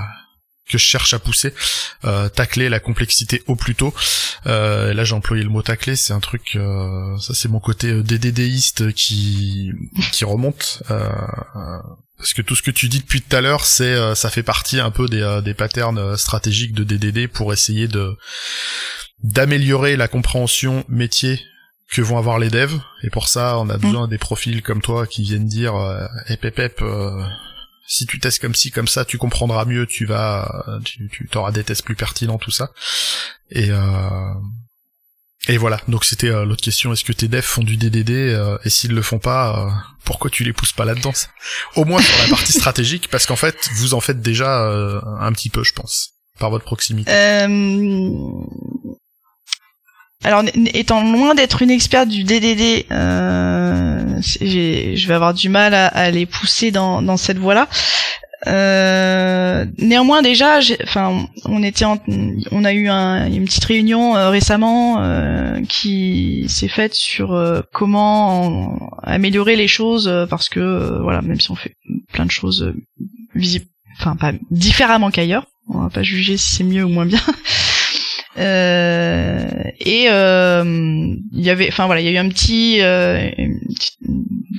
que 0.69 0.77
je 0.77 0.86
cherche 0.86 1.13
à 1.13 1.19
pousser, 1.19 1.53
euh, 2.05 2.29
tacler 2.29 2.69
la 2.69 2.79
complexité 2.79 3.43
au 3.47 3.55
plus 3.55 3.75
tôt. 3.75 3.93
Euh, 4.45 4.93
là 4.93 5.03
j'ai 5.03 5.15
employé 5.15 5.43
le 5.43 5.49
mot 5.49 5.62
tacler, 5.62 5.95
c'est 5.95 6.13
un 6.13 6.19
truc, 6.19 6.55
euh, 6.55 7.17
ça 7.17 7.34
c'est 7.34 7.49
mon 7.49 7.60
côté 7.60 7.88
euh, 7.88 8.03
DDDiste 8.03 8.93
qui 8.93 9.71
qui 10.12 10.23
remonte. 10.23 10.84
Euh, 10.91 11.10
parce 12.17 12.34
que 12.34 12.41
tout 12.41 12.55
ce 12.55 12.62
que 12.62 12.71
tu 12.71 12.89
dis 12.89 12.99
depuis 12.99 13.21
tout 13.21 13.36
à 13.36 13.41
l'heure, 13.41 13.63
c'est 13.65 14.13
ça 14.13 14.29
fait 14.29 14.43
partie 14.43 14.79
un 14.82 14.91
peu 14.91 15.08
des, 15.08 15.39
des 15.43 15.53
patterns 15.53 16.17
stratégiques 16.17 16.73
de 16.73 16.84
DDD 16.84 17.27
pour 17.32 17.53
essayer 17.53 17.88
de 17.88 18.17
d'améliorer 19.23 19.95
la 19.95 20.10
compréhension 20.10 20.84
métier 20.89 21.39
que 21.89 22.01
vont 22.01 22.17
avoir 22.17 22.39
les 22.39 22.49
devs 22.49 22.79
et 23.03 23.10
pour 23.10 23.27
ça 23.27 23.58
on 23.58 23.69
a 23.69 23.77
mm. 23.77 23.82
besoin 23.82 24.08
des 24.08 24.17
profils 24.17 24.62
comme 24.62 24.82
toi 24.82 25.08
qui 25.08 25.23
viennent 25.23 25.47
dire 25.47 25.75
euh, 25.75 26.05
hep 26.27 26.45
hep 26.45 26.84
si 27.91 28.06
tu 28.06 28.19
testes 28.19 28.39
comme 28.39 28.56
ci 28.56 28.69
comme 28.71 28.88
ça 28.88 29.04
tu 29.04 29.17
comprendras 29.17 29.65
mieux 29.65 29.86
tu 29.86 30.06
vas 30.06 30.80
tu 30.86 31.10
tu 31.10 31.38
auras 31.38 31.52
des 31.52 31.63
tests 31.63 31.83
plus 31.83 31.96
pertinents 31.96 32.37
tout 32.37 32.52
ça. 32.52 32.71
Et 33.50 33.71
euh, 33.71 34.33
Et 35.48 35.58
voilà, 35.58 35.79
donc 35.87 36.04
c'était 36.04 36.29
euh, 36.29 36.46
l'autre 36.46 36.62
question, 36.62 36.92
est-ce 36.94 37.06
que 37.06 37.13
tes 37.13 37.27
devs 37.27 37.42
font 37.42 37.63
du 37.63 37.77
DDD 37.77 38.12
euh, 38.12 38.58
et 38.65 38.69
s'ils 38.69 38.94
le 38.94 39.02
font 39.02 39.19
pas, 39.19 39.58
euh, 39.58 39.69
pourquoi 40.04 40.29
tu 40.29 40.44
les 40.44 40.54
pousses 40.54 40.73
pas 40.73 40.85
là-dedans? 40.85 41.13
Au 41.75 41.85
moins 41.85 42.02
sur 42.02 42.17
la 42.19 42.27
partie 42.27 42.52
stratégique, 42.54 43.08
parce 43.10 43.25
qu'en 43.25 43.37
fait, 43.37 43.69
vous 43.75 43.94
en 43.94 44.02
faites 44.02 44.21
déjà 44.21 44.67
un 45.19 45.31
petit 45.31 45.50
peu, 45.50 45.63
je 45.63 45.73
pense, 45.73 46.12
par 46.40 46.50
votre 46.50 46.65
proximité. 46.65 47.10
Alors, 50.25 50.43
étant 50.73 51.09
loin 51.09 51.33
d'être 51.33 51.61
une 51.61 51.71
experte 51.71 52.09
du 52.09 52.25
DDD, 52.25 52.85
je 52.89 55.07
vais 55.07 55.13
avoir 55.13 55.33
du 55.33 55.47
mal 55.47 55.73
à, 55.73 56.11
les 56.11 56.25
pousser 56.25 56.71
dans, 56.71 57.17
cette 57.17 57.37
voie-là. 57.37 57.69
Euh, 58.47 59.65
néanmoins 59.77 60.21
déjà, 60.21 60.59
enfin, 60.83 61.27
on 61.45 61.63
a 61.63 62.73
eu 62.73 62.89
une 62.89 63.45
petite 63.45 63.65
réunion 63.65 64.15
euh, 64.15 64.29
récemment 64.29 65.01
euh, 65.01 65.61
qui 65.67 66.45
s'est 66.47 66.69
faite 66.69 66.93
sur 66.93 67.37
comment 67.73 68.91
améliorer 69.03 69.57
les 69.57 69.67
choses 69.67 70.09
parce 70.29 70.47
que 70.47 71.01
voilà, 71.01 71.21
même 71.21 71.39
si 71.39 71.51
on 71.51 71.55
fait 71.55 71.75
plein 72.13 72.25
de 72.25 72.31
choses 72.31 72.73
visibles, 73.35 73.65
pas 74.03 74.31
différemment 74.51 75.11
qu'ailleurs, 75.11 75.45
on 75.67 75.79
va 75.79 75.89
pas 75.89 76.03
juger 76.03 76.37
si 76.37 76.55
c'est 76.55 76.63
mieux 76.63 76.83
ou 76.83 76.89
moins 76.89 77.05
bien. 77.05 77.21
Et 78.38 80.06
il 80.06 81.21
y 81.34 81.50
avait, 81.50 81.67
enfin 81.67 81.86
voilà, 81.86 82.02
il 82.02 82.06
y 82.06 82.10
a 82.10 82.12
eu 82.12 82.17
un 82.17 82.30
petit, 82.30 82.80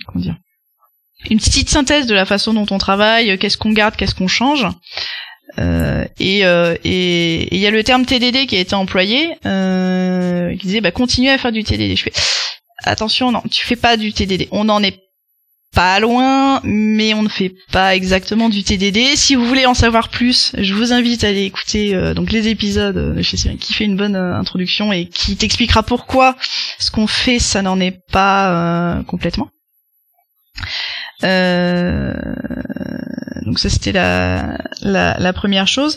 comment 0.07 0.21
dire, 0.21 0.37
une 1.29 1.39
petite 1.39 1.69
synthèse 1.69 2.07
de 2.07 2.15
la 2.15 2.25
façon 2.25 2.55
dont 2.55 2.67
on 2.71 2.79
travaille, 2.79 3.39
qu'est-ce 3.39 3.59
qu'on 3.59 3.73
garde, 3.73 3.97
qu'est-ce 3.97 4.15
qu'on 4.15 4.29
change. 4.29 4.67
Euh, 5.59 6.05
et 6.19 6.45
euh, 6.45 6.77
et 6.85 7.55
il 7.55 7.61
y 7.61 7.67
a 7.67 7.71
le 7.71 7.83
terme 7.83 8.07
TDD 8.07 8.47
qui 8.47 8.57
a 8.57 8.61
été 8.61 8.75
employé, 8.75 9.37
euh, 9.47 10.57
qui 10.57 10.67
disait 10.67 10.81
bah 10.81 10.93
continuez 10.93 11.31
à 11.31 11.39
faire 11.39 11.53
du 11.53 11.65
TDD. 11.65 11.97
Je 11.97 12.03
fais 12.05 12.13
attention, 12.85 13.33
non, 13.33 13.43
tu 13.51 13.67
fais 13.67 13.77
pas 13.77 13.97
du 13.97 14.13
TDD. 14.13 14.49
On 14.53 14.69
en 14.69 14.83
est 14.83 14.99
pas 15.75 16.01
loin, 16.01 16.61
mais 16.65 17.15
on 17.15 17.23
ne 17.23 17.29
fait 17.29 17.55
pas 17.73 17.95
exactement 17.95 18.49
du 18.49 18.65
TDD. 18.65 19.17
Si 19.17 19.35
vous 19.35 19.47
voulez 19.47 19.67
en 19.67 19.75
savoir 19.75 20.09
plus, 20.09 20.53
je 20.59 20.75
vous 20.75 20.93
invite 20.93 21.25
à 21.25 21.29
aller 21.29 21.45
écouter 21.45 21.95
euh, 21.95 22.13
donc 22.15 22.33
les 22.33 22.49
épisodes 22.49 23.17
de 23.17 23.23
chez 23.23 23.37
Cyril 23.37 23.59
qui 23.59 23.75
fait 23.75 23.85
une 23.85 23.97
bonne 23.97 24.17
euh, 24.17 24.35
introduction 24.35 24.93
et 24.93 25.07
qui 25.07 25.37
t'expliquera 25.37 25.83
pourquoi 25.83 26.37
ce 26.79 26.91
qu'on 26.91 27.07
fait 27.07 27.39
ça 27.39 27.63
n'en 27.63 27.79
est 27.81 28.01
pas 28.11 29.03
complètement. 29.07 29.51
Euh, 31.23 32.15
donc 33.45 33.59
ça 33.59 33.69
c'était 33.69 33.93
la, 33.93 34.59
la, 34.81 35.17
la, 35.19 35.33
première 35.33 35.69
chose. 35.69 35.97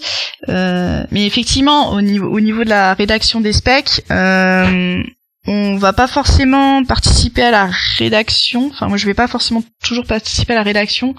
Euh, 0.49 1.03
mais 1.11 1.25
effectivement, 1.25 1.91
au 1.91 2.01
niveau, 2.01 2.27
au 2.27 2.39
niveau 2.39 2.63
de 2.63 2.69
la 2.69 2.93
rédaction 2.93 3.41
des 3.41 3.53
specs, 3.53 4.03
euh, 4.11 5.01
on 5.45 5.75
va 5.77 5.91
pas 5.91 6.07
forcément 6.07 6.83
participer 6.85 7.43
à 7.43 7.51
la 7.51 7.69
rédaction. 7.97 8.69
Enfin, 8.71 8.87
moi 8.87 8.97
je 8.97 9.05
vais 9.05 9.13
pas 9.13 9.27
forcément 9.27 9.63
toujours 9.83 10.05
participer 10.05 10.53
à 10.53 10.57
la 10.57 10.63
rédaction. 10.63 11.15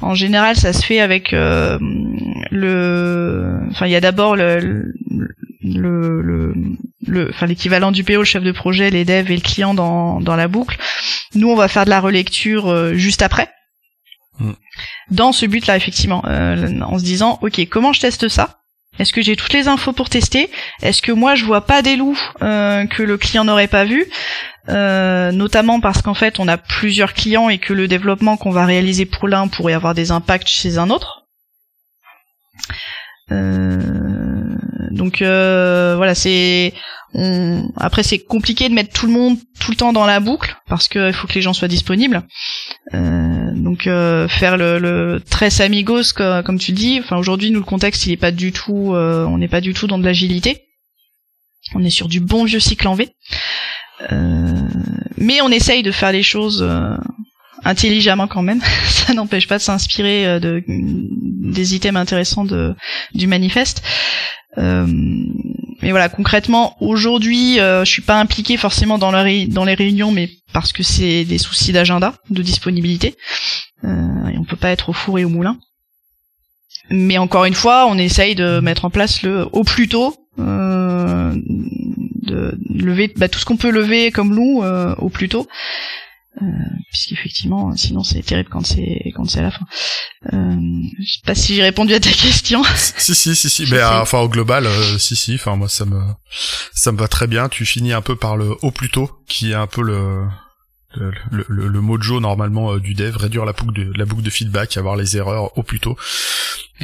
En 0.00 0.14
général, 0.14 0.56
ça 0.56 0.72
se 0.72 0.84
fait 0.84 1.00
avec 1.00 1.32
euh, 1.32 1.78
le. 2.50 3.60
Enfin, 3.70 3.86
il 3.86 3.92
y 3.92 3.96
a 3.96 4.00
d'abord 4.00 4.34
le, 4.34 4.92
le, 5.62 6.22
le, 6.22 6.54
le 7.06 7.28
enfin 7.28 7.46
l'équivalent 7.46 7.92
du 7.92 8.02
PO, 8.02 8.18
le 8.18 8.24
chef 8.24 8.42
de 8.42 8.52
projet, 8.52 8.90
les 8.90 9.04
devs 9.04 9.30
et 9.30 9.36
le 9.36 9.42
client 9.42 9.74
dans, 9.74 10.20
dans 10.20 10.36
la 10.36 10.48
boucle. 10.48 10.78
Nous, 11.34 11.48
on 11.48 11.56
va 11.56 11.68
faire 11.68 11.84
de 11.84 11.90
la 11.90 12.00
relecture 12.00 12.68
euh, 12.68 12.94
juste 12.94 13.22
après. 13.22 13.50
Mm. 14.38 14.52
Dans 15.10 15.32
ce 15.32 15.46
but-là, 15.46 15.76
effectivement, 15.76 16.24
euh, 16.26 16.80
en 16.80 16.98
se 16.98 17.04
disant, 17.04 17.38
ok, 17.42 17.68
comment 17.68 17.92
je 17.92 18.00
teste 18.00 18.28
ça? 18.28 18.59
Est-ce 18.98 19.12
que 19.12 19.22
j'ai 19.22 19.36
toutes 19.36 19.52
les 19.52 19.68
infos 19.68 19.92
pour 19.92 20.10
tester? 20.10 20.50
Est-ce 20.82 21.00
que 21.00 21.12
moi, 21.12 21.34
je 21.34 21.44
vois 21.44 21.62
pas 21.62 21.80
des 21.80 21.96
loups 21.96 22.20
euh, 22.42 22.86
que 22.86 23.02
le 23.02 23.16
client 23.16 23.44
n'aurait 23.44 23.68
pas 23.68 23.84
vu? 23.84 24.06
Notamment 24.68 25.80
parce 25.80 26.00
qu'en 26.00 26.14
fait 26.14 26.38
on 26.38 26.46
a 26.46 26.56
plusieurs 26.56 27.12
clients 27.12 27.48
et 27.48 27.58
que 27.58 27.72
le 27.72 27.88
développement 27.88 28.36
qu'on 28.36 28.52
va 28.52 28.64
réaliser 28.64 29.04
pour 29.04 29.26
l'un 29.26 29.48
pourrait 29.48 29.72
avoir 29.72 29.94
des 29.94 30.12
impacts 30.12 30.46
chez 30.46 30.78
un 30.78 30.90
autre. 30.90 31.26
donc 34.90 35.22
voilà, 35.22 36.14
c'est 36.14 36.72
après 37.76 38.04
c'est 38.04 38.20
compliqué 38.20 38.68
de 38.68 38.74
mettre 38.74 38.92
tout 38.92 39.06
le 39.06 39.12
monde 39.12 39.38
tout 39.58 39.72
le 39.72 39.76
temps 39.76 39.92
dans 39.92 40.06
la 40.06 40.20
boucle 40.20 40.56
parce 40.68 40.88
qu'il 40.88 41.12
faut 41.12 41.26
que 41.26 41.34
les 41.34 41.42
gens 41.42 41.52
soient 41.52 41.66
disponibles. 41.66 42.22
Euh, 42.92 43.52
donc 43.54 43.86
euh, 43.86 44.26
faire 44.26 44.56
le, 44.56 44.78
le 44.78 45.22
amigos 45.60 46.12
comme, 46.12 46.58
tu 46.58 46.72
dis. 46.72 46.98
Enfin 46.98 47.16
aujourd'hui 47.16 47.50
nous 47.50 47.60
le 47.60 47.64
contexte 47.64 48.06
il 48.06 48.12
est 48.12 48.16
pas 48.16 48.32
du 48.32 48.52
tout, 48.52 48.94
euh, 48.94 49.24
on 49.26 49.38
n'est 49.38 49.48
pas 49.48 49.60
du 49.60 49.74
tout 49.74 49.86
dans 49.86 49.98
de 49.98 50.04
l'agilité. 50.04 50.64
On 51.74 51.84
est 51.84 51.90
sur 51.90 52.08
du 52.08 52.20
bon 52.20 52.44
vieux 52.44 52.60
cycle 52.60 52.88
en 52.88 52.94
V. 52.94 53.08
mais 55.18 55.40
on 55.42 55.50
essaye 55.50 55.82
de 55.82 55.92
faire 55.92 56.12
les 56.12 56.22
choses 56.22 56.66
intelligemment 57.64 58.28
quand 58.28 58.42
même. 58.42 58.60
Ça 58.86 59.14
n'empêche 59.14 59.46
pas 59.46 59.58
de 59.58 59.62
s'inspirer 59.62 60.40
de 60.40 60.62
des 60.66 61.74
items 61.74 62.00
intéressants 62.00 62.46
du 63.14 63.26
manifeste. 63.26 63.82
Euh, 64.58 64.86
mais 65.82 65.90
voilà, 65.90 66.08
concrètement, 66.08 66.76
aujourd'hui, 66.80 67.60
euh, 67.60 67.84
je 67.84 67.90
suis 67.90 68.02
pas 68.02 68.20
impliqué 68.20 68.56
forcément 68.56 68.98
dans, 68.98 69.12
dans 69.12 69.64
les 69.64 69.74
réunions, 69.74 70.10
mais 70.10 70.30
parce 70.52 70.72
que 70.72 70.82
c'est 70.82 71.24
des 71.24 71.38
soucis 71.38 71.72
d'agenda, 71.72 72.14
de 72.30 72.42
disponibilité, 72.42 73.16
euh, 73.84 74.28
et 74.28 74.38
on 74.38 74.44
peut 74.44 74.56
pas 74.56 74.70
être 74.70 74.90
au 74.90 74.92
four 74.92 75.18
et 75.18 75.24
au 75.24 75.28
moulin. 75.28 75.58
Mais 76.90 77.18
encore 77.18 77.44
une 77.44 77.54
fois, 77.54 77.86
on 77.86 77.96
essaye 77.98 78.34
de 78.34 78.60
mettre 78.60 78.84
en 78.84 78.90
place 78.90 79.22
le 79.22 79.46
au 79.52 79.62
plus 79.64 79.88
tôt, 79.88 80.16
euh, 80.38 81.32
de 81.34 82.58
lever 82.68 83.12
bah, 83.16 83.28
tout 83.28 83.38
ce 83.38 83.44
qu'on 83.44 83.56
peut 83.56 83.70
lever 83.70 84.10
comme 84.10 84.34
loup 84.34 84.62
euh, 84.64 84.94
au 84.96 85.08
plus 85.08 85.28
tôt, 85.28 85.46
euh, 86.42 86.46
puisqu'effectivement, 86.90 87.76
sinon 87.76 88.02
c'est 88.02 88.22
terrible 88.22 88.48
quand 88.50 88.64
c'est 88.64 89.12
quand 89.14 89.28
c'est 89.28 89.40
à 89.40 89.42
la 89.42 89.50
fin. 89.50 89.66
Euh, 90.32 90.56
je 90.98 91.12
sais 91.12 91.20
pas 91.24 91.34
si 91.34 91.54
j'ai 91.54 91.62
répondu 91.62 91.94
à 91.94 92.00
ta 92.00 92.10
question. 92.10 92.62
Si 92.96 93.14
si 93.14 93.34
si 93.34 93.50
si, 93.50 93.66
mais 93.70 93.82
enfin 93.82 94.18
au 94.18 94.28
global, 94.28 94.66
euh, 94.66 94.98
si 94.98 95.16
si. 95.16 95.34
Enfin 95.34 95.56
moi 95.56 95.68
ça 95.68 95.84
me 95.84 96.00
ça 96.72 96.92
me 96.92 96.98
va 96.98 97.08
très 97.08 97.26
bien. 97.26 97.48
Tu 97.48 97.64
finis 97.64 97.92
un 97.92 98.02
peu 98.02 98.16
par 98.16 98.36
le 98.36 98.54
au 98.62 98.70
plus 98.70 98.90
tôt, 98.90 99.10
qui 99.26 99.52
est 99.52 99.54
un 99.54 99.66
peu 99.66 99.82
le 99.82 100.26
le, 100.96 101.12
le, 101.48 101.68
le, 101.68 101.80
mojo 101.80 102.18
normalement 102.18 102.72
euh, 102.72 102.80
du 102.80 102.94
dev, 102.94 103.16
réduire 103.16 103.44
la 103.44 103.52
boucle 103.52 103.72
de 103.72 103.92
la 103.96 104.04
boucle 104.04 104.22
de 104.22 104.30
feedback, 104.30 104.76
avoir 104.76 104.96
les 104.96 105.16
erreurs 105.16 105.56
au 105.56 105.62
plus 105.62 105.78
tôt. 105.78 105.96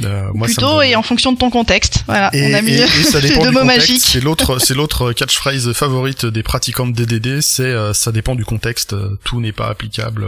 Euh, 0.03 0.29
moi, 0.33 0.47
plutôt 0.47 0.81
et 0.81 0.95
en 0.95 1.01
fonction 1.01 1.33
de 1.33 1.37
ton 1.37 1.49
contexte. 1.49 2.03
Voilà, 2.05 2.29
on 2.33 2.53
a 2.53 2.61
mis 2.61 2.73
et, 2.73 2.87
ça 2.87 3.19
dépend 3.21 3.45
de 3.45 3.49
mots 3.49 3.65
magiques. 3.65 4.03
C'est 4.05 4.23
l'autre, 4.23 4.59
c'est 4.63 4.75
l'autre 4.75 5.11
catchphrase 5.11 5.73
favorite 5.73 6.25
des 6.25 6.43
pratiquants 6.43 6.87
de 6.87 6.93
DDD, 6.93 7.41
c'est 7.41 7.63
euh, 7.63 7.93
ça 7.93 8.11
dépend 8.11 8.35
du 8.35 8.45
contexte. 8.45 8.95
Tout 9.23 9.41
n'est 9.41 9.51
pas 9.51 9.67
applicable 9.67 10.25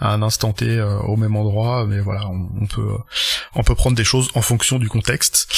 à 0.00 0.12
un 0.12 0.22
instant 0.22 0.52
T 0.52 0.80
au 0.80 1.16
même 1.16 1.36
endroit, 1.36 1.86
mais 1.86 2.00
voilà, 2.00 2.26
on, 2.28 2.48
on, 2.62 2.66
peut 2.66 2.96
on 3.54 3.62
peut 3.62 3.74
prendre 3.74 3.96
des 3.96 4.04
choses 4.04 4.30
en 4.34 4.42
fonction 4.42 4.78
du 4.78 4.88
contexte. 4.88 5.48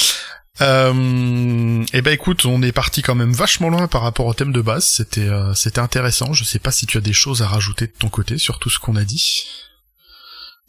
Euh, 0.61 1.83
et 1.93 1.97
eh 1.97 2.01
ben 2.01 2.11
écoute, 2.13 2.45
on 2.45 2.61
est 2.61 2.71
parti 2.71 3.01
quand 3.01 3.15
même 3.15 3.31
vachement 3.31 3.69
loin 3.69 3.87
par 3.87 4.01
rapport 4.01 4.25
au 4.25 4.33
thème 4.33 4.51
de 4.51 4.61
base. 4.61 4.85
C'était 4.85 5.21
euh, 5.21 5.53
c'était 5.53 5.79
intéressant. 5.79 6.33
Je 6.33 6.43
sais 6.43 6.59
pas 6.59 6.71
si 6.71 6.85
tu 6.85 6.97
as 6.97 7.01
des 7.01 7.13
choses 7.13 7.41
à 7.41 7.47
rajouter 7.47 7.87
de 7.87 7.93
ton 7.97 8.09
côté 8.09 8.37
sur 8.37 8.59
tout 8.59 8.69
ce 8.69 8.79
qu'on 8.79 8.95
a 8.95 9.03
dit. 9.03 9.45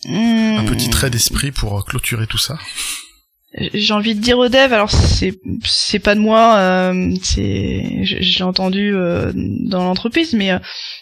Un 0.05 0.65
petit 0.65 0.91
trait 0.91 1.11
d'esprit 1.11 1.51
pour 1.51 1.85
clôturer 1.85 2.27
tout 2.27 2.39
ça. 2.39 2.59
J'ai 3.55 3.95
envie 3.95 4.15
de 4.15 4.21
dire 4.21 4.39
au 4.39 4.49
dev, 4.49 4.73
alors 4.73 4.91
c'est 4.91 5.41
c'est 5.65 5.99
pas 5.99 6.15
de 6.15 6.21
moi, 6.21 6.57
euh, 6.59 7.15
c'est 7.23 8.01
j'ai 8.03 8.45
entendu 8.45 8.95
euh, 8.95 9.33
dans 9.35 9.85
l'entreprise, 9.85 10.35
mais 10.35 10.53
euh, 10.53 10.59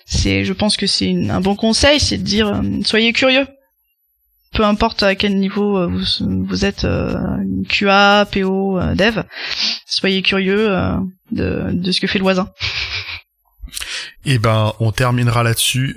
c'est 0.07 0.45
je 0.45 0.53
pense 0.53 0.77
que 0.77 0.87
c'est 0.87 1.13
un 1.29 1.41
bon 1.41 1.57
conseil, 1.57 1.99
c'est 1.99 2.19
de 2.19 2.23
dire 2.23 2.63
soyez 2.85 3.13
curieux 3.13 3.47
peu 4.57 4.65
importe 4.65 5.03
à 5.03 5.15
quel 5.15 5.39
niveau 5.39 5.77
euh, 5.77 5.87
vous, 5.87 6.45
vous 6.49 6.65
êtes 6.65 6.85
euh, 6.85 7.15
QA, 7.69 8.27
PO, 8.33 8.81
euh, 8.81 8.95
Dev, 8.95 9.23
soyez 9.87 10.23
curieux 10.23 10.75
de, 11.31 11.71
de 11.73 11.93
ce 11.93 12.01
que 12.01 12.07
fait 12.07 12.19
le 12.19 12.25
voisin. 12.25 12.49
Et 14.25 14.35
eh 14.35 14.39
ben, 14.39 14.73
on 14.81 14.91
terminera 14.91 15.45
là-dessus, 15.45 15.97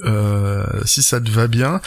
si 0.85 1.01
ça 1.01 1.19
te 1.19 1.31
va 1.31 1.47
bien. 1.47 1.81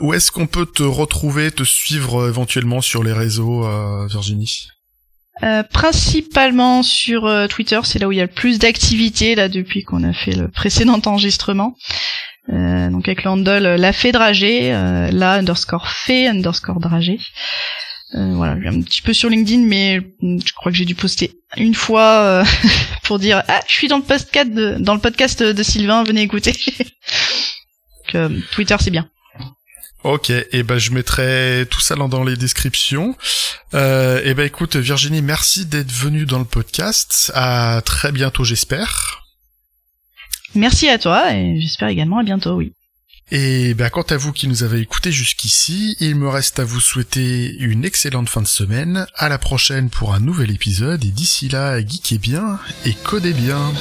où 0.00 0.12
est-ce 0.12 0.30
qu'on 0.30 0.46
peut 0.46 0.66
te 0.66 0.82
retrouver, 0.82 1.50
te 1.50 1.62
suivre 1.62 2.28
éventuellement 2.28 2.82
sur 2.82 3.02
les 3.02 3.12
réseaux, 3.12 3.66
Virginie? 4.06 4.68
Principalement 5.72 6.82
sur 6.82 7.30
Twitter, 7.48 7.80
c'est 7.84 7.98
là 7.98 8.08
où 8.08 8.12
il 8.12 8.18
y 8.18 8.20
a 8.20 8.26
le 8.26 8.32
plus 8.32 8.58
d'activité 8.58 9.34
là 9.34 9.48
depuis 9.48 9.82
qu'on 9.82 10.04
a 10.04 10.12
fait 10.12 10.32
le 10.34 10.48
précédent 10.48 11.00
enregistrement. 11.06 11.74
Euh, 12.50 12.90
donc 12.90 13.08
avec 13.08 13.24
le 13.24 13.30
handle 13.30 13.66
euh, 13.66 13.76
la 13.76 13.92
fée 13.92 14.12
dragée, 14.12 14.72
euh, 14.72 15.10
la 15.10 15.34
underscore 15.34 15.88
fée 15.88 16.28
underscore 16.28 16.80
dragée. 16.80 17.18
Euh, 18.14 18.34
voilà, 18.34 18.52
un 18.52 18.82
petit 18.82 19.02
peu 19.02 19.12
sur 19.12 19.28
LinkedIn, 19.28 19.62
mais 19.66 20.00
je 20.22 20.52
crois 20.52 20.70
que 20.70 20.78
j'ai 20.78 20.84
dû 20.84 20.94
poster 20.94 21.40
une 21.56 21.74
fois 21.74 22.44
pour 23.02 23.18
dire 23.18 23.42
ah 23.48 23.60
je 23.66 23.72
suis 23.72 23.88
dans 23.88 23.98
le 23.98 24.04
podcast 24.04 24.50
de, 24.50 24.76
dans 24.78 24.94
le 24.94 25.00
podcast 25.00 25.42
de 25.42 25.62
Sylvain, 25.62 26.04
venez 26.04 26.22
écouter. 26.22 26.52
Donc, 28.14 28.42
Twitter 28.52 28.76
c'est 28.78 28.92
bien. 28.92 29.08
Ok, 30.06 30.30
et 30.30 30.62
ben 30.62 30.78
je 30.78 30.92
mettrai 30.92 31.66
tout 31.68 31.80
ça 31.80 31.96
dans 31.96 32.22
les 32.22 32.36
descriptions. 32.36 33.16
Euh, 33.74 34.20
et 34.22 34.34
ben 34.34 34.46
écoute 34.46 34.76
Virginie, 34.76 35.20
merci 35.20 35.66
d'être 35.66 35.90
venue 35.90 36.26
dans 36.26 36.38
le 36.38 36.44
podcast. 36.44 37.32
À 37.34 37.82
très 37.84 38.12
bientôt 38.12 38.44
j'espère. 38.44 39.25
Merci 40.56 40.88
à 40.88 40.98
toi 40.98 41.32
et 41.34 41.60
j'espère 41.60 41.88
également 41.88 42.18
à 42.18 42.22
bientôt, 42.22 42.54
oui. 42.56 42.72
Et 43.32 43.74
ben, 43.74 43.90
quant 43.90 44.02
à 44.02 44.16
vous 44.16 44.32
qui 44.32 44.46
nous 44.46 44.62
avez 44.62 44.80
écoutés 44.80 45.10
jusqu'ici, 45.10 45.96
il 45.98 46.14
me 46.14 46.28
reste 46.28 46.60
à 46.60 46.64
vous 46.64 46.80
souhaiter 46.80 47.56
une 47.58 47.84
excellente 47.84 48.28
fin 48.28 48.40
de 48.40 48.46
semaine. 48.46 49.06
À 49.16 49.28
la 49.28 49.38
prochaine 49.38 49.90
pour 49.90 50.14
un 50.14 50.20
nouvel 50.20 50.52
épisode 50.52 51.04
et 51.04 51.10
d'ici 51.10 51.48
là, 51.48 51.80
geekez 51.80 52.18
bien 52.18 52.60
et 52.84 52.94
codez 52.94 53.32
bien. 53.32 53.72